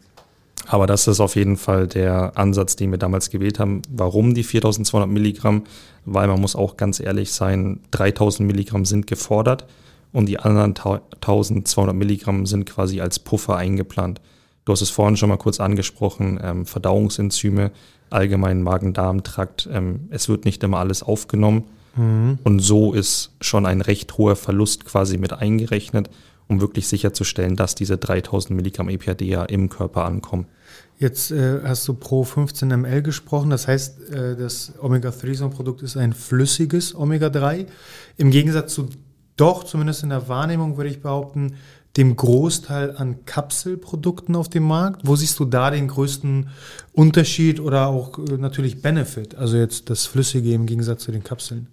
aber 0.65 0.87
das 0.87 1.07
ist 1.07 1.19
auf 1.19 1.35
jeden 1.35 1.57
Fall 1.57 1.87
der 1.87 2.31
Ansatz, 2.35 2.75
den 2.75 2.91
wir 2.91 2.97
damals 2.97 3.29
gewählt 3.29 3.59
haben. 3.59 3.81
Warum 3.89 4.33
die 4.33 4.43
4200 4.43 5.09
Milligramm? 5.09 5.63
Weil 6.05 6.27
man 6.27 6.41
muss 6.41 6.55
auch 6.55 6.77
ganz 6.77 6.99
ehrlich 6.99 7.31
sein, 7.31 7.81
3000 7.91 8.47
Milligramm 8.47 8.85
sind 8.85 9.07
gefordert 9.07 9.65
und 10.11 10.25
die 10.27 10.39
anderen 10.39 10.73
1200 10.75 11.95
Milligramm 11.95 12.45
sind 12.45 12.65
quasi 12.65 13.01
als 13.01 13.19
Puffer 13.19 13.55
eingeplant. 13.55 14.21
Du 14.65 14.73
hast 14.73 14.81
es 14.81 14.89
vorhin 14.89 15.15
schon 15.15 15.29
mal 15.29 15.37
kurz 15.37 15.59
angesprochen, 15.59 16.39
ähm, 16.43 16.65
Verdauungsenzyme, 16.65 17.71
allgemein 18.09 18.63
Magen-Darm-Trakt. 18.63 19.69
Ähm, 19.71 20.07
es 20.09 20.27
wird 20.27 20.43
nicht 20.43 20.63
immer 20.63 20.79
alles 20.79 21.03
aufgenommen. 21.03 21.65
Mhm. 21.95 22.39
Und 22.43 22.59
so 22.59 22.93
ist 22.93 23.31
schon 23.41 23.65
ein 23.65 23.81
recht 23.81 24.17
hoher 24.17 24.35
Verlust 24.35 24.85
quasi 24.85 25.17
mit 25.17 25.33
eingerechnet. 25.33 26.09
Um 26.47 26.61
wirklich 26.61 26.87
sicherzustellen, 26.87 27.55
dass 27.55 27.75
diese 27.75 27.97
3000 27.97 28.55
Milligramm 28.55 28.89
EPA 28.89 29.45
im 29.45 29.69
Körper 29.69 30.05
ankommen. 30.05 30.47
Jetzt 30.99 31.31
äh, 31.31 31.59
hast 31.63 31.87
du 31.87 31.93
pro 31.93 32.23
15 32.23 32.69
ml 32.69 33.03
gesprochen, 33.03 33.49
das 33.51 33.67
heißt, 33.67 34.09
äh, 34.09 34.35
das 34.35 34.73
Omega-3-Produkt 34.81 35.83
ist 35.83 35.95
ein 35.95 36.13
flüssiges 36.13 36.95
Omega-3. 36.95 37.67
Im 38.17 38.31
Gegensatz 38.31 38.73
zu 38.73 38.89
doch, 39.35 39.63
zumindest 39.63 40.01
in 40.01 40.09
der 40.09 40.27
Wahrnehmung 40.27 40.77
würde 40.77 40.89
ich 40.89 41.01
behaupten, 41.01 41.53
dem 41.95 42.15
Großteil 42.15 42.95
an 42.97 43.25
Kapselprodukten 43.25 44.35
auf 44.35 44.49
dem 44.49 44.63
Markt. 44.63 45.01
Wo 45.03 45.15
siehst 45.15 45.39
du 45.39 45.45
da 45.45 45.71
den 45.71 45.87
größten 45.87 46.49
Unterschied 46.93 47.59
oder 47.59 47.87
auch 47.87 48.17
äh, 48.17 48.37
natürlich 48.37 48.81
Benefit? 48.81 49.35
Also 49.35 49.57
jetzt 49.57 49.89
das 49.89 50.05
Flüssige 50.05 50.53
im 50.53 50.65
Gegensatz 50.65 51.03
zu 51.03 51.11
den 51.11 51.23
Kapseln. 51.23 51.67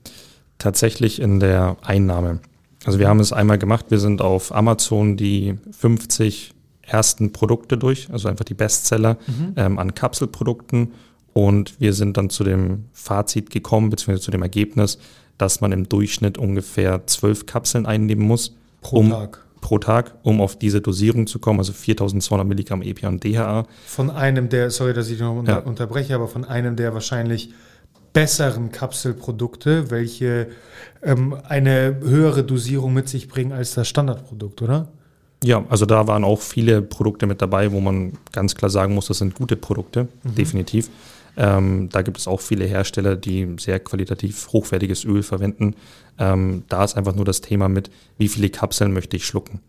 Tatsächlich 0.59 1.20
in 1.20 1.41
der 1.41 1.77
Einnahme. 1.83 2.41
Also 2.85 2.99
wir 2.99 3.09
haben 3.09 3.20
es 3.20 3.32
einmal 3.32 3.59
gemacht, 3.59 3.87
wir 3.89 3.99
sind 3.99 4.20
auf 4.20 4.55
Amazon 4.55 5.16
die 5.16 5.55
50 5.78 6.55
ersten 6.82 7.32
Produkte 7.32 7.78
durch, 7.78 8.09
also 8.12 8.28
einfach 8.28 8.45
die 8.45 8.55
Bestseller 8.55 9.16
mhm. 9.26 9.55
ähm, 9.57 9.78
an 9.78 9.95
Kapselprodukten. 9.95 10.93
Und 11.32 11.80
wir 11.80 11.93
sind 11.93 12.16
dann 12.16 12.30
zu 12.30 12.45
dem 12.45 12.85
Fazit 12.93 13.51
gekommen, 13.51 13.91
beziehungsweise 13.91 14.22
zu 14.22 14.30
dem 14.30 14.43
Ergebnis, 14.43 14.99
dass 15.37 15.61
man 15.61 15.72
im 15.72 15.89
Durchschnitt 15.89 16.39
ungefähr 16.39 17.07
zwölf 17.07 17.47
Kapseln 17.47 17.87
einnehmen 17.87 18.24
muss. 18.24 18.55
Pro 18.82 18.99
um, 18.99 19.11
Tag. 19.11 19.45
Pro 19.61 19.78
Tag, 19.78 20.14
um 20.22 20.41
auf 20.41 20.57
diese 20.57 20.80
Dosierung 20.80 21.26
zu 21.26 21.41
kommen, 21.41 21.59
also 21.59 21.72
4200 21.72 22.47
Milligramm 22.47 22.82
EPA 22.82 23.09
und 23.09 23.24
DHA. 23.24 23.66
Von 23.87 24.11
einem 24.11 24.49
der, 24.49 24.70
sorry, 24.70 24.93
dass 24.93 25.09
ich 25.09 25.18
noch 25.18 25.37
unter, 25.37 25.53
ja. 25.53 25.59
unterbreche, 25.59 26.14
aber 26.14 26.28
von 26.28 26.45
einem 26.45 26.76
der 26.76 26.95
wahrscheinlich 26.95 27.51
besseren 28.14 28.72
Kapselprodukte, 28.72 29.90
welche 29.90 30.48
ähm, 31.02 31.36
eine 31.46 32.00
höhere 32.00 32.44
Dosierung 32.44 32.94
mit 32.94 33.10
sich 33.10 33.28
bringen 33.28 33.52
als 33.52 33.74
das 33.74 33.86
Standardprodukt, 33.88 34.62
oder? 34.62 34.88
Ja, 35.44 35.62
also 35.68 35.84
da 35.84 36.06
waren 36.06 36.24
auch 36.24 36.40
viele 36.40 36.80
Produkte 36.80 37.26
mit 37.26 37.42
dabei, 37.42 37.70
wo 37.70 37.80
man 37.80 38.14
ganz 38.32 38.54
klar 38.54 38.70
sagen 38.70 38.94
muss, 38.94 39.08
das 39.08 39.18
sind 39.18 39.34
gute 39.34 39.56
Produkte, 39.56 40.08
mhm. 40.22 40.34
definitiv. 40.34 40.88
Ähm, 41.36 41.88
da 41.90 42.02
gibt 42.02 42.16
es 42.16 42.26
auch 42.28 42.40
viele 42.40 42.64
Hersteller, 42.64 43.16
die 43.16 43.56
sehr 43.58 43.80
qualitativ 43.80 44.48
hochwertiges 44.52 45.04
Öl 45.04 45.22
verwenden. 45.22 45.74
Ähm, 46.18 46.62
da 46.68 46.84
ist 46.84 46.96
einfach 46.96 47.14
nur 47.14 47.24
das 47.24 47.40
Thema 47.40 47.68
mit, 47.68 47.90
wie 48.16 48.28
viele 48.28 48.48
Kapseln 48.48 48.92
möchte 48.92 49.16
ich 49.16 49.26
schlucken. 49.26 49.60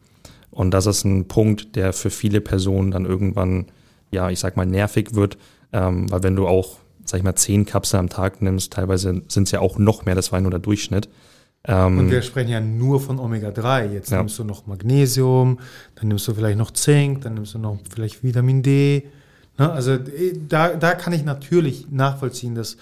Und 0.52 0.72
das 0.72 0.86
ist 0.86 1.04
ein 1.04 1.28
Punkt, 1.28 1.76
der 1.76 1.92
für 1.92 2.10
viele 2.12 2.40
Personen 2.40 2.92
dann 2.92 3.06
irgendwann, 3.06 3.66
ja, 4.12 4.30
ich 4.30 4.40
sag 4.40 4.56
mal, 4.56 4.66
nervig 4.66 5.16
wird, 5.16 5.38
ähm, 5.74 6.10
weil 6.10 6.24
wenn 6.24 6.36
du 6.36 6.48
auch, 6.48 6.78
sag 7.06 7.20
ich 7.20 7.24
mal, 7.24 7.36
zehn 7.36 7.66
Kapseln 7.66 8.02
am 8.02 8.10
Tag 8.10 8.42
nimmst, 8.42 8.74
teilweise 8.74 9.22
sind 9.28 9.44
es 9.44 9.52
ja 9.52 9.60
auch 9.60 9.78
noch 9.78 10.06
mehr, 10.06 10.16
das 10.16 10.32
war 10.32 10.42
nur 10.42 10.52
der 10.52 10.60
Durchschnitt, 10.60 11.10
ähm, 11.68 11.98
und 11.98 12.12
wir 12.12 12.22
sprechen 12.22 12.50
ja 12.50 12.62
nur 12.62 13.02
von 13.02 13.20
Omega-3. 13.20 13.92
Jetzt 13.92 14.12
ja. 14.12 14.20
nimmst 14.20 14.38
du 14.38 14.44
noch 14.44 14.68
Magnesium, 14.68 15.60
dann 15.96 16.10
nimmst 16.10 16.28
du 16.28 16.34
vielleicht 16.34 16.58
noch 16.58 16.72
Zink, 16.72 17.22
dann 17.22 17.36
nimmst 17.36 17.54
du 17.54 17.60
noch 17.60 17.80
vielleicht 17.90 18.24
Vitamin 18.24 18.62
D. 18.62 19.08
Ne? 19.58 19.72
Also 19.72 19.94
äh, 19.94 20.38
da, 20.48 20.76
da 20.76 20.94
kann 20.94 21.14
ich 21.14 21.24
natürlich 21.24 21.88
nachvollziehen, 21.90 22.56
dass 22.56 22.76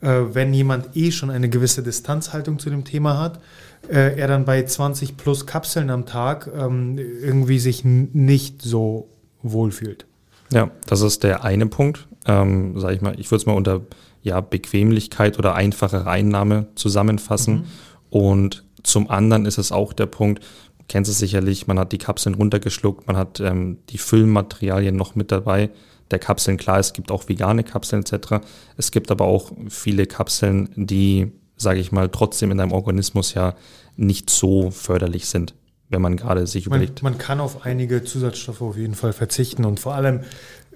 äh, 0.00 0.20
wenn 0.32 0.52
jemand 0.52 0.96
eh 0.96 1.10
schon 1.10 1.30
eine 1.30 1.48
gewisse 1.48 1.82
Distanzhaltung 1.82 2.58
zu 2.58 2.70
dem 2.70 2.84
Thema 2.84 3.18
hat, 3.18 3.40
äh, 3.88 4.18
er 4.18 4.28
dann 4.28 4.44
bei 4.44 4.62
20 4.62 5.16
plus 5.16 5.46
Kapseln 5.46 5.90
am 5.90 6.04
Tag 6.04 6.50
ähm, 6.54 6.98
irgendwie 6.98 7.58
sich 7.58 7.84
nicht 7.84 8.60
so 8.62 9.08
wohlfühlt. 9.42 10.06
Ja, 10.52 10.70
das 10.86 11.02
ist 11.02 11.22
der 11.22 11.44
eine 11.44 11.66
Punkt. 11.66 12.07
Ähm, 12.28 12.78
sag 12.78 12.92
ich 12.92 13.00
mal, 13.00 13.18
ich 13.18 13.30
würde 13.30 13.40
es 13.40 13.46
mal 13.46 13.54
unter 13.54 13.80
ja, 14.22 14.40
Bequemlichkeit 14.40 15.38
oder 15.38 15.54
einfache 15.54 16.06
Einnahme 16.06 16.68
zusammenfassen. 16.74 17.54
Mhm. 17.54 17.64
Und 18.10 18.64
zum 18.82 19.10
anderen 19.10 19.46
ist 19.46 19.58
es 19.58 19.72
auch 19.72 19.92
der 19.92 20.06
Punkt, 20.06 20.44
kennst 20.88 21.10
es 21.10 21.18
sicherlich, 21.18 21.66
man 21.66 21.78
hat 21.78 21.92
die 21.92 21.98
Kapseln 21.98 22.34
runtergeschluckt, 22.34 23.06
man 23.06 23.16
hat 23.16 23.40
ähm, 23.40 23.78
die 23.90 23.98
Füllmaterialien 23.98 24.96
noch 24.96 25.14
mit 25.14 25.32
dabei. 25.32 25.70
Der 26.10 26.18
Kapseln, 26.18 26.56
klar, 26.56 26.78
es 26.78 26.92
gibt 26.92 27.10
auch 27.10 27.28
vegane 27.28 27.64
Kapseln 27.64 28.02
etc. 28.02 28.46
Es 28.76 28.90
gibt 28.90 29.10
aber 29.10 29.26
auch 29.26 29.52
viele 29.68 30.06
Kapseln, 30.06 30.70
die, 30.76 31.32
sage 31.56 31.80
ich 31.80 31.92
mal, 31.92 32.08
trotzdem 32.08 32.50
in 32.50 32.58
deinem 32.58 32.72
Organismus 32.72 33.34
ja 33.34 33.54
nicht 33.96 34.30
so 34.30 34.70
förderlich 34.70 35.26
sind 35.26 35.54
wenn 35.90 36.02
man 36.02 36.16
gerade 36.16 36.46
sich 36.46 36.66
überlegt. 36.66 37.02
Man, 37.02 37.14
man, 37.14 37.18
kann 37.18 37.40
auf 37.40 37.64
einige 37.64 38.04
Zusatzstoffe 38.04 38.60
auf 38.60 38.76
jeden 38.76 38.94
Fall 38.94 39.12
verzichten 39.12 39.64
und 39.64 39.80
vor 39.80 39.94
allem 39.94 40.20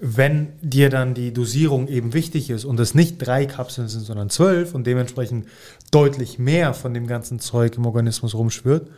wenn 0.05 0.49
dir 0.61 0.89
dann 0.89 1.13
die 1.13 1.31
Dosierung 1.31 1.87
eben 1.87 2.13
wichtig 2.13 2.49
ist 2.49 2.65
und 2.65 2.77
es 2.81 2.93
nicht 2.93 3.19
drei 3.19 3.45
Kapseln 3.45 3.87
sind, 3.87 4.01
sondern 4.01 4.29
zwölf 4.29 4.75
und 4.75 4.85
dementsprechend 4.85 5.47
deutlich 5.91 6.37
mehr 6.37 6.73
von 6.73 6.93
dem 6.93 7.07
ganzen 7.07 7.39
Zeug 7.39 7.77
im 7.77 7.85
Organismus 7.85 8.35
rumschwirrt, 8.35 8.89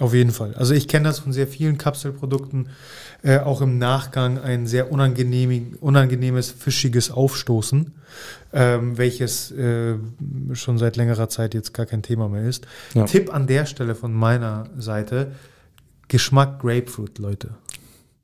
auf 0.00 0.14
jeden 0.14 0.32
Fall. 0.32 0.54
Also 0.54 0.74
ich 0.74 0.88
kenne 0.88 1.04
das 1.04 1.20
von 1.20 1.32
sehr 1.32 1.46
vielen 1.46 1.78
Kapselprodukten, 1.78 2.70
äh, 3.22 3.38
auch 3.38 3.60
im 3.60 3.78
Nachgang 3.78 4.36
ein 4.36 4.66
sehr 4.66 4.90
unangenehm, 4.90 5.76
unangenehmes, 5.80 6.50
fischiges 6.50 7.12
Aufstoßen, 7.12 7.92
ähm, 8.52 8.98
welches 8.98 9.52
äh, 9.52 9.94
schon 10.54 10.76
seit 10.76 10.96
längerer 10.96 11.28
Zeit 11.28 11.54
jetzt 11.54 11.72
gar 11.72 11.86
kein 11.86 12.02
Thema 12.02 12.28
mehr 12.28 12.48
ist. 12.48 12.66
Ja. 12.94 13.04
Tipp 13.04 13.32
an 13.32 13.46
der 13.46 13.64
Stelle 13.64 13.94
von 13.94 14.12
meiner 14.12 14.64
Seite, 14.76 15.30
Geschmack 16.08 16.58
Grapefruit, 16.60 17.18
Leute. 17.18 17.50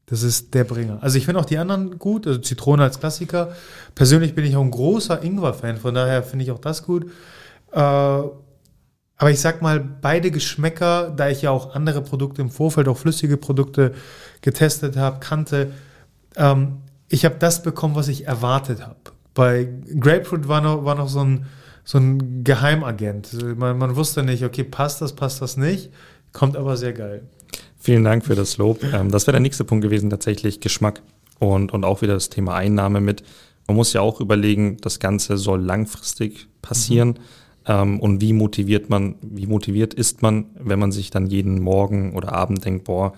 Das 0.06 0.22
ist 0.22 0.52
der 0.52 0.64
Bringer. 0.64 0.98
Also 1.00 1.16
ich 1.16 1.24
finde 1.24 1.40
auch 1.40 1.46
die 1.46 1.58
anderen 1.58 1.98
gut, 1.98 2.26
also 2.26 2.38
Zitrone 2.38 2.82
als 2.82 3.00
Klassiker. 3.00 3.54
Persönlich 3.94 4.34
bin 4.34 4.44
ich 4.44 4.56
auch 4.56 4.62
ein 4.62 4.70
großer 4.70 5.22
Ingwer-Fan, 5.22 5.78
von 5.78 5.94
daher 5.94 6.22
finde 6.22 6.44
ich 6.44 6.50
auch 6.50 6.58
das 6.58 6.84
gut. 6.84 7.06
Äh, 7.72 7.78
aber 9.16 9.30
ich 9.30 9.40
sag 9.40 9.62
mal, 9.62 9.80
beide 9.80 10.30
Geschmäcker, 10.30 11.10
da 11.16 11.28
ich 11.28 11.42
ja 11.42 11.50
auch 11.50 11.74
andere 11.74 12.02
Produkte 12.02 12.42
im 12.42 12.50
Vorfeld, 12.50 12.88
auch 12.88 12.98
flüssige 12.98 13.36
Produkte 13.36 13.94
getestet 14.42 14.96
habe, 14.96 15.20
kannte, 15.20 15.70
ähm, 16.36 16.78
ich 17.08 17.24
habe 17.24 17.36
das 17.38 17.62
bekommen, 17.62 17.94
was 17.94 18.08
ich 18.08 18.26
erwartet 18.26 18.82
habe. 18.82 18.96
Bei 19.34 19.68
Grapefruit 19.98 20.48
war 20.48 20.60
noch, 20.60 20.84
war 20.84 20.94
noch 20.94 21.08
so 21.08 21.20
ein, 21.20 21.46
so 21.84 21.98
ein 21.98 22.44
Geheimagent. 22.44 23.56
Man, 23.56 23.78
man 23.78 23.96
wusste 23.96 24.22
nicht, 24.22 24.44
okay, 24.44 24.64
passt 24.64 25.00
das, 25.00 25.14
passt 25.14 25.40
das 25.40 25.56
nicht. 25.56 25.90
Kommt 26.32 26.56
aber 26.56 26.76
sehr 26.76 26.92
geil. 26.92 27.22
Vielen 27.84 28.02
Dank 28.02 28.24
für 28.24 28.34
das 28.34 28.56
Lob. 28.56 28.82
Ähm, 28.94 29.10
das 29.10 29.26
wäre 29.26 29.34
der 29.34 29.42
nächste 29.42 29.62
Punkt 29.62 29.82
gewesen, 29.82 30.08
tatsächlich 30.08 30.60
Geschmack 30.60 31.02
und, 31.38 31.70
und 31.70 31.84
auch 31.84 32.00
wieder 32.00 32.14
das 32.14 32.30
Thema 32.30 32.54
Einnahme 32.54 33.02
mit. 33.02 33.22
Man 33.66 33.76
muss 33.76 33.92
ja 33.92 34.00
auch 34.00 34.22
überlegen, 34.22 34.78
das 34.80 35.00
Ganze 35.00 35.36
soll 35.36 35.60
langfristig 35.60 36.48
passieren. 36.62 37.18
Mhm. 37.68 38.00
Und 38.00 38.22
wie 38.22 38.32
motiviert 38.32 38.88
man, 38.88 39.16
wie 39.20 39.46
motiviert 39.46 39.92
ist 39.92 40.22
man, 40.22 40.46
wenn 40.58 40.78
man 40.78 40.92
sich 40.92 41.10
dann 41.10 41.26
jeden 41.26 41.62
Morgen 41.62 42.14
oder 42.14 42.32
Abend 42.32 42.64
denkt, 42.64 42.84
boah, 42.84 43.12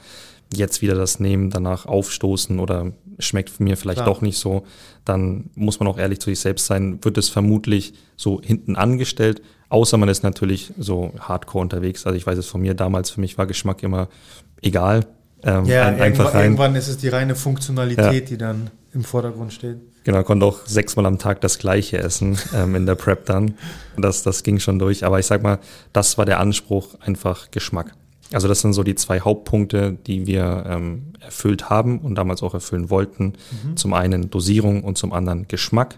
jetzt 0.54 0.82
wieder 0.82 0.94
das 0.94 1.20
nehmen, 1.20 1.50
danach 1.50 1.86
aufstoßen 1.86 2.58
oder 2.58 2.92
schmeckt 3.18 3.60
mir 3.60 3.76
vielleicht 3.76 3.98
Klar. 3.98 4.08
doch 4.08 4.20
nicht 4.20 4.38
so, 4.38 4.64
dann 5.04 5.50
muss 5.54 5.80
man 5.80 5.88
auch 5.88 5.98
ehrlich 5.98 6.20
zu 6.20 6.30
sich 6.30 6.40
selbst 6.40 6.66
sein, 6.66 6.98
wird 7.02 7.18
es 7.18 7.28
vermutlich 7.28 7.94
so 8.16 8.40
hinten 8.40 8.76
angestellt, 8.76 9.42
außer 9.68 9.96
man 9.96 10.08
ist 10.08 10.22
natürlich 10.22 10.72
so 10.78 11.12
hardcore 11.18 11.62
unterwegs. 11.62 12.06
Also 12.06 12.16
ich 12.16 12.26
weiß 12.26 12.38
es 12.38 12.46
von 12.46 12.60
mir 12.60 12.74
damals, 12.74 13.10
für 13.10 13.20
mich 13.20 13.38
war 13.38 13.46
Geschmack 13.46 13.82
immer 13.82 14.08
egal. 14.62 15.06
Ähm, 15.42 15.64
ja, 15.66 15.86
ein, 15.86 16.00
einfach 16.00 16.34
rein. 16.34 16.44
irgendwann 16.44 16.74
ist 16.74 16.88
es 16.88 16.98
die 16.98 17.08
reine 17.08 17.34
Funktionalität, 17.34 18.12
ja. 18.12 18.20
die 18.20 18.38
dann 18.38 18.70
im 18.92 19.04
Vordergrund 19.04 19.52
steht. 19.52 19.78
Genau, 20.04 20.22
konnte 20.22 20.46
auch 20.46 20.66
sechsmal 20.66 21.04
am 21.06 21.18
Tag 21.18 21.40
das 21.40 21.58
gleiche 21.58 21.98
essen 21.98 22.38
ähm, 22.54 22.74
in 22.74 22.86
der 22.86 22.94
Prep 22.94 23.26
dann. 23.26 23.54
Das, 23.96 24.22
das 24.22 24.42
ging 24.42 24.58
schon 24.58 24.78
durch. 24.78 25.04
Aber 25.04 25.18
ich 25.18 25.26
sag 25.26 25.42
mal, 25.42 25.58
das 25.92 26.16
war 26.18 26.24
der 26.24 26.40
Anspruch, 26.40 26.94
einfach 27.00 27.50
Geschmack. 27.50 27.94
Also 28.32 28.48
das 28.48 28.60
sind 28.60 28.72
so 28.72 28.82
die 28.82 28.94
zwei 28.94 29.20
Hauptpunkte, 29.20 29.96
die 30.06 30.26
wir 30.26 30.64
ähm, 30.68 31.12
erfüllt 31.20 31.70
haben 31.70 32.00
und 32.00 32.16
damals 32.16 32.42
auch 32.42 32.54
erfüllen 32.54 32.90
wollten. 32.90 33.34
Mhm. 33.64 33.76
Zum 33.76 33.92
einen 33.94 34.30
Dosierung 34.30 34.82
und 34.82 34.98
zum 34.98 35.12
anderen 35.12 35.46
Geschmack 35.48 35.96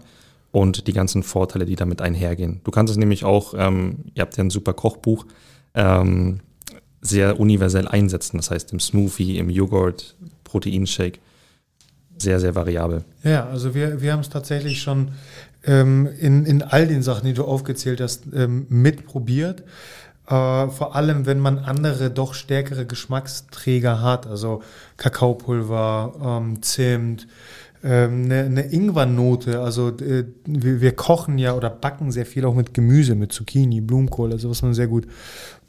und 0.51 0.87
die 0.87 0.93
ganzen 0.93 1.23
Vorteile, 1.23 1.65
die 1.65 1.75
damit 1.75 2.01
einhergehen. 2.01 2.61
Du 2.63 2.71
kannst 2.71 2.91
es 2.91 2.97
nämlich 2.97 3.23
auch, 3.23 3.53
ähm, 3.57 4.05
ihr 4.13 4.21
habt 4.21 4.37
ja 4.37 4.43
ein 4.43 4.49
super 4.49 4.73
Kochbuch, 4.73 5.25
ähm, 5.73 6.41
sehr 7.01 7.39
universell 7.39 7.87
einsetzen. 7.87 8.37
Das 8.37 8.51
heißt 8.51 8.73
im 8.73 8.79
Smoothie, 8.79 9.37
im 9.37 9.49
Joghurt, 9.49 10.15
Proteinshake. 10.43 11.19
Sehr, 12.17 12.39
sehr 12.39 12.53
variabel. 12.53 13.05
Ja, 13.23 13.47
also 13.47 13.73
wir, 13.73 14.01
wir 14.01 14.11
haben 14.11 14.19
es 14.19 14.29
tatsächlich 14.29 14.81
schon 14.81 15.11
ähm, 15.63 16.07
in, 16.19 16.45
in 16.45 16.61
all 16.61 16.87
den 16.87 17.01
Sachen, 17.01 17.25
die 17.25 17.33
du 17.33 17.45
aufgezählt 17.45 18.01
hast, 18.01 18.23
ähm, 18.33 18.65
mitprobiert. 18.69 19.63
Äh, 20.27 20.67
vor 20.67 20.95
allem, 20.95 21.25
wenn 21.25 21.39
man 21.39 21.59
andere, 21.59 22.11
doch 22.11 22.33
stärkere 22.33 22.85
Geschmacksträger 22.85 24.01
hat, 24.01 24.27
also 24.27 24.61
Kakaopulver, 24.97 26.41
ähm, 26.41 26.61
Zimt, 26.61 27.27
ähm, 27.83 28.25
eine, 28.25 28.43
eine 28.43 28.61
Ingwernote. 28.71 29.61
Also 29.61 29.89
äh, 29.89 30.25
wir, 30.45 30.81
wir, 30.81 30.95
kochen 30.95 31.37
ja 31.37 31.55
oder 31.55 31.69
backen 31.69 32.11
sehr 32.11 32.25
viel 32.25 32.45
auch 32.45 32.53
mit 32.53 32.73
Gemüse, 32.73 33.15
mit 33.15 33.31
Zucchini, 33.31 33.81
Blumenkohl, 33.81 34.31
also 34.31 34.49
was 34.49 34.61
man 34.61 34.73
sehr 34.73 34.87
gut 34.87 35.07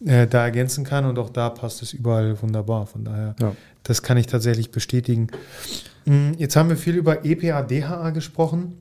äh, 0.05 0.27
da 0.27 0.45
ergänzen 0.45 0.85
kann. 0.85 1.05
Und 1.05 1.19
auch 1.19 1.31
da 1.31 1.51
passt 1.51 1.83
es 1.83 1.93
überall 1.93 2.41
wunderbar. 2.43 2.87
Von 2.87 3.05
daher, 3.05 3.35
ja. 3.41 3.55
das 3.83 4.03
kann 4.03 4.17
ich 4.17 4.27
tatsächlich 4.27 4.71
bestätigen. 4.71 5.29
Mm, 6.05 6.33
jetzt 6.37 6.57
haben 6.57 6.69
wir 6.69 6.77
viel 6.77 6.97
über 6.97 7.25
EPA, 7.25 7.63
DHA 7.63 8.11
gesprochen. 8.11 8.81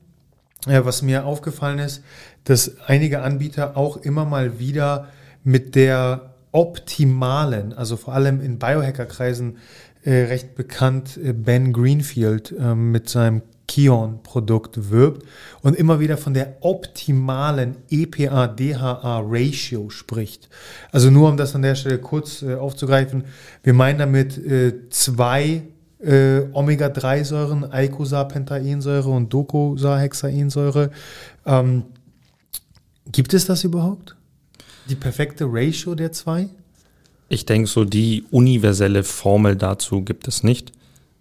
Äh, 0.66 0.84
was 0.84 1.02
mir 1.02 1.24
aufgefallen 1.24 1.78
ist, 1.78 2.02
dass 2.44 2.80
einige 2.86 3.22
Anbieter 3.22 3.76
auch 3.76 3.96
immer 3.96 4.24
mal 4.24 4.58
wieder 4.58 5.08
mit 5.42 5.74
der 5.74 6.34
optimalen, 6.52 7.72
also 7.72 7.96
vor 7.96 8.14
allem 8.14 8.40
in 8.40 8.58
Biohacker-Kreisen 8.58 9.58
äh, 10.02 10.24
recht 10.24 10.54
bekannt, 10.54 11.18
äh, 11.22 11.32
Ben 11.32 11.72
Greenfield 11.72 12.54
äh, 12.58 12.74
mit 12.74 13.08
seinem 13.08 13.42
Kion-Produkt 13.70 14.90
wirbt 14.90 15.24
und 15.62 15.76
immer 15.76 16.00
wieder 16.00 16.16
von 16.16 16.34
der 16.34 16.56
optimalen 16.60 17.76
EPA-DHA-Ratio 17.88 19.90
spricht. 19.90 20.48
Also 20.90 21.10
nur 21.10 21.28
um 21.28 21.36
das 21.36 21.54
an 21.54 21.62
der 21.62 21.76
Stelle 21.76 21.98
kurz 21.98 22.42
äh, 22.42 22.56
aufzugreifen, 22.56 23.26
wir 23.62 23.72
meinen 23.72 24.00
damit 24.00 24.36
äh, 24.38 24.88
zwei 24.90 25.62
äh, 26.00 26.40
Omega-3-Säuren, 26.52 27.70
Eicosapentaensäure 27.70 29.08
und 29.08 29.32
Docosahexaensäure. 29.32 30.90
Ähm, 31.46 31.84
gibt 33.12 33.34
es 33.34 33.46
das 33.46 33.62
überhaupt? 33.62 34.16
Die 34.88 34.96
perfekte 34.96 35.46
Ratio 35.48 35.94
der 35.94 36.10
zwei? 36.10 36.48
Ich 37.28 37.46
denke, 37.46 37.68
so 37.68 37.84
die 37.84 38.24
universelle 38.32 39.04
Formel 39.04 39.54
dazu 39.54 40.02
gibt 40.02 40.26
es 40.26 40.42
nicht. 40.42 40.72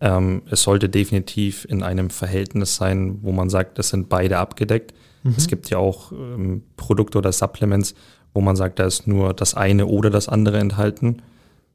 Ähm, 0.02 0.44
es 0.50 0.64
sollte 0.64 0.90
definitiv 0.90 1.66
in 1.66 1.84
einem 1.84 2.10
Verhältnis 2.10 2.76
sein, 2.76 3.20
wo 3.22 3.32
man 3.32 3.50
sagt, 3.50 3.78
das 3.78 3.90
sind 3.90 4.10
beide 4.10 4.38
abgedeckt. 4.38 4.94
Mhm. 5.24 5.34
Es 5.38 5.48
gibt 5.48 5.70
ja 5.70 5.78
auch 5.78 6.12
ähm, 6.12 6.64
Produkte 6.78 7.18
oder 7.18 7.32
Supplements, 7.32 7.96
wo 8.34 8.42
man 8.42 8.56
sagt, 8.56 8.80
da 8.80 8.86
ist 8.86 9.08
nur 9.08 9.34
das 9.34 9.56
eine 9.56 9.88
oder 9.88 10.10
das 10.10 10.30
andere 10.30 10.60
enthalten. 10.60 11.22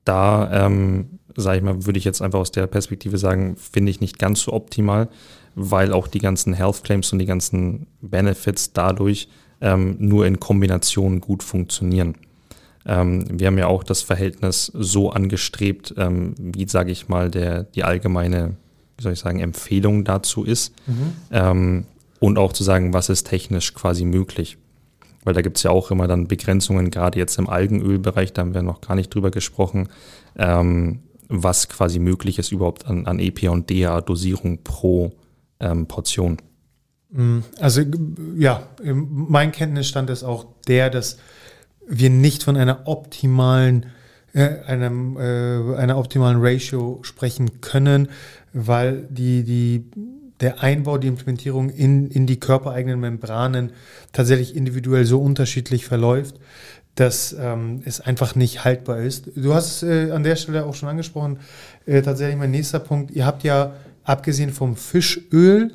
Da, 0.05 0.66
ähm, 0.66 1.18
sage 1.37 1.59
ich 1.59 1.64
mal, 1.64 1.85
würde 1.87 1.99
ich 1.99 2.05
jetzt 2.05 2.22
einfach 2.22 2.39
aus 2.39 2.53
der 2.53 2.66
Perspektive 2.66 3.18
sagen, 3.18 3.57
finde 3.57 3.91
ich 3.91 4.01
nicht 4.01 4.18
ganz 4.18 4.43
so 4.43 4.53
optimal, 4.53 5.09
weil 5.55 5.93
auch 5.93 6.09
die 6.09 6.18
ganzen 6.18 6.53
Health 6.53 6.85
Claims 6.85 7.12
und 7.12 7.18
die 7.18 7.27
ganzen 7.27 7.87
Benefits 8.01 8.72
dadurch 8.72 9.29
ähm, 9.61 9.97
nur 9.99 10.27
in 10.27 10.41
Kombination 10.41 11.20
gut 11.20 11.43
funktionieren. 11.43 12.14
Ähm, 12.87 13.26
wir 13.30 13.47
haben 13.47 13.59
ja 13.59 13.66
auch 13.66 13.85
das 13.85 14.03
Verhältnis 14.03 14.70
so 14.74 15.11
angestrebt, 15.11 15.95
ähm, 15.97 16.35
wie, 16.39 16.68
sage 16.68 16.93
ich 16.93 17.09
mal, 17.09 17.30
der, 17.30 17.64
die 17.64 17.85
allgemeine, 17.85 18.57
wie 18.97 19.03
soll 19.03 19.12
ich 19.12 19.20
sagen, 19.20 19.41
Empfehlung 19.41 20.05
dazu 20.05 20.45
ist. 20.45 20.74
Mhm. 20.87 21.12
Ähm, 21.30 21.87
und 22.20 22.39
auch 22.39 22.53
zu 22.53 22.64
sagen, 22.64 22.93
was 22.93 23.09
ist 23.09 23.26
technisch 23.26 23.74
quasi 23.74 24.05
möglich. 24.05 24.57
Weil 25.24 25.35
da 25.35 25.43
gibt 25.43 25.57
es 25.57 25.62
ja 25.62 25.70
auch 25.70 25.91
immer 25.91 26.07
dann 26.07 26.28
Begrenzungen, 26.28 26.91
gerade 26.91 27.18
jetzt 27.18 27.39
im 27.39 27.49
Algenölbereich, 27.49 28.32
da 28.32 28.43
haben 28.43 28.55
wir 28.55 28.62
noch 28.62 28.80
gar 28.80 28.95
nicht 28.95 29.14
drüber 29.14 29.30
gesprochen, 29.30 29.89
ähm, 30.37 31.01
was 31.28 31.68
quasi 31.68 31.99
möglich 31.99 32.39
ist 32.39 32.53
überhaupt 32.53 32.87
an, 32.87 33.07
an 33.07 33.18
EPA 33.18 33.51
und 33.51 33.70
DA-Dosierung 33.70 34.62
pro 34.62 35.12
ähm, 35.61 35.87
Portion. 35.87 36.39
Mhm. 37.11 37.45
Also 37.59 37.82
ja, 38.37 38.68
mein 38.82 39.53
Kenntnisstand 39.53 40.11
ist 40.11 40.24
auch 40.24 40.47
der, 40.68 40.91
dass 40.91 41.18
wir 41.89 42.11
nicht 42.11 42.43
von 42.43 42.57
einer 42.57 42.87
optimalen, 42.87 43.87
äh, 44.32 44.61
einem, 44.66 45.16
äh, 45.16 45.76
einer 45.76 45.99
optimalen 45.99 46.39
Ratio 46.41 47.01
sprechen 47.03 47.61
können, 47.61 48.09
weil 48.53 49.07
die, 49.11 49.45
die, 49.45 49.91
der 50.41 50.62
Einbau, 50.62 50.99
die 50.99 51.09
Implementierung 51.09 51.70
in, 51.70 52.09
in 52.09 52.26
die 52.26 52.41
körpereigenen 52.41 53.01
Membranen 53.01 53.72
tatsächlich 54.12 54.57
individuell 54.57 55.05
so 55.05 55.20
unterschiedlich 55.20 55.87
verläuft, 55.87 56.37
dass 56.95 57.35
ähm, 57.39 57.82
es 57.85 58.01
einfach 58.01 58.35
nicht 58.35 58.64
haltbar 58.64 58.99
ist. 58.99 59.30
Du 59.35 59.55
hast 59.55 59.82
äh, 59.82 60.11
an 60.12 60.22
der 60.22 60.37
Stelle 60.37 60.64
auch 60.64 60.74
schon 60.74 60.89
angesprochen, 60.89 61.39
äh, 61.87 62.03
tatsächlich 62.03 62.37
mein 62.37 62.53
nächster 62.53 62.78
Punkt. 62.78 63.11
Ihr 63.11 63.26
habt 63.26 63.43
ja 63.43 63.74
abgesehen 64.05 64.53
vom 64.53 64.76
Fischöl, 64.76 65.72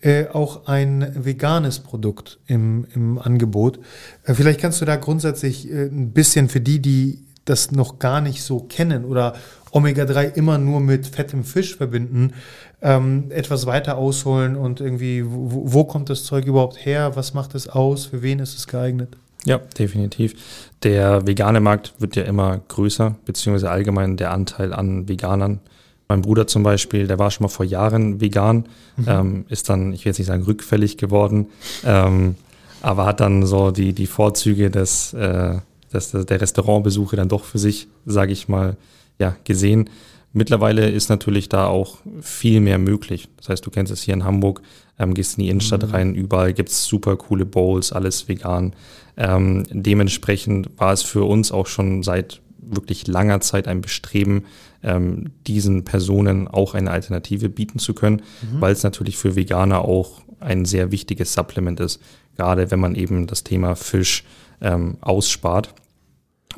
äh, 0.00 0.26
auch 0.28 0.66
ein 0.66 1.12
veganes 1.24 1.80
Produkt 1.80 2.38
im, 2.46 2.86
im 2.94 3.18
Angebot. 3.18 3.80
Äh, 4.24 4.34
vielleicht 4.34 4.60
kannst 4.60 4.80
du 4.80 4.84
da 4.84 4.96
grundsätzlich 4.96 5.70
äh, 5.70 5.86
ein 5.86 6.12
bisschen 6.12 6.48
für 6.48 6.60
die, 6.60 6.80
die 6.80 7.24
das 7.44 7.72
noch 7.72 7.98
gar 7.98 8.20
nicht 8.20 8.42
so 8.42 8.60
kennen 8.60 9.04
oder 9.04 9.34
Omega-3 9.72 10.34
immer 10.34 10.58
nur 10.58 10.80
mit 10.80 11.06
fettem 11.06 11.44
Fisch 11.44 11.76
verbinden, 11.76 12.32
ähm, 12.80 13.26
etwas 13.30 13.66
weiter 13.66 13.96
ausholen 13.96 14.56
und 14.56 14.80
irgendwie, 14.80 15.24
wo, 15.26 15.62
wo 15.64 15.84
kommt 15.84 16.10
das 16.10 16.24
Zeug 16.24 16.46
überhaupt 16.46 16.84
her? 16.84 17.16
Was 17.16 17.34
macht 17.34 17.54
es 17.54 17.68
aus? 17.68 18.06
Für 18.06 18.22
wen 18.22 18.38
ist 18.38 18.56
es 18.56 18.66
geeignet? 18.66 19.16
Ja, 19.44 19.58
definitiv. 19.78 20.34
Der 20.82 21.26
vegane 21.26 21.60
Markt 21.60 21.94
wird 21.98 22.16
ja 22.16 22.24
immer 22.24 22.60
größer, 22.68 23.16
beziehungsweise 23.24 23.70
allgemein 23.70 24.16
der 24.16 24.30
Anteil 24.30 24.72
an 24.72 25.08
Veganern 25.08 25.60
mein 26.08 26.22
Bruder 26.22 26.46
zum 26.46 26.62
Beispiel, 26.62 27.06
der 27.06 27.18
war 27.18 27.30
schon 27.30 27.44
mal 27.44 27.48
vor 27.48 27.66
Jahren 27.66 28.20
vegan, 28.20 28.64
mhm. 28.96 29.04
ähm, 29.06 29.44
ist 29.48 29.68
dann, 29.68 29.92
ich 29.92 30.04
will 30.04 30.10
jetzt 30.10 30.18
nicht 30.18 30.28
sagen 30.28 30.42
rückfällig 30.42 30.96
geworden, 30.96 31.48
ähm, 31.84 32.36
aber 32.80 33.04
hat 33.06 33.20
dann 33.20 33.44
so 33.44 33.70
die, 33.70 33.92
die 33.92 34.06
Vorzüge 34.06 34.70
des, 34.70 35.12
äh, 35.12 35.58
des, 35.92 36.12
der 36.12 36.40
Restaurantbesuche 36.40 37.16
dann 37.16 37.28
doch 37.28 37.44
für 37.44 37.58
sich, 37.58 37.88
sage 38.06 38.32
ich 38.32 38.48
mal, 38.48 38.76
ja, 39.18 39.36
gesehen. 39.44 39.90
Mittlerweile 40.32 40.88
ist 40.88 41.08
natürlich 41.08 41.48
da 41.48 41.66
auch 41.66 41.98
viel 42.20 42.60
mehr 42.60 42.78
möglich. 42.78 43.28
Das 43.36 43.48
heißt, 43.48 43.66
du 43.66 43.70
kennst 43.70 43.92
es 43.92 44.02
hier 44.02 44.14
in 44.14 44.24
Hamburg, 44.24 44.62
ähm, 44.98 45.14
gehst 45.14 45.38
in 45.38 45.44
die 45.44 45.50
Innenstadt 45.50 45.86
mhm. 45.86 45.90
rein, 45.90 46.14
überall 46.14 46.52
gibt's 46.52 46.84
super 46.84 47.16
coole 47.16 47.44
Bowls, 47.44 47.92
alles 47.92 48.28
vegan. 48.28 48.74
Ähm, 49.16 49.64
dementsprechend 49.70 50.70
war 50.78 50.92
es 50.92 51.02
für 51.02 51.24
uns 51.24 51.52
auch 51.52 51.66
schon 51.66 52.02
seit 52.02 52.40
wirklich 52.58 53.06
langer 53.06 53.40
Zeit 53.40 53.66
ein 53.66 53.80
Bestreben, 53.80 54.44
ähm, 54.82 55.32
diesen 55.46 55.84
Personen 55.84 56.48
auch 56.48 56.74
eine 56.74 56.90
Alternative 56.90 57.48
bieten 57.48 57.78
zu 57.78 57.94
können, 57.94 58.22
mhm. 58.42 58.60
weil 58.60 58.72
es 58.72 58.82
natürlich 58.82 59.16
für 59.16 59.36
Veganer 59.36 59.82
auch 59.82 60.22
ein 60.40 60.64
sehr 60.64 60.92
wichtiges 60.92 61.32
Supplement 61.32 61.80
ist, 61.80 62.00
gerade 62.36 62.70
wenn 62.70 62.80
man 62.80 62.94
eben 62.94 63.26
das 63.26 63.44
Thema 63.44 63.74
Fisch 63.74 64.24
ähm, 64.60 64.96
ausspart. 65.00 65.74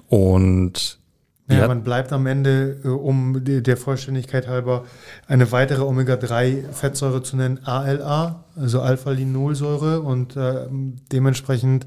Und 0.09 1.01
ja, 1.49 1.67
man 1.67 1.83
bleibt 1.83 2.13
am 2.13 2.27
Ende, 2.27 2.77
äh, 2.85 2.89
um 2.89 3.43
der 3.45 3.77
Vollständigkeit 3.77 4.47
halber, 4.47 4.85
eine 5.27 5.51
weitere 5.51 5.83
Omega-3-Fettsäure 5.83 7.23
zu 7.23 7.37
nennen, 7.37 7.61
ALA, 7.65 8.45
also 8.57 8.81
Alpha-Linolsäure 8.81 10.01
und 10.01 10.37
äh, 10.37 10.67
dementsprechend 11.11 11.87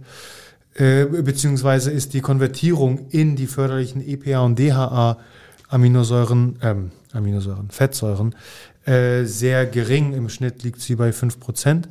äh, 0.75 1.05
beziehungsweise 1.05 1.91
ist 1.91 2.13
die 2.13 2.21
Konvertierung 2.21 3.07
in 3.09 3.35
die 3.35 3.47
förderlichen 3.47 4.01
EPA 4.05 4.41
und 4.41 4.57
DHA 4.57 5.17
Aminosäuren, 5.73 6.59
ähm, 6.61 6.91
Aminosäuren, 7.11 7.69
Fettsäuren, 7.69 8.35
äh, 8.85 9.23
sehr 9.23 9.65
gering. 9.65 10.13
Im 10.13 10.29
Schnitt 10.29 10.63
liegt 10.63 10.81
sie 10.81 10.95
bei 10.95 11.11
5%. 11.11 11.89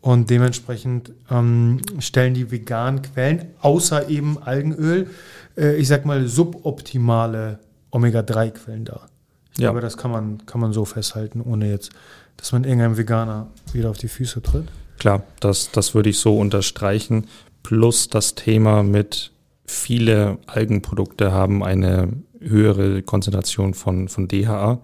Und 0.00 0.30
dementsprechend 0.30 1.12
ähm, 1.30 1.80
stellen 1.98 2.32
die 2.32 2.50
veganen 2.50 3.02
Quellen, 3.02 3.48
außer 3.60 4.08
eben 4.08 4.42
Algenöl, 4.42 5.10
äh, 5.56 5.76
ich 5.76 5.88
sag 5.88 6.06
mal, 6.06 6.26
suboptimale 6.26 7.58
Omega-3-Quellen 7.90 8.86
dar. 8.86 9.08
Ich 9.52 9.58
ja. 9.58 9.68
glaube, 9.68 9.82
das 9.82 9.98
kann 9.98 10.10
man, 10.10 10.46
kann 10.46 10.60
man 10.60 10.72
so 10.72 10.86
festhalten, 10.86 11.42
ohne 11.42 11.68
jetzt, 11.68 11.90
dass 12.38 12.52
man 12.52 12.64
irgendeinem 12.64 12.96
Veganer 12.96 13.48
wieder 13.74 13.90
auf 13.90 13.98
die 13.98 14.08
Füße 14.08 14.40
tritt. 14.40 14.68
Klar, 14.98 15.22
das, 15.40 15.70
das 15.70 15.94
würde 15.94 16.08
ich 16.08 16.18
so 16.18 16.38
unterstreichen 16.38 17.26
plus 17.62 18.08
das 18.08 18.34
Thema 18.34 18.82
mit 18.82 19.32
viele 19.66 20.38
Algenprodukte 20.46 21.30
haben 21.32 21.62
eine 21.62 22.08
höhere 22.40 23.02
Konzentration 23.02 23.74
von, 23.74 24.08
von 24.08 24.28
DHA, 24.28 24.80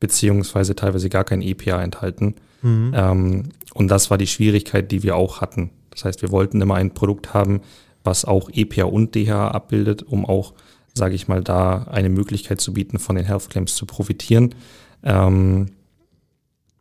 beziehungsweise 0.00 0.74
teilweise 0.74 1.08
gar 1.08 1.24
kein 1.24 1.42
EPA 1.42 1.82
enthalten. 1.82 2.34
Mhm. 2.62 2.92
Ähm, 2.94 3.42
und 3.74 3.88
das 3.88 4.10
war 4.10 4.18
die 4.18 4.26
Schwierigkeit, 4.26 4.90
die 4.90 5.02
wir 5.02 5.16
auch 5.16 5.40
hatten. 5.40 5.70
Das 5.90 6.04
heißt, 6.04 6.22
wir 6.22 6.30
wollten 6.30 6.60
immer 6.60 6.76
ein 6.76 6.94
Produkt 6.94 7.34
haben, 7.34 7.60
was 8.04 8.24
auch 8.24 8.50
EPA 8.52 8.84
und 8.84 9.14
DHA 9.14 9.48
abbildet, 9.48 10.02
um 10.02 10.24
auch, 10.24 10.54
sage 10.94 11.14
ich 11.14 11.28
mal, 11.28 11.42
da 11.42 11.84
eine 11.84 12.08
Möglichkeit 12.08 12.60
zu 12.60 12.72
bieten, 12.72 12.98
von 12.98 13.16
den 13.16 13.24
Health 13.24 13.50
Claims 13.50 13.76
zu 13.76 13.86
profitieren. 13.86 14.54
Ähm, 15.02 15.66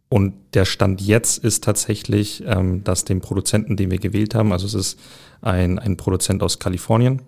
und 0.09 0.33
der 0.53 0.65
Stand 0.65 0.99
jetzt 0.99 1.37
ist 1.37 1.63
tatsächlich, 1.63 2.43
ähm, 2.45 2.83
dass 2.83 3.05
dem 3.05 3.21
Produzenten, 3.21 3.77
den 3.77 3.91
wir 3.91 3.97
gewählt 3.97 4.35
haben, 4.35 4.51
also 4.51 4.65
es 4.65 4.73
ist 4.73 4.99
ein, 5.41 5.79
ein 5.79 5.95
Produzent 5.95 6.43
aus 6.43 6.59
Kalifornien, 6.59 7.21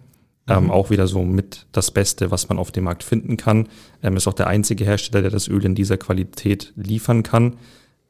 ähm, 0.48 0.66
mhm. 0.66 0.72
auch 0.72 0.90
wieder 0.90 1.08
so 1.08 1.24
mit 1.24 1.66
das 1.72 1.92
Beste, 1.92 2.32
was 2.32 2.50
man 2.50 2.60
auf 2.60 2.72
dem 2.72 2.84
Markt 2.84 3.04
finden 3.04 3.38
kann. 3.38 3.70
Ähm, 4.02 4.18
ist 4.18 4.28
auch 4.28 4.34
der 4.34 4.48
einzige 4.48 4.84
Hersteller, 4.84 5.22
der 5.22 5.32
das 5.32 5.48
Öl 5.48 5.64
in 5.66 5.76
dieser 5.76 5.98
Qualität 5.98 6.74
liefern 6.76 7.24
kann. 7.24 7.58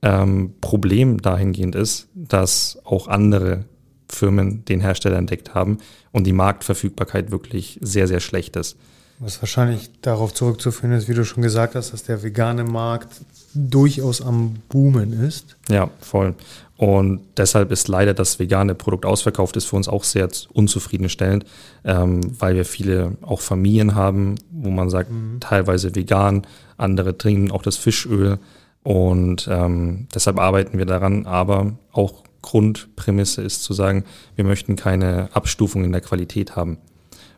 Ähm, 0.01 0.55
Problem 0.59 1.21
dahingehend 1.21 1.75
ist, 1.75 2.07
dass 2.13 2.79
auch 2.83 3.07
andere 3.07 3.65
Firmen 4.09 4.65
den 4.65 4.81
Hersteller 4.81 5.17
entdeckt 5.17 5.53
haben 5.53 5.77
und 6.11 6.25
die 6.25 6.33
Marktverfügbarkeit 6.33 7.31
wirklich 7.31 7.79
sehr, 7.81 8.07
sehr 8.07 8.19
schlecht 8.19 8.55
ist. 8.55 8.77
Was 9.19 9.41
wahrscheinlich 9.41 9.89
darauf 10.01 10.33
zurückzuführen 10.33 10.91
ist, 10.91 11.07
wie 11.07 11.13
du 11.13 11.23
schon 11.23 11.43
gesagt 11.43 11.75
hast, 11.75 11.93
dass 11.93 12.03
der 12.03 12.23
vegane 12.23 12.63
Markt 12.63 13.21
durchaus 13.53 14.21
am 14.21 14.55
Boomen 14.69 15.13
ist. 15.13 15.55
Ja, 15.69 15.89
voll. 16.01 16.35
Und 16.83 17.21
deshalb 17.37 17.71
ist 17.71 17.87
leider 17.87 18.13
das 18.13 18.39
vegane 18.39 18.75
Produkt 18.75 19.05
ausverkauft, 19.05 19.55
ist 19.55 19.67
für 19.67 19.77
uns 19.77 19.87
auch 19.87 20.03
sehr 20.03 20.27
unzufriedenstellend, 20.51 21.45
ähm, 21.85 22.19
weil 22.37 22.55
wir 22.55 22.65
viele 22.65 23.15
auch 23.21 23.39
Familien 23.39 23.95
haben, 23.95 24.35
wo 24.51 24.69
man 24.69 24.89
sagt, 24.89 25.09
mhm. 25.09 25.37
teilweise 25.39 25.95
vegan, 25.95 26.45
andere 26.75 27.17
trinken 27.17 27.51
auch 27.51 27.61
das 27.61 27.77
Fischöl. 27.77 28.37
Und 28.83 29.47
ähm, 29.49 30.09
deshalb 30.13 30.37
arbeiten 30.37 30.77
wir 30.77 30.85
daran, 30.85 31.25
aber 31.25 31.71
auch 31.93 32.25
Grundprämisse 32.41 33.41
ist 33.41 33.63
zu 33.63 33.71
sagen, 33.71 34.03
wir 34.35 34.43
möchten 34.43 34.75
keine 34.75 35.29
Abstufung 35.31 35.85
in 35.85 35.93
der 35.93 36.01
Qualität 36.01 36.57
haben. 36.57 36.79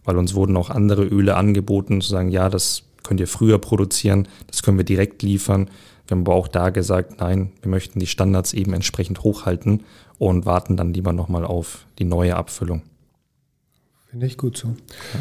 weil 0.06 0.18
uns 0.18 0.34
wurden 0.34 0.58
auch 0.58 0.72
andere 0.72 1.04
Öle 1.04 1.36
angeboten, 1.36 2.02
zu 2.02 2.10
sagen, 2.10 2.30
ja, 2.30 2.50
das 2.50 2.86
könnt 3.04 3.20
ihr 3.20 3.28
früher 3.28 3.60
produzieren, 3.60 4.28
das 4.48 4.64
können 4.64 4.78
wir 4.78 4.86
direkt 4.86 5.22
liefern. 5.22 5.70
Wir 6.08 6.16
haben 6.16 6.22
aber 6.22 6.36
auch 6.36 6.48
da 6.48 6.70
gesagt, 6.70 7.20
nein, 7.20 7.52
wir 7.62 7.70
möchten 7.70 8.00
die 8.00 8.08
Standards 8.08 8.54
eben 8.54 8.74
entsprechend 8.74 9.24
hochhalten 9.24 9.84
und 10.18 10.46
warten 10.46 10.78
dann 10.78 10.94
lieber 10.94 11.14
nochmal 11.14 11.46
auf 11.46 11.86
die 12.00 12.06
neue 12.06 12.36
Abfüllung. 12.36 12.84
Finde 14.10 14.28
ich 14.28 14.38
gut 14.38 14.58
so. 14.58 14.70
Ja. 14.70 15.20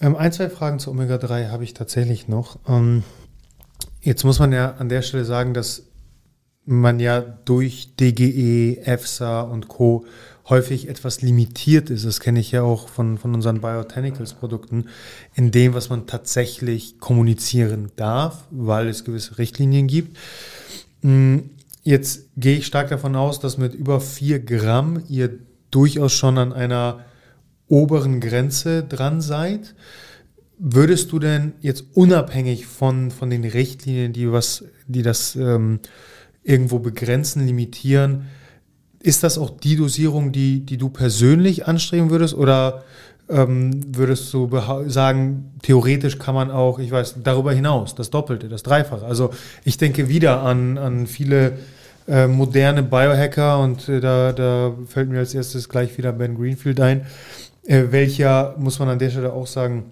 Ähm, 0.00 0.16
ein, 0.16 0.32
zwei 0.32 0.48
Fragen 0.48 0.78
zu 0.78 0.90
Omega-3 0.90 1.50
habe 1.50 1.64
ich 1.64 1.74
tatsächlich 1.74 2.28
noch. 2.28 2.58
Ähm, 2.68 3.02
jetzt 4.00 4.24
muss 4.24 4.38
man 4.38 4.52
ja 4.52 4.76
an 4.78 4.88
der 4.88 5.02
Stelle 5.02 5.24
sagen, 5.24 5.54
dass 5.54 5.87
man 6.68 7.00
ja 7.00 7.20
durch 7.22 7.94
DGE, 7.98 8.82
EFSA 8.84 9.40
und 9.40 9.68
Co. 9.68 10.04
häufig 10.50 10.88
etwas 10.88 11.22
limitiert 11.22 11.88
ist. 11.88 12.04
Das 12.04 12.20
kenne 12.20 12.40
ich 12.40 12.52
ja 12.52 12.62
auch 12.62 12.88
von, 12.88 13.16
von 13.16 13.34
unseren 13.34 13.62
Biotanicals-Produkten, 13.62 14.84
in 15.34 15.50
dem, 15.50 15.72
was 15.72 15.88
man 15.88 16.06
tatsächlich 16.06 16.98
kommunizieren 17.00 17.90
darf, 17.96 18.46
weil 18.50 18.88
es 18.88 19.04
gewisse 19.04 19.38
Richtlinien 19.38 19.86
gibt. 19.86 20.18
Hm, 21.00 21.50
jetzt 21.84 22.28
gehe 22.36 22.58
ich 22.58 22.66
stark 22.66 22.90
davon 22.90 23.16
aus, 23.16 23.40
dass 23.40 23.56
mit 23.56 23.74
über 23.74 23.98
vier 24.00 24.38
Gramm 24.38 25.02
ihr 25.08 25.38
durchaus 25.70 26.12
schon 26.12 26.36
an 26.36 26.52
einer 26.52 27.00
oberen 27.66 28.20
Grenze 28.20 28.82
dran 28.82 29.22
seid. 29.22 29.74
Würdest 30.58 31.12
du 31.12 31.18
denn 31.18 31.52
jetzt 31.62 31.84
unabhängig 31.94 32.66
von, 32.66 33.10
von 33.10 33.30
den 33.30 33.44
Richtlinien, 33.44 34.12
die, 34.12 34.30
was, 34.30 34.64
die 34.86 35.02
das 35.02 35.34
ähm, 35.34 35.80
irgendwo 36.42 36.78
begrenzen, 36.78 37.46
limitieren, 37.46 38.26
ist 39.00 39.22
das 39.22 39.38
auch 39.38 39.50
die 39.50 39.76
Dosierung, 39.76 40.32
die, 40.32 40.60
die 40.60 40.76
du 40.76 40.88
persönlich 40.88 41.66
anstreben 41.66 42.10
würdest? 42.10 42.34
Oder 42.34 42.84
ähm, 43.28 43.80
würdest 43.96 44.32
du 44.32 44.50
sagen, 44.86 45.52
theoretisch 45.62 46.18
kann 46.18 46.34
man 46.34 46.50
auch, 46.50 46.78
ich 46.78 46.90
weiß, 46.90 47.16
darüber 47.22 47.52
hinaus, 47.52 47.94
das 47.94 48.10
Doppelte, 48.10 48.48
das 48.48 48.62
Dreifache? 48.62 49.04
Also 49.04 49.30
ich 49.64 49.76
denke 49.76 50.08
wieder 50.08 50.42
an, 50.42 50.78
an 50.78 51.06
viele 51.06 51.58
äh, 52.08 52.26
moderne 52.26 52.82
Biohacker 52.82 53.60
und 53.60 53.88
äh, 53.88 54.00
da, 54.00 54.32
da 54.32 54.74
fällt 54.86 55.10
mir 55.10 55.18
als 55.18 55.34
erstes 55.34 55.68
gleich 55.68 55.96
wieder 55.98 56.12
Ben 56.12 56.36
Greenfield 56.36 56.80
ein, 56.80 57.02
äh, 57.66 57.84
welcher, 57.90 58.54
muss 58.58 58.78
man 58.78 58.88
an 58.88 58.98
der 58.98 59.10
Stelle 59.10 59.32
auch 59.32 59.46
sagen, 59.46 59.90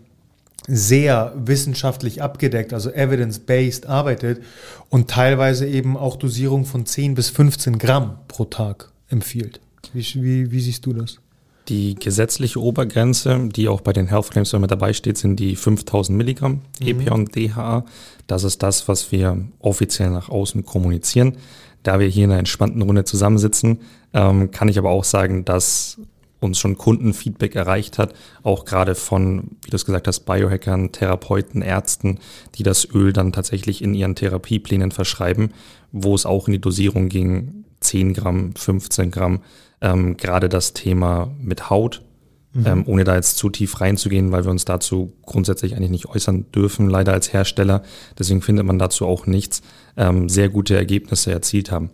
sehr 0.69 1.33
wissenschaftlich 1.37 2.23
abgedeckt, 2.23 2.73
also 2.73 2.91
evidence-based 2.91 3.87
arbeitet 3.87 4.43
und 4.89 5.09
teilweise 5.09 5.67
eben 5.67 5.97
auch 5.97 6.17
Dosierung 6.17 6.65
von 6.65 6.87
10 6.87 7.15
bis 7.15 7.31
15 7.31 7.79
Gramm 7.79 8.19
pro 8.29 8.47
Tag 8.47 8.91
empfiehlt. 9.09 9.61
Wie, 9.93 10.05
wie, 10.15 10.51
wie 10.51 10.61
siehst 10.61 10.85
du 10.87 10.93
das? 10.93 11.19
Die 11.69 11.97
gesetzliche 11.97 12.61
Obergrenze, 12.61 13.49
die 13.49 13.69
auch 13.69 13.81
bei 13.81 13.93
den 13.93 14.07
Health 14.07 14.31
Claims 14.31 14.53
mit 14.53 14.71
dabei 14.71 14.93
steht, 14.93 15.19
sind 15.19 15.37
die 15.41 15.57
5000 15.57 16.17
Milligramm 16.17 16.63
mhm. 16.81 16.87
EPA 16.87 17.15
und 17.15 17.35
DHA. 17.35 17.85
Das 18.27 18.45
ist 18.45 18.63
das, 18.63 18.87
was 18.87 19.11
wir 19.11 19.45
offiziell 19.59 20.11
nach 20.11 20.29
außen 20.29 20.65
kommunizieren. 20.65 21.37
Da 21.83 21.99
wir 21.99 22.07
hier 22.07 22.25
in 22.25 22.31
einer 22.31 22.39
entspannten 22.39 22.83
Runde 22.83 23.05
zusammensitzen, 23.05 23.81
ähm, 24.13 24.51
kann 24.51 24.69
ich 24.69 24.79
aber 24.79 24.91
auch 24.91 25.05
sagen, 25.05 25.45
dass 25.45 25.99
uns 26.41 26.59
schon 26.59 26.77
Kundenfeedback 26.77 27.55
erreicht 27.55 27.99
hat, 27.99 28.15
auch 28.43 28.65
gerade 28.65 28.95
von, 28.95 29.57
wie 29.63 29.71
du 29.71 29.77
es 29.77 29.85
gesagt 29.85 30.07
hast, 30.07 30.21
Biohackern, 30.21 30.93
Therapeuten, 30.93 31.63
Ärzten, 31.63 32.19
die 32.55 32.63
das 32.63 32.89
Öl 32.93 33.13
dann 33.13 33.33
tatsächlich 33.33 33.83
in 33.83 33.95
ihren 33.95 34.15
Therapieplänen 34.15 34.93
verschreiben, 34.93 35.53
wo 35.93 36.15
es 36.15 36.27
auch 36.27 36.47
in 36.47 36.53
die 36.53 36.61
Dosierung 36.61 37.09
ging, 37.09 37.65
10 37.81 38.15
Gramm, 38.15 38.55
15 38.55 39.11
Gramm, 39.11 39.43
ähm, 39.81 40.17
gerade 40.17 40.49
das 40.49 40.73
Thema 40.73 41.31
mit 41.41 41.71
Haut, 41.71 42.03
mhm. 42.53 42.67
ähm, 42.67 42.85
ohne 42.87 43.05
da 43.05 43.15
jetzt 43.15 43.39
zu 43.39 43.51
tief 43.51 43.81
reinzugehen, 43.81 44.33
weil 44.33 44.45
wir 44.45 44.51
uns 44.51 44.65
dazu 44.65 45.13
grundsätzlich 45.25 45.75
eigentlich 45.75 45.91
nicht 45.91 46.07
äußern 46.07 46.47
dürfen, 46.53 46.89
leider 46.89 47.13
als 47.13 47.33
Hersteller. 47.33 47.83
Deswegen 48.19 48.43
findet 48.43 48.67
man 48.67 48.79
dazu 48.79 49.07
auch 49.07 49.27
nichts, 49.27 49.63
ähm, 49.97 50.29
sehr 50.29 50.49
gute 50.49 50.77
Ergebnisse 50.77 51.33
erzielt 51.33 51.71
haben. 51.71 51.91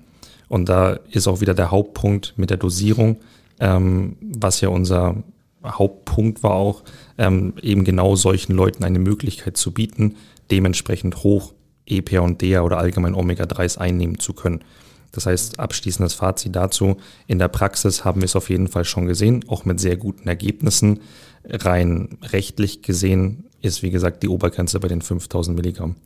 Und 0.49 0.68
da 0.68 0.99
ist 1.11 1.28
auch 1.28 1.40
wieder 1.40 1.55
der 1.55 1.70
Hauptpunkt 1.70 2.34
mit 2.36 2.51
der 2.51 2.59
Dosierung 2.59 3.16
ähm, 3.63 4.17
was 4.21 4.61
ja 4.61 4.69
unser 4.69 5.23
Hauptpunkt 5.65 6.43
war 6.43 6.55
auch, 6.55 6.83
ähm, 7.17 7.55
eben 7.63 7.85
genau 7.85 8.17
solchen 8.17 8.55
Leuten 8.55 8.83
eine 8.83 8.99
Möglichkeit 8.99 9.57
zu 9.57 9.73
bieten, 9.73 10.17
dementsprechend 10.51 11.23
hoch 11.23 11.55
EPA 11.87 12.21
und 12.21 12.43
DEA 12.43 12.63
oder 12.63 12.79
allgemein 12.79 13.15
Omega-3s 13.15 13.79
einnehmen 13.79 14.19
zu 14.19 14.33
können. 14.33 14.65
Das 15.13 15.27
heißt, 15.27 15.61
abschließendes 15.61 16.15
Fazit 16.15 16.57
dazu, 16.57 16.97
in 17.29 17.39
der 17.39 17.49
Praxis 17.49 18.05
haben 18.05 18.21
wir 18.21 18.25
es 18.25 18.35
auf 18.35 18.51
jeden 18.51 18.67
Fall 18.67 18.85
schon 18.85 19.07
gesehen, 19.07 19.45
auch 19.47 19.65
mit 19.65 19.79
sehr 19.79 19.97
guten 19.97 20.27
Ergebnissen. 20.27 21.01
Rein 21.45 22.19
rechtlich 22.23 22.83
gesehen 22.83 23.45
ist, 23.61 23.83
wie 23.83 23.91
gesagt, 23.91 24.25
die 24.25 24.29
Obergrenze 24.29 24.81
bei 24.81 24.89
den 24.89 25.03
5000 25.03 25.57
Milligramm. 25.57 25.97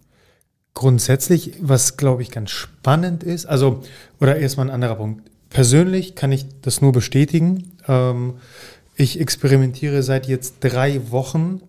Grundsätzlich, 0.74 1.54
was 1.60 1.96
glaube 1.96 2.20
ich 2.20 2.30
ganz 2.30 2.50
spannend 2.50 3.22
ist, 3.22 3.46
also, 3.46 3.82
oder 4.20 4.36
erstmal 4.36 4.66
ein 4.66 4.74
anderer 4.74 4.96
Punkt. 4.96 5.30
Persönlich 5.56 6.14
kann 6.14 6.32
ich 6.32 6.44
das 6.60 6.82
nur 6.82 6.92
bestätigen. 6.92 7.72
Ähm, 7.88 8.34
ich 8.94 9.18
experimentiere 9.18 10.02
seit 10.02 10.28
jetzt 10.28 10.56
drei 10.60 11.10
Wochen 11.10 11.62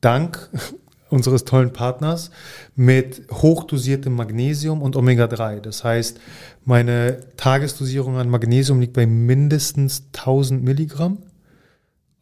dank 0.00 0.50
unseres 1.08 1.44
tollen 1.44 1.72
Partners 1.72 2.32
mit 2.74 3.22
hochdosiertem 3.30 4.12
Magnesium 4.12 4.82
und 4.82 4.96
Omega-3. 4.96 5.60
Das 5.60 5.84
heißt, 5.84 6.18
meine 6.64 7.20
Tagesdosierung 7.36 8.16
an 8.16 8.28
Magnesium 8.28 8.80
liegt 8.80 8.94
bei 8.94 9.06
mindestens 9.06 10.08
1000 10.16 10.64
Milligramm, 10.64 11.18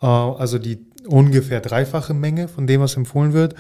äh, 0.03 0.07
also 0.07 0.59
die 0.59 0.85
ungefähr 1.09 1.63
dreifache 1.63 2.13
Menge 2.13 2.47
von 2.47 2.67
dem, 2.67 2.83
was 2.83 2.95
empfohlen 2.95 3.33
wird, 3.33 3.55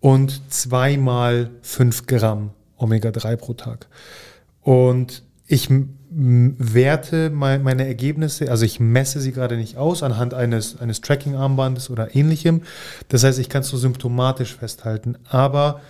und 0.00 0.50
zweimal 0.50 1.50
5 1.60 2.06
Gramm 2.06 2.52
Omega-3 2.78 3.36
pro 3.36 3.52
Tag. 3.52 3.88
Und 4.62 5.24
ich 5.46 5.68
werte 6.14 7.30
meine 7.30 7.86
Ergebnisse, 7.86 8.50
also 8.50 8.64
ich 8.64 8.80
messe 8.80 9.20
sie 9.20 9.32
gerade 9.32 9.56
nicht 9.56 9.76
aus 9.76 10.02
anhand 10.02 10.34
eines, 10.34 10.80
eines 10.80 11.00
Tracking-Armbandes 11.00 11.90
oder 11.90 12.14
ähnlichem. 12.14 12.62
Das 13.08 13.24
heißt, 13.24 13.38
ich 13.38 13.48
kann 13.48 13.62
es 13.62 13.68
so 13.68 13.76
symptomatisch 13.76 14.54
festhalten. 14.54 15.16
Aber 15.28 15.80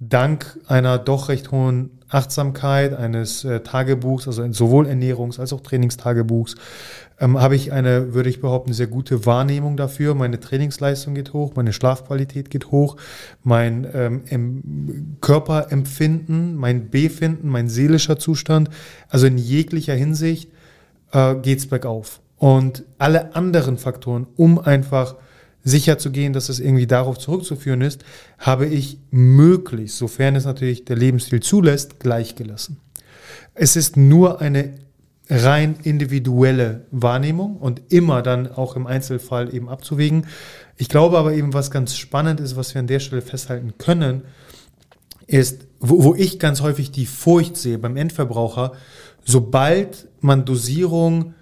dank 0.00 0.58
einer 0.66 0.98
doch 0.98 1.28
recht 1.28 1.50
hohen 1.50 1.90
Achtsamkeit, 2.08 2.94
eines 2.94 3.44
äh, 3.44 3.60
Tagebuchs, 3.60 4.26
also 4.28 4.50
sowohl 4.52 4.86
Ernährungs- 4.86 5.40
als 5.40 5.52
auch 5.52 5.60
Trainingstagebuchs, 5.60 6.54
ähm, 7.20 7.40
habe 7.40 7.56
ich 7.56 7.72
eine, 7.72 8.14
würde 8.14 8.28
ich 8.28 8.40
behaupten, 8.40 8.72
sehr 8.72 8.86
gute 8.86 9.26
Wahrnehmung 9.26 9.76
dafür. 9.76 10.14
Meine 10.14 10.40
Trainingsleistung 10.40 11.14
geht 11.14 11.32
hoch, 11.32 11.54
meine 11.54 11.72
Schlafqualität 11.72 12.50
geht 12.50 12.70
hoch, 12.70 12.96
mein 13.42 13.86
ähm, 13.94 15.16
Körperempfinden, 15.20 16.56
mein 16.56 16.90
Befinden, 16.90 17.48
mein 17.48 17.68
seelischer 17.68 18.18
Zustand, 18.18 18.68
also 19.08 19.26
in 19.26 19.38
jeglicher 19.38 19.94
Hinsicht 19.94 20.50
äh, 21.12 21.36
geht 21.36 21.58
es 21.58 21.66
bergauf. 21.68 22.20
Und 22.36 22.84
alle 22.98 23.34
anderen 23.36 23.78
Faktoren, 23.78 24.26
um 24.36 24.58
einfach 24.58 25.14
sicher 25.62 25.96
zu 25.98 26.10
gehen, 26.10 26.32
dass 26.32 26.50
es 26.50 26.60
irgendwie 26.60 26.86
darauf 26.86 27.18
zurückzuführen 27.18 27.80
ist, 27.80 28.04
habe 28.38 28.66
ich 28.66 28.98
möglichst, 29.10 29.96
sofern 29.96 30.36
es 30.36 30.44
natürlich 30.44 30.84
der 30.84 30.96
Lebensstil 30.96 31.40
zulässt, 31.40 32.00
gleichgelassen. 32.00 32.76
Es 33.54 33.76
ist 33.76 33.96
nur 33.96 34.40
eine 34.40 34.74
rein 35.30 35.76
individuelle 35.82 36.86
Wahrnehmung 36.90 37.56
und 37.56 37.80
immer 37.88 38.22
dann 38.22 38.50
auch 38.50 38.76
im 38.76 38.86
Einzelfall 38.86 39.54
eben 39.54 39.68
abzuwägen. 39.68 40.26
Ich 40.76 40.88
glaube 40.88 41.18
aber 41.18 41.32
eben, 41.32 41.54
was 41.54 41.70
ganz 41.70 41.96
spannend 41.96 42.40
ist, 42.40 42.56
was 42.56 42.74
wir 42.74 42.80
an 42.80 42.86
der 42.86 43.00
Stelle 43.00 43.22
festhalten 43.22 43.74
können, 43.78 44.22
ist, 45.26 45.66
wo, 45.80 46.04
wo 46.04 46.14
ich 46.14 46.38
ganz 46.38 46.60
häufig 46.60 46.90
die 46.90 47.06
Furcht 47.06 47.56
sehe 47.56 47.78
beim 47.78 47.96
Endverbraucher, 47.96 48.72
sobald 49.24 50.08
man 50.20 50.44
Dosierung 50.44 51.34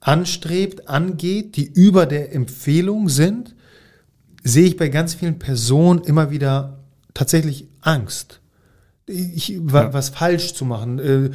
anstrebt, 0.00 0.88
angeht, 0.88 1.56
die 1.56 1.66
über 1.66 2.06
der 2.06 2.34
Empfehlung 2.34 3.10
sind, 3.10 3.54
sehe 4.42 4.64
ich 4.64 4.76
bei 4.78 4.88
ganz 4.88 5.14
vielen 5.14 5.38
Personen 5.38 6.02
immer 6.02 6.30
wieder 6.30 6.78
tatsächlich 7.12 7.68
Angst, 7.82 8.39
ich, 9.10 9.58
was 9.62 10.10
falsch 10.10 10.54
zu 10.54 10.64
machen, 10.64 10.98
äh, 10.98 11.30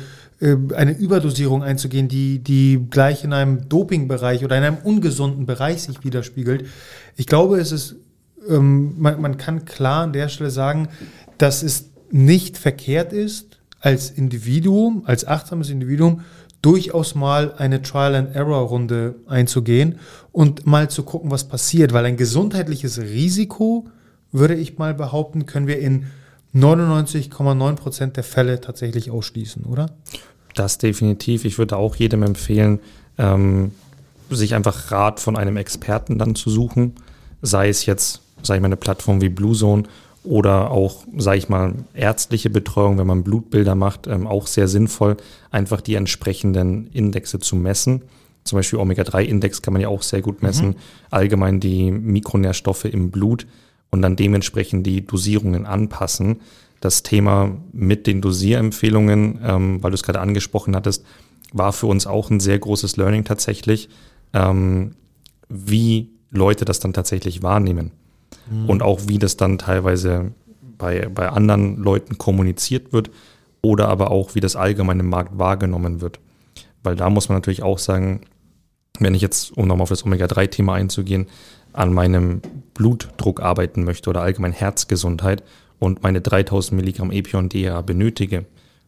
äh, 0.45 0.57
eine 0.75 0.97
Überdosierung 0.97 1.63
einzugehen, 1.63 2.07
die, 2.07 2.39
die 2.39 2.85
gleich 2.89 3.23
in 3.23 3.33
einem 3.33 3.69
Dopingbereich 3.69 4.43
oder 4.43 4.57
in 4.57 4.63
einem 4.63 4.77
ungesunden 4.77 5.45
Bereich 5.45 5.83
sich 5.83 6.03
widerspiegelt. 6.03 6.65
Ich 7.15 7.27
glaube, 7.27 7.57
es 7.57 7.71
ist, 7.71 7.95
ähm, 8.49 8.95
man, 8.99 9.21
man 9.21 9.37
kann 9.37 9.65
klar 9.65 10.03
an 10.03 10.13
der 10.13 10.29
Stelle 10.29 10.49
sagen, 10.49 10.89
dass 11.37 11.63
es 11.63 11.91
nicht 12.11 12.57
verkehrt 12.57 13.13
ist, 13.13 13.59
als 13.79 14.09
Individuum, 14.09 15.03
als 15.05 15.25
achtsames 15.25 15.69
Individuum, 15.69 16.21
durchaus 16.61 17.13
mal 17.13 17.53
eine 17.57 17.83
Trial-and-Error-Runde 17.83 19.15
einzugehen 19.27 19.99
und 20.31 20.65
mal 20.65 20.89
zu 20.89 21.03
gucken, 21.03 21.29
was 21.29 21.47
passiert. 21.47 21.93
Weil 21.93 22.05
ein 22.05 22.17
gesundheitliches 22.17 22.99
Risiko, 22.99 23.87
würde 24.31 24.55
ich 24.55 24.79
mal 24.79 24.95
behaupten, 24.95 25.45
können 25.45 25.67
wir 25.67 25.79
in 25.79 26.07
99,9 26.55 27.75
Prozent 27.75 28.17
der 28.17 28.23
Fälle 28.23 28.61
tatsächlich 28.61 29.11
ausschließen, 29.11 29.65
oder? 29.65 29.91
Das 30.53 30.77
definitiv. 30.77 31.43
Ich 31.43 31.57
würde 31.57 31.75
auch 31.75 31.95
jedem 31.97 32.23
empfehlen, 32.23 32.79
ähm, 33.17 33.71
sich 34.29 34.55
einfach 34.55 34.91
Rat 34.91 35.19
von 35.19 35.35
einem 35.35 35.57
Experten 35.57 36.17
dann 36.17 36.35
zu 36.35 36.49
suchen. 36.49 36.95
sei 37.41 37.69
es 37.69 37.85
jetzt, 37.85 38.21
sage 38.41 38.57
ich 38.57 38.61
mal, 38.61 38.69
eine 38.69 38.77
Plattform 38.77 39.21
wie 39.21 39.29
Bluezone 39.29 39.83
oder 40.23 40.71
auch, 40.71 41.03
sage 41.15 41.37
ich 41.37 41.47
mal, 41.47 41.73
ärztliche 41.93 42.49
Betreuung, 42.49 42.97
wenn 42.97 43.05
man 43.05 43.23
Blutbilder 43.23 43.75
macht, 43.75 44.07
ähm, 44.07 44.25
auch 44.25 44.47
sehr 44.47 44.67
sinnvoll, 44.67 45.17
einfach 45.51 45.81
die 45.81 45.93
entsprechenden 45.93 46.87
Indexe 46.87 47.39
zu 47.39 47.55
messen. 47.55 48.01
Zum 48.43 48.57
Beispiel 48.57 48.79
Omega-3-Index 48.79 49.61
kann 49.61 49.73
man 49.73 49.81
ja 49.81 49.89
auch 49.89 50.01
sehr 50.01 50.21
gut 50.21 50.41
messen, 50.41 50.69
mhm. 50.69 50.75
allgemein 51.11 51.59
die 51.59 51.91
Mikronährstoffe 51.91 52.85
im 52.85 53.11
Blut 53.11 53.45
und 53.95 54.01
dann 54.01 54.17
dementsprechend 54.17 54.85
die 54.85 55.07
Dosierungen 55.07 55.65
anpassen. 55.65 56.41
Das 56.81 57.01
Thema 57.01 57.55
mit 57.71 58.07
den 58.07 58.19
Dosierempfehlungen, 58.19 59.39
ähm, 59.41 59.81
weil 59.81 59.91
du 59.91 59.95
es 59.95 60.03
gerade 60.03 60.19
angesprochen 60.19 60.75
hattest, 60.75 61.05
war 61.53 61.71
für 61.71 61.87
uns 61.87 62.05
auch 62.05 62.29
ein 62.29 62.41
sehr 62.41 62.59
großes 62.59 62.97
Learning 62.97 63.23
tatsächlich, 63.23 63.87
ähm, 64.33 64.95
wie 65.47 66.09
Leute 66.29 66.65
das 66.65 66.81
dann 66.81 66.91
tatsächlich 66.91 67.41
wahrnehmen. 67.41 67.91
Mhm. 68.51 68.69
Und 68.69 68.83
auch 68.83 68.99
wie 69.07 69.17
das 69.17 69.37
dann 69.37 69.59
teilweise 69.59 70.33
bei, 70.77 71.07
bei 71.07 71.29
anderen 71.29 71.77
Leuten 71.77 72.17
kommuniziert 72.17 72.91
wird 72.91 73.11
oder 73.61 73.87
aber 73.87 74.11
auch 74.11 74.35
wie 74.35 74.41
das 74.41 74.57
allgemein 74.57 74.99
im 74.99 75.07
Markt 75.07 75.39
wahrgenommen 75.39 76.01
wird. 76.01 76.19
Weil 76.83 76.97
da 76.97 77.09
muss 77.09 77.29
man 77.29 77.37
natürlich 77.37 77.63
auch 77.63 77.79
sagen, 77.79 78.25
wenn 78.99 79.15
ich 79.15 79.21
jetzt, 79.21 79.55
um 79.55 79.69
nochmal 79.69 79.83
auf 79.83 79.89
das 79.89 80.05
Omega-3-Thema 80.05 80.73
einzugehen, 80.73 81.27
an 81.77 81.93
meinem 81.93 82.41
Blutdruck 82.73 83.41
arbeiten 83.41 83.83
möchte 83.83 84.09
oder 84.09 84.21
allgemein 84.21 84.53
Herzgesundheit 84.53 85.43
und 85.79 86.03
meine 86.03 86.21
3000 86.21 86.79
Milligramm 86.79 87.11
Epion 87.11 87.49
DHA 87.49 87.81
benötige 87.81 88.45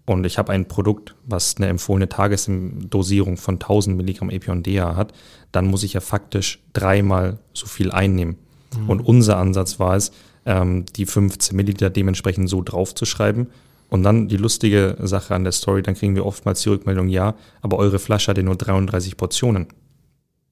und 0.08 0.26
ich 0.26 0.38
habe 0.38 0.54
ein 0.54 0.70
Produkt, 0.70 1.16
was 1.26 1.58
eine 1.58 1.68
empfohlene 1.68 2.08
Tagesdosierung 2.08 3.36
von 3.36 3.56
1000 3.56 3.98
Milligramm 3.98 4.30
Epion 4.30 4.64
DHA 4.64 4.96
hat, 4.96 5.14
dann 5.52 5.68
muss 5.68 5.84
ich 5.84 5.94
ja 5.94 6.00
faktisch 6.00 6.60
dreimal 6.72 7.40
so 7.54 7.68
viel 7.68 7.92
einnehmen. 7.92 8.38
Mhm. 8.80 8.90
Und 8.90 9.02
unser 9.02 9.38
Ansatz 9.38 9.82
war 9.82 9.98
es, 9.98 10.14
ähm, 10.46 10.86
die 10.96 11.06
15 11.06 11.58
Milliliter 11.58 11.90
dementsprechend 11.90 12.50
so 12.50 12.62
draufzuschreiben. 12.62 13.48
Und 13.90 14.04
dann 14.04 14.30
die 14.30 14.38
lustige 14.38 14.96
Sache 15.02 15.36
an 15.36 15.44
der 15.44 15.52
Story, 15.52 15.82
dann 15.82 15.96
kriegen 15.96 16.16
wir 16.16 16.26
oftmals 16.26 16.62
die 16.62 16.70
Rückmeldung, 16.70 17.10
ja, 17.10 17.36
aber 17.62 17.78
eure 17.78 18.00
Flasche 18.00 18.32
hat 18.32 18.38
ja 18.38 18.44
nur 18.44 18.56
33 18.56 19.18
Portionen. 19.18 19.68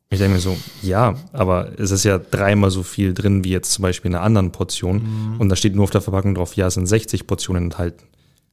Ich 0.09 0.19
denke 0.19 0.35
mir 0.35 0.39
so, 0.39 0.55
ja, 0.81 1.15
aber 1.33 1.71
es 1.79 1.91
ist 1.91 2.05
ja 2.05 2.19
dreimal 2.19 2.69
so 2.69 2.83
viel 2.83 3.13
drin 3.13 3.43
wie 3.43 3.49
jetzt 3.49 3.71
zum 3.71 3.83
Beispiel 3.83 4.11
in 4.11 4.15
einer 4.15 4.23
anderen 4.23 4.51
Portion. 4.51 4.97
Mhm. 5.33 5.41
Und 5.41 5.49
da 5.49 5.55
steht 5.55 5.75
nur 5.75 5.83
auf 5.83 5.89
der 5.89 6.01
Verpackung 6.01 6.35
drauf, 6.35 6.55
ja, 6.55 6.67
es 6.67 6.75
sind 6.75 6.85
60 6.85 7.27
Portionen 7.27 7.65
enthalten. 7.65 8.05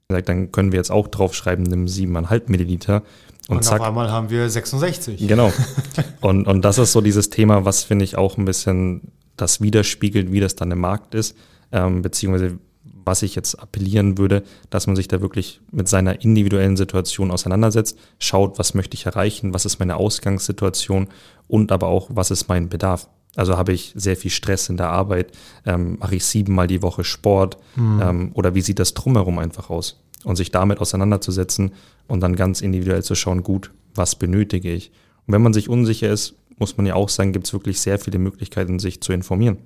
Dann 0.08 0.52
können 0.52 0.72
wir 0.72 0.78
jetzt 0.78 0.90
auch 0.90 1.08
draufschreiben, 1.08 1.64
nimm 1.64 1.86
7,5 1.86 2.42
Milliliter. 2.46 3.02
Und, 3.48 3.56
und 3.58 3.62
zack. 3.64 3.80
auf 3.80 3.86
einmal 3.88 4.10
haben 4.10 4.30
wir 4.30 4.48
66. 4.48 5.26
Genau. 5.26 5.52
Und, 6.20 6.46
und 6.46 6.64
das 6.64 6.78
ist 6.78 6.92
so 6.92 7.00
dieses 7.00 7.28
Thema, 7.30 7.64
was 7.64 7.82
finde 7.82 8.04
ich 8.04 8.16
auch 8.16 8.38
ein 8.38 8.44
bisschen 8.44 9.12
das 9.36 9.60
widerspiegelt, 9.60 10.30
wie 10.30 10.38
das 10.38 10.54
dann 10.54 10.70
im 10.70 10.78
Markt 10.78 11.16
ist, 11.16 11.36
ähm, 11.72 12.02
beziehungsweise 12.02 12.58
was 12.84 13.22
ich 13.22 13.34
jetzt 13.34 13.54
appellieren 13.56 14.18
würde, 14.18 14.42
dass 14.70 14.86
man 14.86 14.96
sich 14.96 15.08
da 15.08 15.20
wirklich 15.20 15.60
mit 15.70 15.88
seiner 15.88 16.22
individuellen 16.22 16.76
Situation 16.76 17.30
auseinandersetzt, 17.30 17.98
schaut, 18.18 18.58
was 18.58 18.74
möchte 18.74 18.96
ich 18.96 19.06
erreichen, 19.06 19.54
was 19.54 19.64
ist 19.64 19.78
meine 19.78 19.96
Ausgangssituation 19.96 21.08
und 21.48 21.72
aber 21.72 21.88
auch, 21.88 22.10
was 22.12 22.30
ist 22.30 22.48
mein 22.48 22.68
Bedarf. 22.68 23.08
Also 23.34 23.56
habe 23.56 23.72
ich 23.72 23.92
sehr 23.96 24.16
viel 24.16 24.30
Stress 24.30 24.68
in 24.68 24.76
der 24.76 24.90
Arbeit, 24.90 25.32
ähm, 25.64 25.98
mache 25.98 26.16
ich 26.16 26.24
siebenmal 26.24 26.66
die 26.66 26.82
Woche 26.82 27.02
Sport 27.02 27.56
mhm. 27.76 28.00
ähm, 28.02 28.30
oder 28.34 28.54
wie 28.54 28.60
sieht 28.60 28.78
das 28.78 28.94
drumherum 28.94 29.38
einfach 29.38 29.70
aus? 29.70 30.02
Und 30.24 30.36
sich 30.36 30.52
damit 30.52 30.78
auseinanderzusetzen 30.78 31.72
und 32.06 32.20
dann 32.20 32.36
ganz 32.36 32.60
individuell 32.60 33.02
zu 33.02 33.14
schauen, 33.14 33.42
gut, 33.42 33.72
was 33.94 34.14
benötige 34.14 34.72
ich? 34.72 34.92
Und 35.26 35.34
wenn 35.34 35.42
man 35.42 35.52
sich 35.52 35.68
unsicher 35.68 36.10
ist, 36.10 36.36
muss 36.58 36.76
man 36.76 36.86
ja 36.86 36.94
auch 36.94 37.08
sagen, 37.08 37.32
gibt 37.32 37.46
es 37.46 37.52
wirklich 37.52 37.80
sehr 37.80 37.98
viele 37.98 38.18
Möglichkeiten, 38.18 38.78
sich 38.78 39.00
zu 39.00 39.12
informieren. 39.12 39.58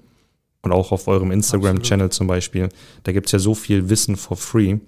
Und 0.62 0.72
auch 0.72 0.92
auf 0.92 1.06
eurem 1.06 1.30
Instagram-Channel 1.30 2.10
zum 2.10 2.26
Beispiel, 2.26 2.68
da 3.04 3.12
gibt 3.12 3.26
es 3.26 3.32
ja 3.32 3.38
so 3.38 3.54
viel 3.54 3.88
Wissen 3.88 4.16
for 4.16 4.36
free, 4.36 4.78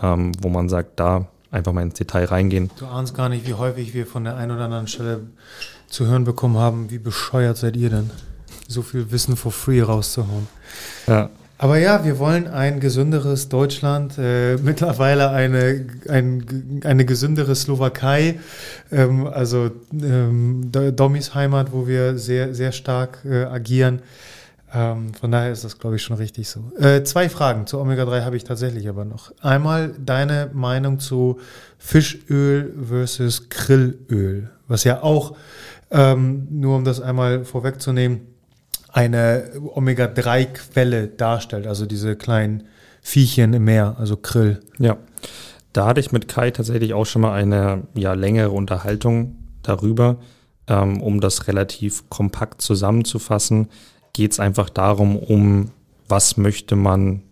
ähm, 0.00 0.32
wo 0.40 0.48
man 0.48 0.68
sagt, 0.68 1.00
da 1.00 1.28
einfach 1.50 1.72
mal 1.72 1.82
ins 1.82 1.94
Detail 1.94 2.26
reingehen. 2.26 2.70
Du 2.78 2.86
ahnst 2.86 3.14
gar 3.14 3.28
nicht, 3.28 3.46
wie 3.46 3.54
häufig 3.54 3.94
wir 3.94 4.06
von 4.06 4.24
der 4.24 4.36
einen 4.36 4.52
oder 4.52 4.64
anderen 4.64 4.86
Stelle 4.86 5.26
zu 5.88 6.06
hören 6.06 6.24
bekommen 6.24 6.58
haben, 6.58 6.90
wie 6.90 6.98
bescheuert 6.98 7.56
seid 7.56 7.76
ihr 7.76 7.90
denn, 7.90 8.10
so 8.66 8.82
viel 8.82 9.10
Wissen 9.10 9.36
for 9.36 9.52
free 9.52 9.82
rauszuhauen. 9.82 10.46
Ja. 11.06 11.30
Aber 11.60 11.76
ja, 11.78 12.04
wir 12.04 12.20
wollen 12.20 12.46
ein 12.46 12.78
gesünderes 12.78 13.48
Deutschland, 13.48 14.16
äh, 14.16 14.56
mittlerweile 14.62 15.30
eine, 15.30 15.86
ein, 16.08 16.80
eine 16.84 17.04
gesündere 17.04 17.56
Slowakei, 17.56 18.38
ähm, 18.92 19.26
also 19.26 19.70
ähm, 19.92 20.70
Dommys 20.70 21.34
Heimat, 21.34 21.72
wo 21.72 21.88
wir 21.88 22.16
sehr, 22.16 22.54
sehr 22.54 22.70
stark 22.70 23.24
äh, 23.24 23.44
agieren. 23.44 24.02
Ähm, 24.72 25.14
von 25.14 25.30
daher 25.30 25.50
ist 25.50 25.64
das, 25.64 25.78
glaube 25.78 25.96
ich, 25.96 26.02
schon 26.02 26.16
richtig 26.16 26.48
so. 26.48 26.72
Äh, 26.78 27.02
zwei 27.04 27.28
Fragen 27.28 27.66
zu 27.66 27.78
Omega-3 27.78 28.24
habe 28.24 28.36
ich 28.36 28.44
tatsächlich 28.44 28.88
aber 28.88 29.04
noch. 29.04 29.32
Einmal 29.40 29.94
deine 29.98 30.50
Meinung 30.52 30.98
zu 30.98 31.38
Fischöl 31.78 32.74
versus 32.86 33.48
Grillöl, 33.48 34.50
was 34.66 34.84
ja 34.84 35.02
auch, 35.02 35.36
ähm, 35.90 36.48
nur 36.50 36.76
um 36.76 36.84
das 36.84 37.00
einmal 37.00 37.44
vorwegzunehmen, 37.44 38.20
eine 38.90 39.52
Omega-3-Quelle 39.74 41.08
darstellt, 41.08 41.66
also 41.66 41.86
diese 41.86 42.16
kleinen 42.16 42.64
Viechchen 43.00 43.54
im 43.54 43.64
Meer, 43.64 43.96
also 43.98 44.16
Krill. 44.16 44.60
Ja, 44.78 44.98
da 45.72 45.86
hatte 45.86 46.00
ich 46.00 46.12
mit 46.12 46.28
Kai 46.28 46.50
tatsächlich 46.50 46.92
auch 46.92 47.06
schon 47.06 47.22
mal 47.22 47.32
eine 47.32 47.84
ja, 47.94 48.12
längere 48.12 48.50
Unterhaltung 48.50 49.36
darüber. 49.62 50.18
Ähm, 50.66 51.00
um 51.00 51.22
das 51.22 51.48
relativ 51.48 52.10
kompakt 52.10 52.60
zusammenzufassen, 52.60 53.68
geht 54.18 54.32
es 54.32 54.40
einfach 54.40 54.68
darum, 54.68 55.16
um 55.16 55.70
was 56.08 56.36
möchte 56.36 56.74
man 56.74 57.22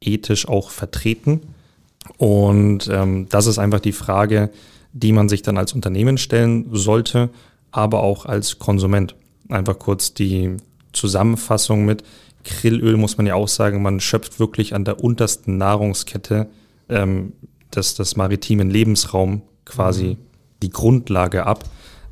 ethisch 0.00 0.48
auch 0.48 0.70
vertreten. 0.70 1.42
Und 2.18 2.90
ähm, 2.90 3.28
das 3.28 3.46
ist 3.46 3.60
einfach 3.60 3.78
die 3.78 3.92
Frage, 3.92 4.50
die 4.92 5.12
man 5.12 5.28
sich 5.28 5.42
dann 5.42 5.56
als 5.56 5.74
Unternehmen 5.74 6.18
stellen 6.18 6.66
sollte, 6.72 7.30
aber 7.70 8.02
auch 8.02 8.26
als 8.26 8.58
Konsument. 8.58 9.14
Einfach 9.48 9.78
kurz 9.78 10.12
die 10.12 10.56
Zusammenfassung 10.92 11.84
mit 11.84 12.02
Grillöl 12.42 12.96
muss 12.96 13.16
man 13.16 13.26
ja 13.26 13.36
auch 13.36 13.46
sagen, 13.46 13.80
man 13.80 14.00
schöpft 14.00 14.40
wirklich 14.40 14.74
an 14.74 14.84
der 14.84 15.04
untersten 15.04 15.56
Nahrungskette 15.56 16.48
ähm, 16.88 17.32
des, 17.76 17.94
des 17.94 18.16
maritimen 18.16 18.70
Lebensraum 18.70 19.42
quasi 19.64 20.04
mhm. 20.04 20.16
die 20.64 20.70
Grundlage 20.70 21.46
ab, 21.46 21.62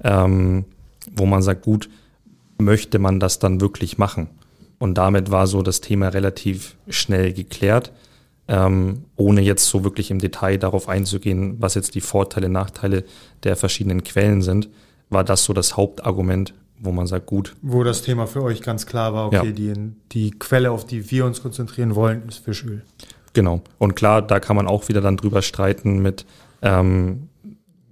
ähm, 0.04 0.64
wo 1.10 1.26
man 1.26 1.42
sagt, 1.42 1.64
gut, 1.64 1.90
möchte 2.64 2.98
man 2.98 3.20
das 3.20 3.38
dann 3.38 3.60
wirklich 3.60 3.98
machen? 3.98 4.28
Und 4.78 4.94
damit 4.94 5.30
war 5.30 5.46
so 5.46 5.62
das 5.62 5.80
Thema 5.80 6.08
relativ 6.08 6.76
schnell 6.88 7.32
geklärt, 7.32 7.92
ähm, 8.48 9.04
ohne 9.16 9.40
jetzt 9.40 9.66
so 9.66 9.84
wirklich 9.84 10.10
im 10.10 10.18
Detail 10.18 10.58
darauf 10.58 10.88
einzugehen, 10.88 11.56
was 11.60 11.74
jetzt 11.74 11.94
die 11.94 12.00
Vorteile, 12.00 12.48
Nachteile 12.48 13.04
der 13.44 13.56
verschiedenen 13.56 14.02
Quellen 14.02 14.42
sind, 14.42 14.68
war 15.08 15.22
das 15.22 15.44
so 15.44 15.52
das 15.52 15.76
Hauptargument, 15.76 16.54
wo 16.80 16.90
man 16.90 17.06
sagt, 17.06 17.26
gut. 17.26 17.54
Wo 17.62 17.84
das 17.84 18.02
Thema 18.02 18.26
für 18.26 18.42
euch 18.42 18.60
ganz 18.60 18.86
klar 18.86 19.14
war, 19.14 19.26
okay, 19.26 19.46
ja. 19.46 19.52
die, 19.52 19.74
die 20.10 20.30
Quelle, 20.32 20.72
auf 20.72 20.84
die 20.84 21.10
wir 21.10 21.26
uns 21.26 21.42
konzentrieren 21.42 21.94
wollen, 21.94 22.26
ist 22.26 22.38
Fischöl. 22.38 22.82
Genau. 23.34 23.62
Und 23.78 23.94
klar, 23.94 24.20
da 24.20 24.40
kann 24.40 24.56
man 24.56 24.66
auch 24.66 24.88
wieder 24.88 25.00
dann 25.00 25.16
drüber 25.16 25.42
streiten 25.42 26.02
mit, 26.02 26.26
ähm, 26.60 27.28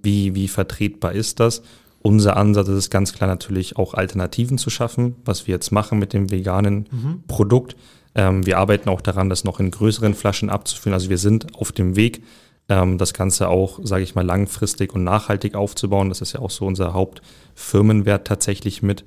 wie, 0.02 0.34
wie 0.34 0.48
vertretbar 0.48 1.12
ist 1.12 1.40
das. 1.40 1.62
Unser 2.02 2.36
Ansatz 2.36 2.68
ist 2.68 2.76
es 2.76 2.90
ganz 2.90 3.12
klar 3.12 3.28
natürlich 3.28 3.76
auch 3.76 3.94
Alternativen 3.94 4.56
zu 4.56 4.70
schaffen, 4.70 5.16
was 5.24 5.46
wir 5.46 5.54
jetzt 5.54 5.70
machen 5.70 5.98
mit 5.98 6.12
dem 6.12 6.30
veganen 6.30 6.88
mhm. 6.90 7.24
Produkt. 7.28 7.76
Ähm, 8.14 8.46
wir 8.46 8.58
arbeiten 8.58 8.88
auch 8.88 9.02
daran, 9.02 9.28
das 9.28 9.44
noch 9.44 9.60
in 9.60 9.70
größeren 9.70 10.14
Flaschen 10.14 10.50
abzufüllen. 10.50 10.94
Also 10.94 11.10
wir 11.10 11.18
sind 11.18 11.54
auf 11.54 11.72
dem 11.72 11.96
Weg, 11.96 12.22
ähm, 12.68 12.96
das 12.96 13.12
Ganze 13.12 13.48
auch, 13.48 13.80
sage 13.82 14.02
ich 14.02 14.14
mal, 14.14 14.24
langfristig 14.24 14.94
und 14.94 15.04
nachhaltig 15.04 15.54
aufzubauen. 15.54 16.08
Das 16.08 16.22
ist 16.22 16.32
ja 16.32 16.40
auch 16.40 16.50
so 16.50 16.66
unser 16.66 16.94
Hauptfirmenwert 16.94 18.26
tatsächlich 18.26 18.82
mit. 18.82 19.04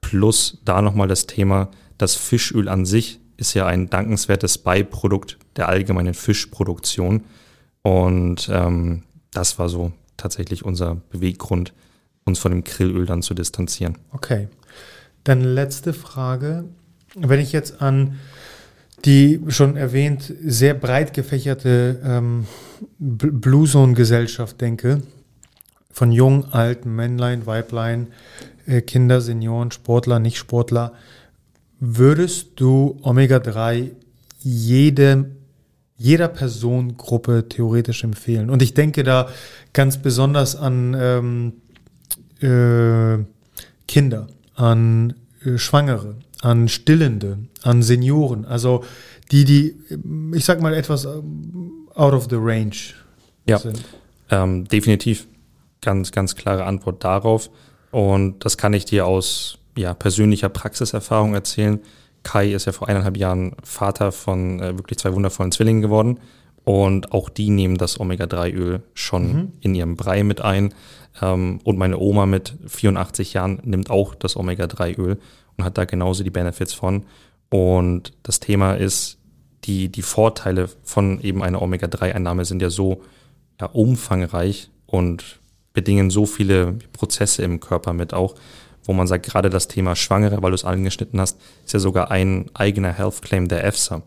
Plus 0.00 0.58
da 0.64 0.82
nochmal 0.82 1.08
das 1.08 1.26
Thema, 1.26 1.68
das 1.98 2.16
Fischöl 2.16 2.68
an 2.68 2.86
sich 2.86 3.20
ist 3.36 3.54
ja 3.54 3.66
ein 3.66 3.90
dankenswertes 3.90 4.58
Beiprodukt 4.58 5.38
der 5.56 5.68
allgemeinen 5.68 6.14
Fischproduktion. 6.14 7.24
Und 7.82 8.48
ähm, 8.50 9.02
das 9.32 9.58
war 9.58 9.68
so 9.68 9.92
tatsächlich 10.16 10.64
unser 10.64 10.96
Beweggrund, 11.10 11.72
uns 12.24 12.38
von 12.38 12.52
dem 12.52 12.64
Grillöl 12.64 13.06
dann 13.06 13.22
zu 13.22 13.34
distanzieren. 13.34 13.98
Okay. 14.12 14.48
Dann 15.24 15.42
letzte 15.42 15.92
Frage. 15.92 16.64
Wenn 17.14 17.40
ich 17.40 17.52
jetzt 17.52 17.80
an 17.82 18.18
die 19.04 19.40
schon 19.48 19.76
erwähnt 19.76 20.32
sehr 20.44 20.74
breit 20.74 21.12
gefächerte 21.12 22.00
ähm, 22.04 22.46
Blue 22.98 23.66
Zone 23.66 23.94
Gesellschaft 23.94 24.60
denke, 24.60 25.02
von 25.90 26.12
jung, 26.12 26.52
alt, 26.52 26.86
Männlein, 26.86 27.46
Weiblein, 27.46 28.08
äh, 28.66 28.80
Kinder, 28.80 29.20
Senioren, 29.20 29.70
Sportler, 29.70 30.18
Nicht-Sportler, 30.18 30.92
würdest 31.80 32.52
du 32.56 32.98
Omega-3 33.02 33.90
jede, 34.38 35.30
jeder 35.96 36.28
Personengruppe 36.28 37.48
theoretisch 37.48 38.04
empfehlen? 38.04 38.50
Und 38.50 38.62
ich 38.62 38.72
denke 38.72 39.02
da 39.02 39.28
ganz 39.72 39.98
besonders 39.98 40.56
an 40.56 40.96
ähm, 40.98 41.52
äh, 42.42 43.24
Kinder, 43.88 44.26
an 44.54 45.14
äh, 45.44 45.58
Schwangere, 45.58 46.16
an 46.40 46.68
Stillende, 46.68 47.38
an 47.62 47.82
Senioren, 47.82 48.44
also 48.44 48.84
die, 49.30 49.44
die, 49.44 49.74
ich 50.34 50.44
sag 50.44 50.60
mal, 50.60 50.74
etwas 50.74 51.06
out 51.06 52.12
of 52.12 52.26
the 52.28 52.36
range 52.36 52.94
ja, 53.46 53.58
sind? 53.58 53.82
Ähm, 54.30 54.66
definitiv. 54.68 55.26
Ganz, 55.80 56.12
ganz 56.12 56.36
klare 56.36 56.64
Antwort 56.64 57.02
darauf. 57.02 57.50
Und 57.90 58.44
das 58.44 58.56
kann 58.56 58.72
ich 58.72 58.84
dir 58.84 59.06
aus 59.06 59.58
ja, 59.76 59.94
persönlicher 59.94 60.48
Praxiserfahrung 60.48 61.34
erzählen. 61.34 61.80
Kai 62.22 62.52
ist 62.52 62.66
ja 62.66 62.72
vor 62.72 62.88
eineinhalb 62.88 63.16
Jahren 63.16 63.56
Vater 63.64 64.12
von 64.12 64.60
äh, 64.60 64.78
wirklich 64.78 64.98
zwei 64.98 65.12
wundervollen 65.12 65.50
Zwillingen 65.50 65.82
geworden. 65.82 66.18
Und 66.64 67.12
auch 67.12 67.28
die 67.28 67.50
nehmen 67.50 67.76
das 67.76 67.98
Omega-3-Öl 67.98 68.82
schon 68.94 69.32
mhm. 69.32 69.52
in 69.60 69.74
ihrem 69.74 69.96
Brei 69.96 70.22
mit 70.22 70.40
ein. 70.40 70.74
Ähm, 71.20 71.60
und 71.64 71.78
meine 71.78 71.98
Oma 71.98 72.26
mit 72.26 72.54
84 72.66 73.32
Jahren 73.32 73.60
nimmt 73.64 73.90
auch 73.90 74.14
das 74.14 74.36
Omega-3-Öl 74.36 75.18
und 75.56 75.64
hat 75.64 75.76
da 75.76 75.84
genauso 75.84 76.22
die 76.22 76.30
Benefits 76.30 76.72
von. 76.72 77.04
Und 77.50 78.12
das 78.22 78.40
Thema 78.40 78.74
ist, 78.74 79.18
die, 79.64 79.88
die 79.88 80.02
Vorteile 80.02 80.68
von 80.82 81.20
eben 81.20 81.42
einer 81.42 81.62
Omega-3-Einnahme 81.62 82.44
sind 82.44 82.62
ja 82.62 82.70
so 82.70 83.02
ja, 83.60 83.66
umfangreich 83.66 84.70
und 84.86 85.38
bedingen 85.72 86.10
so 86.10 86.26
viele 86.26 86.74
Prozesse 86.92 87.42
im 87.42 87.60
Körper 87.60 87.92
mit 87.92 88.14
auch, 88.14 88.34
wo 88.84 88.92
man 88.92 89.06
sagt, 89.06 89.26
gerade 89.26 89.50
das 89.50 89.68
Thema 89.68 89.94
Schwangere, 89.94 90.42
weil 90.42 90.50
du 90.50 90.56
es 90.56 90.64
angeschnitten 90.64 91.20
hast, 91.20 91.38
ist 91.64 91.72
ja 91.72 91.78
sogar 91.78 92.10
ein 92.10 92.50
eigener 92.54 92.92
Health 92.92 93.22
Claim 93.22 93.48
der 93.48 93.64
EFSA. 93.64 94.02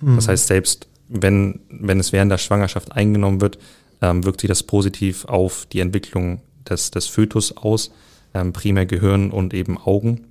Mhm. 0.00 0.16
Das 0.16 0.28
heißt, 0.28 0.46
selbst 0.46 0.86
wenn, 1.10 1.60
wenn 1.68 2.00
es 2.00 2.12
während 2.12 2.30
der 2.30 2.38
Schwangerschaft 2.38 2.92
eingenommen 2.92 3.40
wird, 3.40 3.58
ähm, 4.00 4.24
wirkt 4.24 4.40
sich 4.40 4.48
das 4.48 4.62
positiv 4.62 5.24
auf 5.26 5.66
die 5.66 5.80
Entwicklung 5.80 6.40
des, 6.68 6.90
des 6.90 7.06
Fötus 7.06 7.56
aus, 7.56 7.90
ähm, 8.32 8.52
primär 8.52 8.86
Gehirn 8.86 9.30
und 9.30 9.52
eben 9.52 9.76
Augen 9.76 10.26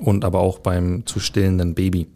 und 0.00 0.24
aber 0.24 0.40
auch 0.40 0.58
beim 0.58 1.04
zu 1.06 1.20
stillenden 1.20 1.74
Baby. 1.74 2.06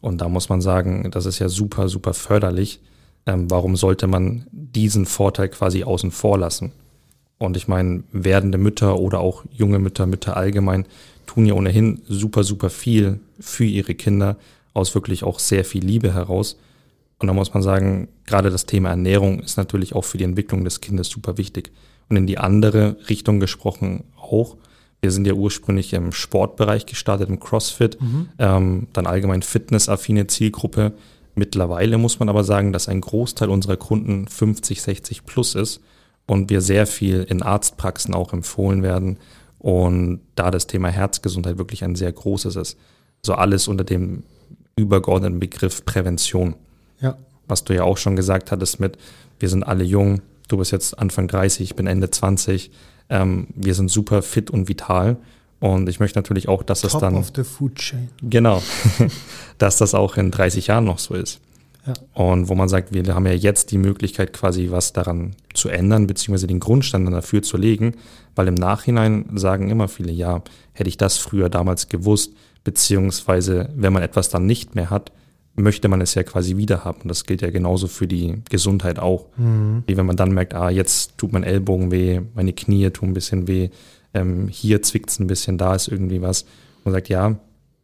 Und 0.00 0.20
da 0.20 0.28
muss 0.28 0.48
man 0.48 0.60
sagen, 0.60 1.10
das 1.10 1.26
ist 1.26 1.38
ja 1.38 1.48
super, 1.48 1.88
super 1.88 2.14
förderlich. 2.14 2.80
Ähm, 3.26 3.50
warum 3.50 3.76
sollte 3.76 4.06
man 4.06 4.46
diesen 4.50 5.06
Vorteil 5.06 5.48
quasi 5.48 5.84
außen 5.84 6.10
vor 6.10 6.38
lassen? 6.38 6.72
Und 7.38 7.56
ich 7.56 7.68
meine, 7.68 8.02
werdende 8.12 8.58
Mütter 8.58 8.98
oder 8.98 9.20
auch 9.20 9.44
junge 9.52 9.78
Mütter, 9.78 10.06
Mütter 10.06 10.36
allgemein, 10.36 10.86
tun 11.26 11.46
ja 11.46 11.54
ohnehin 11.54 12.02
super, 12.08 12.44
super 12.44 12.70
viel 12.70 13.20
für 13.38 13.64
ihre 13.64 13.94
Kinder 13.94 14.36
aus 14.74 14.94
wirklich 14.94 15.22
auch 15.22 15.38
sehr 15.38 15.64
viel 15.64 15.84
Liebe 15.84 16.12
heraus. 16.14 16.56
Und 17.20 17.26
da 17.26 17.34
muss 17.34 17.52
man 17.52 17.62
sagen, 17.62 18.08
gerade 18.26 18.50
das 18.50 18.66
Thema 18.66 18.88
Ernährung 18.88 19.40
ist 19.40 19.58
natürlich 19.58 19.94
auch 19.94 20.04
für 20.04 20.18
die 20.18 20.24
Entwicklung 20.24 20.64
des 20.64 20.80
Kindes 20.80 21.08
super 21.08 21.36
wichtig. 21.36 21.70
Und 22.08 22.16
in 22.16 22.26
die 22.26 22.38
andere 22.38 22.96
Richtung 23.08 23.38
gesprochen 23.38 24.04
auch. 24.16 24.56
Wir 25.02 25.12
sind 25.12 25.26
ja 25.26 25.34
ursprünglich 25.34 25.92
im 25.92 26.12
Sportbereich 26.12 26.86
gestartet, 26.86 27.28
im 27.28 27.38
CrossFit, 27.38 28.00
mhm. 28.00 28.28
ähm, 28.38 28.86
dann 28.92 29.06
allgemein 29.06 29.42
fitnessaffine 29.42 30.26
Zielgruppe. 30.26 30.92
Mittlerweile 31.34 31.96
muss 31.98 32.18
man 32.18 32.28
aber 32.28 32.42
sagen, 32.42 32.72
dass 32.72 32.88
ein 32.88 33.00
Großteil 33.00 33.48
unserer 33.48 33.76
Kunden 33.76 34.26
50, 34.26 34.82
60 34.82 35.24
plus 35.24 35.54
ist 35.54 35.80
und 36.26 36.50
wir 36.50 36.60
sehr 36.60 36.86
viel 36.86 37.22
in 37.22 37.42
Arztpraxen 37.42 38.14
auch 38.14 38.32
empfohlen 38.32 38.82
werden. 38.82 39.18
Und 39.58 40.20
da 40.36 40.50
das 40.50 40.66
Thema 40.66 40.88
Herzgesundheit 40.88 41.58
wirklich 41.58 41.84
ein 41.84 41.96
sehr 41.96 42.12
großes 42.12 42.56
ist. 42.56 42.78
So 43.22 43.34
alles 43.34 43.68
unter 43.68 43.84
dem 43.84 44.22
übergeordneten 44.76 45.38
Begriff 45.38 45.84
Prävention. 45.84 46.54
Ja. 47.00 47.16
Was 47.48 47.64
du 47.64 47.74
ja 47.74 47.82
auch 47.82 47.96
schon 47.96 48.16
gesagt 48.16 48.52
hattest 48.52 48.80
mit, 48.80 48.96
wir 49.38 49.48
sind 49.48 49.64
alle 49.64 49.84
jung, 49.84 50.20
du 50.48 50.58
bist 50.58 50.72
jetzt 50.72 50.98
Anfang 50.98 51.28
30, 51.28 51.62
ich 51.62 51.76
bin 51.76 51.86
Ende 51.86 52.10
20, 52.10 52.70
ähm, 53.08 53.48
wir 53.54 53.74
sind 53.74 53.90
super 53.90 54.22
fit 54.22 54.50
und 54.50 54.68
vital. 54.68 55.16
Und 55.58 55.88
ich 55.90 56.00
möchte 56.00 56.18
natürlich 56.18 56.48
auch, 56.48 56.62
dass 56.62 56.80
Top 56.80 56.94
es 56.94 56.98
dann. 56.98 57.16
of 57.16 57.32
the 57.36 57.44
food 57.44 57.74
chain. 57.74 58.08
Genau. 58.22 58.62
dass 59.58 59.76
das 59.76 59.94
auch 59.94 60.16
in 60.16 60.30
30 60.30 60.68
Jahren 60.68 60.84
noch 60.84 60.98
so 60.98 61.14
ist. 61.14 61.40
Ja. 61.86 61.94
Und 62.14 62.48
wo 62.48 62.54
man 62.54 62.68
sagt, 62.68 62.92
wir 62.92 63.14
haben 63.14 63.26
ja 63.26 63.32
jetzt 63.32 63.70
die 63.70 63.78
Möglichkeit, 63.78 64.32
quasi 64.32 64.70
was 64.70 64.92
daran 64.92 65.34
zu 65.54 65.68
ändern, 65.68 66.06
beziehungsweise 66.06 66.46
den 66.46 66.60
Grundstand 66.60 67.10
dafür 67.12 67.42
zu 67.42 67.56
legen, 67.56 67.94
weil 68.34 68.48
im 68.48 68.54
Nachhinein 68.54 69.26
sagen 69.34 69.70
immer 69.70 69.88
viele, 69.88 70.12
ja, 70.12 70.42
hätte 70.72 70.88
ich 70.88 70.96
das 70.96 71.18
früher 71.18 71.48
damals 71.48 71.88
gewusst, 71.88 72.32
beziehungsweise 72.64 73.70
wenn 73.74 73.92
man 73.92 74.02
etwas 74.02 74.28
dann 74.28 74.46
nicht 74.46 74.74
mehr 74.74 74.90
hat, 74.90 75.12
möchte 75.60 75.88
man 75.88 76.00
es 76.00 76.14
ja 76.14 76.22
quasi 76.22 76.56
wieder 76.56 76.84
haben. 76.84 77.08
Das 77.08 77.24
gilt 77.24 77.42
ja 77.42 77.50
genauso 77.50 77.86
für 77.86 78.06
die 78.06 78.42
Gesundheit 78.48 78.98
auch. 78.98 79.26
Mhm. 79.36 79.84
Wie 79.86 79.96
wenn 79.96 80.06
man 80.06 80.16
dann 80.16 80.32
merkt, 80.32 80.54
ah, 80.54 80.70
jetzt 80.70 81.18
tut 81.18 81.32
mein 81.32 81.44
Ellbogen 81.44 81.90
weh, 81.90 82.20
meine 82.34 82.52
Knie 82.52 82.90
tun 82.90 83.10
ein 83.10 83.14
bisschen 83.14 83.48
weh, 83.48 83.70
ähm, 84.14 84.48
hier 84.48 84.82
zwickt 84.82 85.10
es 85.10 85.18
ein 85.18 85.26
bisschen, 85.26 85.58
da 85.58 85.74
ist 85.74 85.88
irgendwie 85.88 86.22
was. 86.22 86.44
Man 86.84 86.92
sagt, 86.92 87.08
ja, 87.08 87.36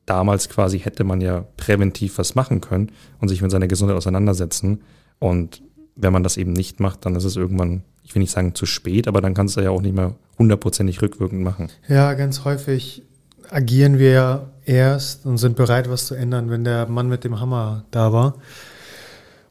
damals 0.06 0.48
quasi 0.48 0.78
hätte 0.78 1.04
man 1.04 1.20
ja 1.20 1.44
präventiv 1.56 2.18
was 2.18 2.34
machen 2.34 2.60
können 2.60 2.92
und 3.20 3.28
sich 3.28 3.42
mit 3.42 3.50
seiner 3.50 3.68
Gesundheit 3.68 3.96
auseinandersetzen. 3.96 4.82
Und 5.18 5.62
wenn 5.96 6.12
man 6.12 6.22
das 6.22 6.36
eben 6.36 6.52
nicht 6.52 6.80
macht, 6.80 7.04
dann 7.06 7.16
ist 7.16 7.24
es 7.24 7.36
irgendwann, 7.36 7.82
ich 8.02 8.14
will 8.14 8.20
nicht 8.20 8.32
sagen 8.32 8.54
zu 8.54 8.66
spät, 8.66 9.08
aber 9.08 9.20
dann 9.20 9.34
kannst 9.34 9.56
du 9.56 9.60
ja 9.60 9.70
auch 9.70 9.82
nicht 9.82 9.94
mehr 9.94 10.14
hundertprozentig 10.38 11.02
rückwirkend 11.02 11.42
machen. 11.42 11.68
Ja, 11.88 12.14
ganz 12.14 12.44
häufig 12.44 13.02
agieren 13.50 13.98
wir 13.98 14.52
erst 14.66 15.24
und 15.24 15.38
sind 15.38 15.56
bereit, 15.56 15.88
was 15.88 16.06
zu 16.06 16.14
ändern, 16.14 16.50
wenn 16.50 16.64
der 16.64 16.86
Mann 16.86 17.08
mit 17.08 17.24
dem 17.24 17.40
Hammer 17.40 17.84
da 17.90 18.12
war. 18.12 18.34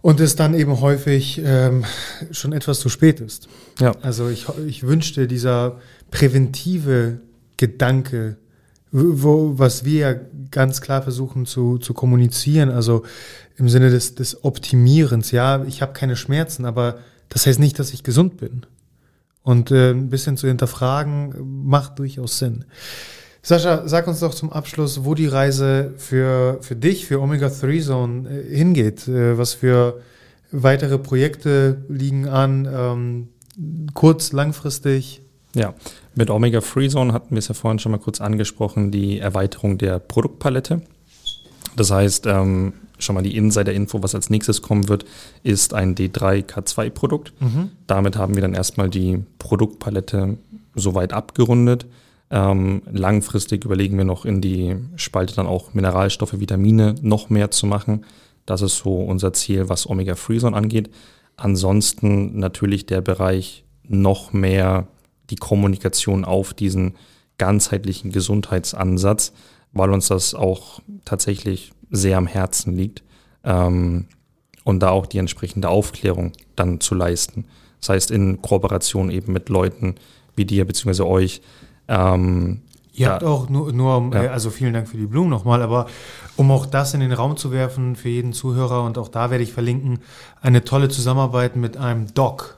Und 0.02 0.20
es 0.20 0.36
dann 0.36 0.54
eben 0.54 0.82
häufig 0.82 1.42
ähm, 1.44 1.84
schon 2.30 2.54
etwas 2.54 2.80
zu 2.80 2.90
spät 2.90 3.20
ist. 3.22 3.48
Ja. 3.80 3.94
Also 4.04 4.30
ich, 4.30 4.46
ich 4.68 4.86
wünschte, 4.86 5.28
dieser 5.28 5.80
präventive 6.12 7.22
Gedanke, 7.58 8.38
wo, 8.92 9.58
was 9.58 9.84
wir 9.84 10.00
ja 10.00 10.16
ganz 10.52 10.80
klar 10.82 11.02
versuchen 11.02 11.46
zu, 11.46 11.80
zu 11.80 11.94
kommunizieren, 11.94 12.70
also 12.70 13.04
im 13.58 13.68
Sinne 13.68 13.90
des, 13.90 14.16
des 14.16 14.44
Optimierens, 14.44 15.32
ja, 15.32 15.64
ich 15.64 15.82
habe 15.82 15.94
keine 15.94 16.16
Schmerzen, 16.16 16.66
aber 16.66 17.00
das 17.30 17.48
heißt 17.48 17.60
nicht, 17.60 17.80
dass 17.80 17.92
ich 17.92 18.04
gesund 18.04 18.38
bin. 18.38 18.66
Und 19.42 19.72
äh, 19.72 19.92
ein 19.92 20.10
bisschen 20.10 20.38
zu 20.38 20.48
hinterfragen, 20.48 21.66
macht 21.66 22.00
durchaus 22.00 22.40
Sinn. 22.40 22.66
Sascha, 23.46 23.88
sag 23.88 24.08
uns 24.08 24.22
doch 24.22 24.34
zum 24.34 24.52
Abschluss, 24.52 25.06
wo 25.06 25.14
die 25.14 25.28
Reise 25.28 25.94
für, 25.98 26.58
für 26.62 26.76
dich, 26.76 27.06
für 27.06 27.22
Omega 27.22 27.48
3 27.48 27.80
Zone 27.80 28.28
äh, 28.28 28.56
hingeht. 28.56 29.08
Äh, 29.08 29.38
was 29.38 29.54
für 29.54 30.02
weitere 30.52 30.98
Projekte 30.98 31.86
liegen 31.88 32.28
an, 32.28 32.68
ähm, 32.68 33.28
kurz, 33.94 34.32
langfristig? 34.32 35.22
Ja, 35.54 35.76
mit 36.16 36.32
Omega 36.32 36.60
Free 36.60 36.90
Zone 36.90 37.14
hatten 37.14 37.36
wir 37.36 37.38
es 37.38 37.48
ja 37.48 37.54
vorhin 37.54 37.78
schon 37.78 37.92
mal 37.92 38.00
kurz 38.00 38.20
angesprochen, 38.20 38.90
die 38.90 39.20
Erweiterung 39.20 39.78
der 39.78 40.00
Produktpalette. 40.00 40.82
Das 41.76 41.92
heißt, 41.92 42.26
ähm, 42.26 42.74
schon 42.98 43.14
mal 43.14 43.22
die 43.22 43.38
Insider-Info, 43.38 44.02
was 44.02 44.16
als 44.16 44.32
nächstes 44.32 44.64
kommen 44.64 44.90
wird, 44.90 45.06
ist 45.44 45.76
ein 45.76 45.94
D3K2-Produkt. 45.94 47.32
Mhm. 47.40 47.70
Damit 47.86 48.18
haben 48.18 48.34
wir 48.34 48.42
dann 48.42 48.56
erstmal 48.56 48.90
die 48.90 49.24
Produktpalette 49.38 50.40
soweit 50.74 51.14
abgerundet. 51.14 51.86
Ähm, 52.32 52.82
langfristig 52.92 53.66
überlegen 53.66 53.98
wir 53.98 54.06
noch 54.06 54.26
in 54.26 54.42
die 54.42 54.76
Spalte 54.96 55.36
dann 55.36 55.48
auch 55.48 55.74
Mineralstoffe, 55.74 56.40
Vitamine 56.40 56.96
noch 57.02 57.30
mehr 57.30 57.52
zu 57.52 57.68
machen. 57.68 58.06
Das 58.46 58.62
ist 58.62 58.78
so 58.78 59.02
unser 59.02 59.34
Ziel, 59.34 59.70
was 59.70 59.90
omega 59.90 60.16
freezone 60.16 60.56
angeht. 60.56 60.90
Ansonsten 61.38 62.38
natürlich 62.40 62.86
der 62.86 63.02
Bereich 63.02 63.64
noch 63.84 64.34
mehr 64.34 64.88
die 65.30 65.36
Kommunikation 65.36 66.26
auf 66.26 66.54
diesen 66.54 66.96
ganzheitlichen 67.38 68.12
Gesundheitsansatz, 68.12 69.34
weil 69.74 69.92
uns 69.92 70.08
das 70.08 70.34
auch 70.34 70.80
tatsächlich 71.04 71.74
sehr 71.92 72.18
am 72.18 72.28
Herzen 72.28 72.76
liegt. 72.76 73.04
Ähm, 73.44 74.08
und 74.64 74.80
da 74.80 74.90
auch 74.90 75.06
die 75.06 75.20
entsprechende 75.20 75.70
Aufklärung 75.70 76.34
dann 76.56 76.80
zu 76.80 76.96
leisten. 76.96 77.46
Das 77.80 77.90
heißt, 77.90 78.12
in 78.12 78.42
Kooperation 78.42 79.12
eben 79.12 79.32
mit 79.32 79.50
Leuten 79.50 79.96
wie 80.36 80.46
dir 80.46 80.66
bzw. 80.66 81.04
euch, 81.04 81.42
ähm, 81.88 82.62
Ihr 82.96 83.08
ja. 83.08 83.14
habt 83.14 83.24
auch 83.26 83.50
nur, 83.50 83.74
nur 83.74 84.12
ja. 84.14 84.32
also 84.32 84.50
vielen 84.50 84.74
Dank 84.74 84.88
für 84.88 84.96
die 84.96 85.06
Blumen 85.06 85.30
nochmal, 85.30 85.62
aber 85.62 85.88
um 86.38 86.50
auch 86.50 86.66
das 86.66 86.94
in 86.94 87.02
den 87.02 87.12
Raum 87.12 87.36
zu 87.36 87.52
werfen 87.52 87.98
für 87.98 88.08
jeden 88.08 88.32
Zuhörer 88.32 88.84
und 88.84 88.98
auch 88.98 89.10
da 89.10 89.32
werde 89.32 89.44
ich 89.44 89.52
verlinken, 89.52 90.00
eine 90.42 90.64
tolle 90.64 90.88
Zusammenarbeit 90.88 91.58
mit 91.58 91.76
einem 91.76 92.14
Doc. 92.14 92.56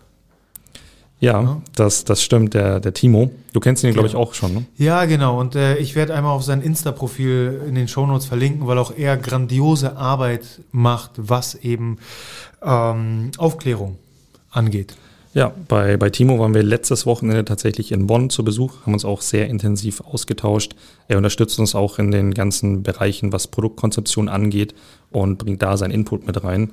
Ja, 1.19 1.41
ja. 1.41 1.61
Das, 1.73 2.03
das 2.03 2.21
stimmt, 2.21 2.53
der, 2.53 2.79
der 2.79 2.93
Timo. 2.93 3.31
Du 3.51 3.59
kennst 3.59 3.83
ihn, 3.83 3.93
glaube 3.93 4.07
ich, 4.07 4.15
auch 4.15 4.35
schon, 4.35 4.53
ne? 4.53 4.65
Ja, 4.77 5.05
genau. 5.05 5.39
Und 5.39 5.55
äh, 5.55 5.77
ich 5.77 5.95
werde 5.95 6.13
einmal 6.13 6.33
auf 6.33 6.43
sein 6.43 6.61
Insta-Profil 6.61 7.63
in 7.67 7.73
den 7.73 7.87
Shownotes 7.87 8.27
verlinken, 8.27 8.67
weil 8.67 8.77
auch 8.77 8.95
er 8.95 9.17
grandiose 9.17 9.97
Arbeit 9.97 10.61
macht, 10.71 11.13
was 11.17 11.55
eben 11.55 11.97
ähm, 12.61 13.31
Aufklärung 13.39 13.97
angeht. 14.51 14.95
Ja, 15.37 15.53
bei, 15.67 15.97
bei 15.97 16.09
Timo 16.09 16.39
waren 16.39 16.55
wir 16.55 16.63
letztes 16.63 17.05
Wochenende 17.05 17.45
tatsächlich 17.45 17.91
in 17.91 18.07
Bonn 18.07 18.31
zu 18.31 18.43
Besuch, 18.43 18.81
haben 18.81 18.93
uns 18.93 19.05
auch 19.05 19.21
sehr 19.21 19.47
intensiv 19.47 20.01
ausgetauscht. 20.01 20.75
Er 21.07 21.17
unterstützt 21.17 21.59
uns 21.59 21.75
auch 21.75 21.99
in 21.99 22.09
den 22.09 22.33
ganzen 22.33 22.81
Bereichen, 22.81 23.31
was 23.31 23.45
Produktkonzeption 23.45 24.29
angeht 24.29 24.73
und 25.11 25.37
bringt 25.37 25.61
da 25.61 25.77
seinen 25.77 25.91
Input 25.91 26.25
mit 26.25 26.43
rein. 26.43 26.71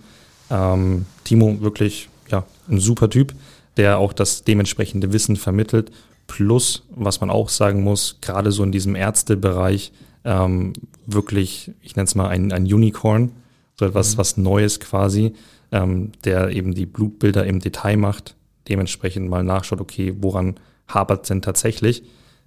Ähm, 0.50 1.04
Timo 1.24 1.60
wirklich 1.60 2.08
ja, 2.30 2.46
ein 2.66 2.80
super 2.80 3.10
Typ, 3.10 3.34
der 3.76 3.98
auch 3.98 4.14
das 4.14 4.44
dementsprechende 4.44 5.12
Wissen 5.12 5.36
vermittelt. 5.36 5.92
Plus, 6.26 6.84
was 6.88 7.20
man 7.20 7.28
auch 7.28 7.50
sagen 7.50 7.82
muss, 7.82 8.16
gerade 8.22 8.50
so 8.50 8.62
in 8.62 8.72
diesem 8.72 8.96
Ärztebereich, 8.96 9.92
ähm, 10.24 10.72
wirklich, 11.04 11.70
ich 11.82 11.96
nenne 11.96 12.06
es 12.06 12.14
mal 12.14 12.28
ein, 12.28 12.50
ein 12.50 12.64
Unicorn, 12.64 13.30
so 13.78 13.84
etwas 13.84 14.14
mhm. 14.14 14.18
was 14.18 14.36
Neues 14.38 14.80
quasi, 14.80 15.34
ähm, 15.70 16.12
der 16.24 16.48
eben 16.48 16.72
die 16.72 16.86
Blutbilder 16.86 17.44
im 17.44 17.60
Detail 17.60 17.98
macht, 17.98 18.36
dementsprechend 18.68 19.28
mal 19.28 19.42
nachschaut, 19.42 19.80
okay, 19.80 20.14
woran 20.18 20.56
hapert 20.88 21.22
es 21.22 21.28
denn 21.28 21.42
tatsächlich? 21.42 22.02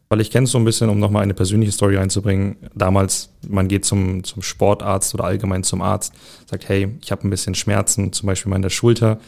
Weil 0.09 0.21
ich 0.21 0.31
kenne 0.31 0.45
es 0.45 0.51
so 0.51 0.57
ein 0.57 0.63
bisschen, 0.63 0.89
um 0.89 0.99
nochmal 0.99 1.23
eine 1.23 1.33
persönliche 1.33 1.73
Story 1.73 1.97
einzubringen. 1.97 2.55
Damals, 2.73 3.29
man 3.47 3.67
geht 3.67 3.83
zum, 3.83 4.23
zum 4.23 4.41
Sportarzt 4.41 5.13
oder 5.13 5.25
allgemein 5.25 5.63
zum 5.63 5.81
Arzt, 5.81 6.13
sagt, 6.49 6.69
hey, 6.69 6.95
ich 7.01 7.11
habe 7.11 7.27
ein 7.27 7.29
bisschen 7.29 7.55
Schmerzen, 7.55 8.13
zum 8.13 8.27
Beispiel 8.27 8.49
mal 8.49 8.55
in 8.55 8.61
der 8.61 8.69
Schulter. 8.69 9.19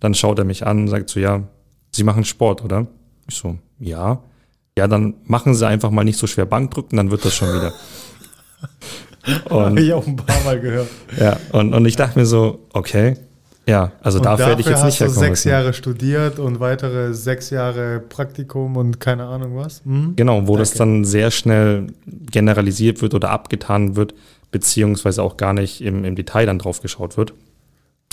Dann 0.00 0.14
schaut 0.14 0.38
er 0.38 0.44
mich 0.44 0.66
an 0.66 0.80
und 0.80 0.88
sagt 0.88 1.08
so, 1.08 1.20
ja, 1.20 1.44
Sie 1.92 2.02
machen 2.02 2.24
Sport, 2.24 2.64
oder? 2.64 2.88
Ich 3.28 3.36
so, 3.36 3.58
ja. 3.78 4.22
Ja, 4.76 4.88
dann 4.88 5.14
machen 5.24 5.54
Sie 5.54 5.66
einfach 5.66 5.90
mal 5.90 6.02
nicht 6.02 6.18
so 6.18 6.26
schwer 6.26 6.46
Bankdrücken, 6.46 6.96
dann 6.96 7.12
wird 7.12 7.24
das 7.24 7.34
schon 7.34 7.48
wieder. 7.54 7.72
Habe 9.50 9.80
ich 9.80 9.92
auch 9.92 10.06
ein 10.06 10.16
paar 10.16 10.42
Mal 10.42 10.60
gehört. 10.60 10.88
Ja, 11.18 11.38
und, 11.52 11.72
und 11.72 11.86
ich 11.86 11.94
dachte 11.94 12.18
mir 12.18 12.26
so, 12.26 12.66
okay, 12.72 13.16
ja, 13.66 13.92
also 14.02 14.18
und 14.18 14.26
dafür, 14.26 14.48
hätte 14.48 14.60
ich 14.60 14.66
jetzt 14.66 14.84
nicht 14.84 15.00
hast 15.00 15.16
du 15.16 15.20
sechs 15.20 15.44
Jahre 15.44 15.72
studiert 15.72 16.38
und 16.38 16.60
weitere 16.60 17.14
sechs 17.14 17.50
Jahre 17.50 18.00
Praktikum 18.00 18.76
und 18.76 19.00
keine 19.00 19.24
Ahnung 19.24 19.56
was. 19.56 19.82
Hm? 19.84 20.14
Genau, 20.16 20.42
wo 20.42 20.56
Danke. 20.56 20.58
das 20.58 20.74
dann 20.74 21.04
sehr 21.04 21.30
schnell 21.30 21.88
generalisiert 22.06 23.00
wird 23.00 23.14
oder 23.14 23.30
abgetan 23.30 23.96
wird, 23.96 24.14
beziehungsweise 24.50 25.22
auch 25.22 25.36
gar 25.36 25.52
nicht 25.52 25.80
im, 25.82 26.04
im 26.04 26.14
Detail 26.14 26.46
dann 26.46 26.58
drauf 26.58 26.80
geschaut 26.80 27.16
wird. 27.16 27.32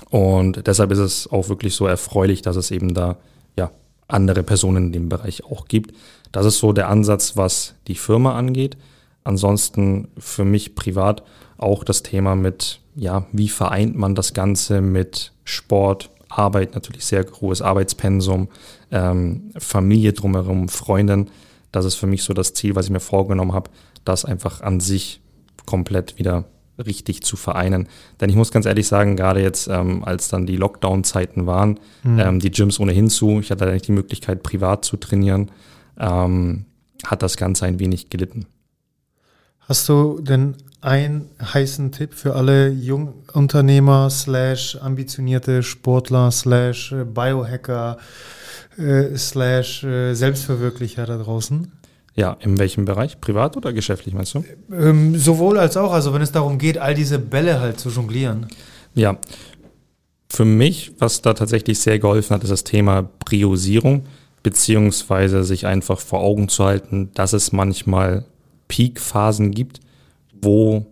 Und 0.10 0.68
deshalb 0.68 0.92
ist 0.92 1.00
es 1.00 1.32
auch 1.32 1.50
wirklich 1.50 1.76
so 1.76 1.86
erfreulich, 1.86 2.42
dass 2.42 2.56
es 2.56 2.72
eben 2.72 2.94
da 2.94 3.18
ja 3.58 3.72
andere 4.08 4.44
Personen 4.44 4.88
in 4.88 4.92
dem 4.92 5.10
Bereich 5.10 5.44
auch 5.46 5.68
gibt. 5.68 5.96
Das 6.32 6.46
ist 6.46 6.60
so 6.60 6.74
der 6.74 6.90
Ansatz, 6.90 7.38
was 7.38 7.76
die 7.88 7.96
Firma 7.96 8.38
angeht. 8.38 8.78
Ansonsten 9.24 10.10
für 10.18 10.46
mich 10.46 10.76
privat 10.76 11.24
auch 11.58 11.84
das 11.84 12.04
Thema 12.04 12.36
mit, 12.36 12.81
ja, 12.96 13.26
wie 13.32 13.50
vereint 13.50 13.98
man 13.98 14.16
das 14.16 14.34
Ganze 14.34 14.82
mit 14.82 15.34
Sport, 15.44 16.10
Arbeit, 16.30 16.76
natürlich 16.76 17.06
sehr 17.06 17.26
hohes 17.42 17.62
Arbeitspensum, 17.62 18.50
ähm, 18.92 19.52
Familie 19.58 20.14
drumherum, 20.14 20.70
Freunden. 20.70 21.30
Das 21.72 21.86
ist 21.86 21.96
für 21.96 22.08
mich 22.08 22.24
so 22.24 22.34
das 22.34 22.54
Ziel, 22.54 22.76
was 22.76 22.86
ich 22.86 22.92
mir 22.92 23.00
vorgenommen 23.00 23.54
habe, 23.54 23.70
das 24.06 24.26
einfach 24.26 24.62
an 24.62 24.80
sich 24.80 25.22
komplett 25.66 26.18
wieder 26.18 26.46
richtig 26.86 27.22
zu 27.24 27.36
vereinen. 27.36 27.88
Denn 28.20 28.30
ich 28.30 28.36
muss 28.36 28.52
ganz 28.52 28.66
ehrlich 28.66 28.88
sagen, 28.88 29.16
gerade 29.16 29.42
jetzt, 29.42 29.68
ähm, 29.68 30.04
als 30.04 30.30
dann 30.30 30.46
die 30.46 30.56
Lockdown-Zeiten 30.56 31.46
waren, 31.46 31.80
mhm. 32.04 32.20
ähm, 32.20 32.40
die 32.40 32.52
Gyms 32.52 32.80
ohnehin 32.80 33.10
zu, 33.10 33.40
ich 33.40 33.52
hatte 33.52 33.72
nicht 33.72 33.88
die 33.88 33.92
Möglichkeit, 33.92 34.42
privat 34.42 34.86
zu 34.86 34.98
trainieren, 34.98 35.52
ähm, 36.00 36.66
hat 37.06 37.22
das 37.22 37.38
Ganze 37.38 37.66
ein 37.66 37.80
wenig 37.80 38.10
gelitten. 38.10 38.48
Hast 39.72 39.88
du 39.88 40.20
denn 40.20 40.56
einen 40.82 41.30
heißen 41.42 41.94
Tipp 41.94 42.14
für 42.14 42.36
alle 42.36 42.68
Jungunternehmer 42.68 44.10
slash 44.10 44.78
ambitionierte 44.82 45.64
Sportler 45.64 46.30
slash 46.30 46.92
äh, 46.92 47.06
Biohacker 47.06 47.98
äh, 48.78 49.16
slash 49.16 49.86
äh, 49.86 50.14
Selbstverwirklicher 50.14 51.06
da 51.06 51.18
draußen? 51.18 51.72
Ja, 52.16 52.36
in 52.42 52.60
welchem 52.60 52.84
Bereich? 52.84 53.22
Privat 53.22 53.56
oder 53.56 53.72
geschäftlich, 53.72 54.14
meinst 54.14 54.34
du? 54.34 54.44
Ähm, 54.74 55.18
sowohl 55.18 55.58
als 55.58 55.78
auch, 55.78 55.94
also 55.94 56.14
wenn 56.14 56.22
es 56.22 56.34
darum 56.34 56.58
geht, 56.58 56.78
all 56.78 56.94
diese 56.94 57.18
Bälle 57.18 57.62
halt 57.62 57.80
zu 57.80 57.88
jonglieren. 57.88 58.48
Ja. 58.94 59.20
Für 60.30 60.44
mich, 60.44 60.92
was 61.00 61.22
da 61.22 61.34
tatsächlich 61.34 61.80
sehr 61.80 61.98
geholfen 61.98 62.36
hat, 62.36 62.44
ist 62.44 62.52
das 62.52 62.66
Thema 62.66 63.04
Priorisierung, 63.24 64.04
beziehungsweise 64.44 65.46
sich 65.46 65.66
einfach 65.66 66.02
vor 66.02 66.20
Augen 66.20 66.50
zu 66.50 66.66
halten, 66.66 67.12
dass 67.14 67.32
es 67.32 67.54
manchmal 67.54 68.26
Peak-Phasen 68.72 69.52
gibt, 69.52 69.82
wo 70.42 70.86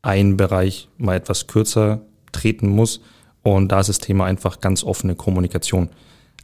ein 0.00 0.38
Bereich 0.38 0.88
mal 0.96 1.16
etwas 1.16 1.46
kürzer 1.46 2.00
treten 2.32 2.66
muss. 2.66 3.02
Und 3.42 3.70
da 3.70 3.80
ist 3.80 3.88
das 3.88 3.98
Thema 3.98 4.24
einfach 4.24 4.60
ganz 4.62 4.82
offene 4.82 5.14
Kommunikation. 5.14 5.90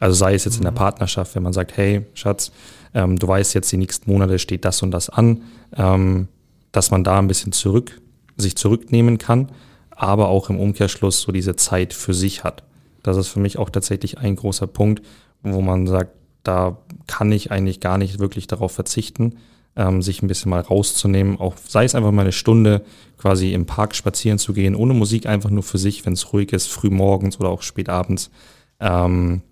Also 0.01 0.15
sei 0.15 0.35
es 0.35 0.45
jetzt 0.45 0.57
in 0.57 0.65
der 0.65 0.73
mhm. 0.73 0.77
Partnerschaft, 0.77 1.35
wenn 1.35 1.45
man 1.45 1.55
sagt, 1.55 1.79
hey 1.79 2.05
Schatz, 2.13 2.53
ähm, 2.93 3.19
du 3.19 3.27
weißt 3.27 3.55
jetzt, 3.55 3.73
die 3.73 3.79
nächsten 3.79 4.11
Monate 4.11 4.39
steht 4.39 4.67
das 4.67 4.83
und 4.83 4.91
das 4.91 5.09
an, 5.09 5.45
ähm, 5.75 6.29
dass 6.73 6.91
man 6.91 7.05
da 7.05 7.19
ein 7.19 7.29
bisschen 7.29 7.53
zurück, 7.53 7.99
sich 8.37 8.55
zurücknehmen 8.55 9.17
kann, 9.17 9.51
aber 9.91 10.29
auch 10.29 10.51
im 10.51 10.61
Umkehrschluss 10.61 11.23
so 11.23 11.33
diese 11.33 11.57
Zeit 11.57 11.95
für 11.95 12.13
sich 12.13 12.45
hat. 12.45 12.65
Das 13.03 13.17
ist 13.17 13.29
für 13.29 13.41
mich 13.41 13.59
auch 13.59 13.71
tatsächlich 13.71 14.19
ein 14.19 14.37
großer 14.37 14.67
Punkt, 14.67 15.03
wo 15.43 15.63
man 15.63 15.87
sagt, 15.87 16.11
da 16.43 16.77
kann 17.07 17.33
ich 17.33 17.51
eigentlich 17.51 17.81
gar 17.81 17.97
nicht 17.97 18.19
wirklich 18.19 18.47
darauf 18.47 18.73
verzichten, 18.73 19.39
ähm, 19.77 20.03
sich 20.03 20.23
ein 20.23 20.29
bisschen 20.29 20.51
mal 20.51 20.61
rauszunehmen, 20.61 21.39
auch 21.39 21.57
sei 21.57 21.85
es 21.85 21.95
einfach 21.95 22.13
mal 22.13 22.23
eine 22.23 22.33
Stunde 22.33 22.83
quasi 23.19 23.53
im 23.53 23.67
Park 23.67 23.95
spazieren 23.95 24.39
zu 24.39 24.53
gehen, 24.53 24.75
ohne 24.75 24.95
Musik, 24.95 25.27
einfach 25.27 25.51
nur 25.51 25.63
für 25.63 25.79
sich, 25.79 26.05
wenn 26.05 26.13
es 26.13 26.33
ruhig 26.33 26.53
ist, 26.53 26.69
früh 26.69 26.91
morgens 26.91 27.39
oder 27.41 27.49
auch 27.49 27.63
spät 27.63 27.89
abends. 27.89 28.31
Ähm, 28.81 29.43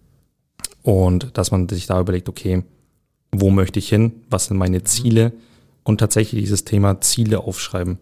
und 0.82 1.36
dass 1.36 1.50
man 1.50 1.68
sich 1.68 1.86
da 1.86 2.00
überlegt, 2.00 2.28
okay, 2.28 2.64
wo 3.32 3.50
möchte 3.50 3.78
ich 3.78 3.88
hin, 3.88 4.12
was 4.28 4.46
sind 4.46 4.56
meine 4.56 4.82
Ziele? 4.84 5.32
Und 5.84 5.98
tatsächlich 5.98 6.42
dieses 6.42 6.64
Thema 6.64 7.00
Ziele 7.00 7.40
aufschreiben, 7.40 7.98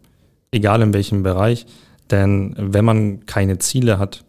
egal 0.51 0.83
in 0.83 0.95
welchem 0.95 1.23
Bereich, 1.23 1.67
denn 2.11 2.55
wenn 2.59 2.85
man 2.85 3.27
keine 3.27 3.59
Ziele 3.59 3.99
hat, 3.99 4.25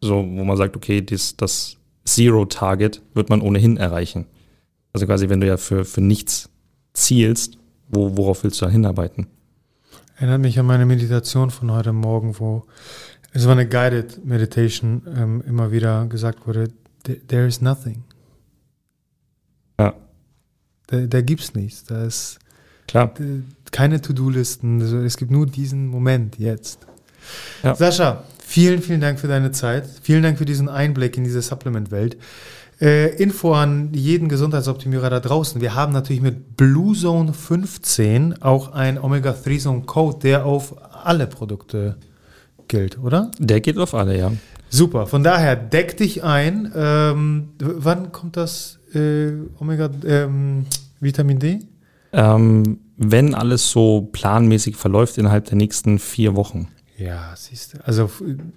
so 0.00 0.16
wo 0.16 0.44
man 0.44 0.56
sagt, 0.56 0.76
okay, 0.76 1.02
das, 1.02 1.36
das 1.36 1.76
Zero-Target 2.04 3.02
wird 3.14 3.30
man 3.30 3.40
ohnehin 3.40 3.76
erreichen. 3.76 4.26
Also 4.92 5.06
quasi, 5.06 5.28
wenn 5.28 5.40
du 5.40 5.46
ja 5.46 5.56
für, 5.56 5.84
für 5.84 6.00
nichts 6.00 6.49
zielst, 6.92 7.58
wo, 7.88 8.16
worauf 8.16 8.44
willst 8.44 8.60
du 8.60 8.66
da 8.66 8.70
hinarbeiten? 8.70 9.26
Erinnert 10.16 10.40
mich 10.40 10.58
an 10.58 10.66
meine 10.66 10.86
Meditation 10.86 11.50
von 11.50 11.72
heute 11.72 11.92
Morgen, 11.92 12.38
wo 12.38 12.64
es 13.32 13.46
war 13.46 13.52
eine 13.52 13.68
Guided 13.68 14.24
Meditation, 14.24 15.02
ähm, 15.16 15.42
immer 15.46 15.70
wieder 15.70 16.06
gesagt 16.06 16.46
wurde, 16.46 16.68
there 17.04 17.46
is 17.46 17.60
nothing. 17.60 18.02
Ja. 19.78 19.94
Da, 20.88 21.06
da 21.06 21.18
es 21.18 21.54
nichts. 21.54 21.84
Da 21.84 22.04
ist 22.04 22.38
Klar. 22.88 23.14
keine 23.70 24.00
To-Do-Listen. 24.00 24.80
Also 24.80 24.98
es 24.98 25.16
gibt 25.16 25.30
nur 25.30 25.46
diesen 25.46 25.86
Moment 25.86 26.38
jetzt. 26.38 26.86
Ja. 27.62 27.74
Sascha, 27.74 28.24
vielen, 28.44 28.82
vielen 28.82 29.00
Dank 29.00 29.20
für 29.20 29.28
deine 29.28 29.52
Zeit. 29.52 29.88
Vielen 30.02 30.22
Dank 30.22 30.38
für 30.38 30.44
diesen 30.44 30.68
Einblick 30.68 31.16
in 31.16 31.24
diese 31.24 31.40
Supplement-Welt. 31.40 32.16
Äh, 32.80 33.14
Info 33.16 33.52
an 33.52 33.90
jeden 33.92 34.28
Gesundheitsoptimierer 34.30 35.10
da 35.10 35.20
draußen. 35.20 35.60
Wir 35.60 35.74
haben 35.74 35.92
natürlich 35.92 36.22
mit 36.22 36.56
Blue 36.56 36.96
Zone 36.96 37.34
15 37.34 38.42
auch 38.42 38.72
ein 38.72 38.98
Omega-3 38.98 39.58
Zone 39.58 39.82
Code, 39.82 40.18
der 40.22 40.46
auf 40.46 40.74
alle 41.04 41.26
Produkte 41.26 41.96
gilt, 42.68 42.98
oder? 42.98 43.30
Der 43.38 43.60
geht 43.60 43.76
auf 43.76 43.94
alle, 43.94 44.16
ja. 44.16 44.32
Super. 44.70 45.06
Von 45.06 45.22
daher 45.22 45.56
deck 45.56 45.98
dich 45.98 46.22
ein. 46.22 46.72
Ähm, 46.74 47.48
wann 47.58 48.12
kommt 48.12 48.38
das 48.38 48.78
äh, 48.94 49.32
Omega 49.58 49.90
ähm, 50.06 50.64
Vitamin 51.00 51.38
D? 51.38 51.58
Ähm, 52.12 52.78
wenn 52.96 53.34
alles 53.34 53.70
so 53.70 54.08
planmäßig 54.12 54.76
verläuft 54.76 55.18
innerhalb 55.18 55.44
der 55.46 55.56
nächsten 55.56 55.98
vier 55.98 56.34
Wochen. 56.34 56.68
Ja, 57.00 57.32
siehst 57.34 57.72
du. 57.72 57.78
Also 57.86 58.10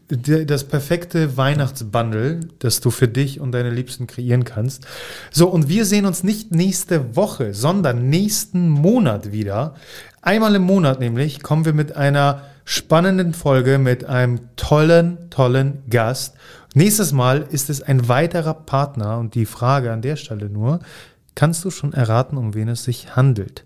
das 0.10 0.66
perfekte 0.66 1.38
Weihnachtsbundle, 1.38 2.42
das 2.60 2.82
du 2.82 2.92
für 2.92 3.08
dich 3.08 3.40
und 3.40 3.54
deine 3.54 3.70
Liebsten 3.70 4.06
kreieren 4.06 4.44
kannst. 4.44 4.86
So, 5.32 5.48
und 5.48 5.70
wir 5.70 5.86
sehen 5.86 6.06
uns 6.06 6.24
nicht 6.24 6.54
nächste 6.54 7.16
Woche, 7.16 7.54
sondern 7.54 8.10
nächsten 8.10 8.68
Monat 8.68 9.32
wieder. 9.32 9.76
Einmal 10.22 10.56
im 10.56 10.64
Monat 10.64 11.00
nämlich 11.00 11.42
kommen 11.42 11.64
wir 11.64 11.72
mit 11.72 11.96
einer 11.96 12.42
spannenden 12.66 13.34
Folge 13.34 13.78
mit 13.78 14.04
einem 14.04 14.42
tollen, 14.58 15.30
tollen 15.30 15.84
Gast. 15.90 16.36
Nächstes 16.74 17.14
Mal 17.14 17.48
ist 17.50 17.70
es 17.70 17.82
ein 17.82 18.10
weiterer 18.10 18.56
Partner 18.56 19.20
und 19.20 19.36
die 19.36 19.46
Frage 19.46 19.94
an 19.94 20.02
der 20.02 20.18
Stelle 20.18 20.50
nur, 20.50 20.80
kannst 21.36 21.64
du 21.64 21.72
schon 21.72 21.94
erraten, 21.94 22.38
um 22.38 22.56
wen 22.56 22.68
es 22.68 22.84
sich 22.84 23.16
handelt? 23.16 23.64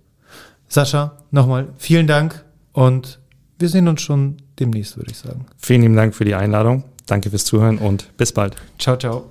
Sascha, 0.68 1.18
nochmal 1.32 1.70
vielen 1.78 2.06
Dank 2.06 2.46
und 2.74 3.20
wir 3.58 3.70
sehen 3.70 3.88
uns 3.88 4.02
schon 4.02 4.38
demnächst, 4.60 4.98
würde 4.98 5.12
ich 5.12 5.18
sagen. 5.18 5.46
Vielen 5.58 5.82
lieben 5.82 5.96
Dank 5.96 6.16
für 6.16 6.26
die 6.26 6.36
Einladung. 6.36 6.84
Danke 7.06 7.30
fürs 7.30 7.46
Zuhören 7.46 7.78
und 7.78 8.16
bis 8.18 8.32
bald. 8.32 8.56
Ciao, 8.78 8.98
ciao. 8.98 9.30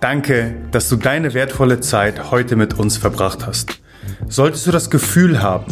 Danke, 0.00 0.54
dass 0.70 0.88
du 0.88 0.96
deine 0.96 1.34
wertvolle 1.34 1.80
Zeit 1.80 2.30
heute 2.30 2.56
mit 2.56 2.78
uns 2.78 2.96
verbracht 2.96 3.46
hast. 3.46 3.80
Solltest 4.28 4.66
du 4.66 4.70
das 4.70 4.90
Gefühl 4.90 5.42
haben, 5.42 5.66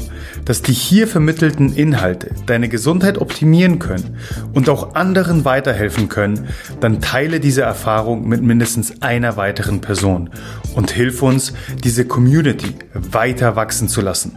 dass 0.44 0.62
die 0.62 0.72
hier 0.72 1.06
vermittelten 1.09 1.72
Inhalte 1.72 2.30
deine 2.46 2.68
Gesundheit 2.68 3.18
optimieren 3.18 3.78
können 3.78 4.18
und 4.52 4.68
auch 4.68 4.94
anderen 4.94 5.44
weiterhelfen 5.44 6.09
können, 6.09 6.48
dann 6.80 7.00
teile 7.00 7.40
diese 7.40 7.62
Erfahrung 7.62 8.28
mit 8.28 8.42
mindestens 8.42 9.00
einer 9.02 9.36
weiteren 9.36 9.80
Person 9.80 10.30
und 10.74 10.90
hilf 10.90 11.22
uns, 11.22 11.54
diese 11.84 12.06
Community 12.06 12.74
weiter 12.92 13.56
wachsen 13.56 13.88
zu 13.88 14.00
lassen. 14.00 14.36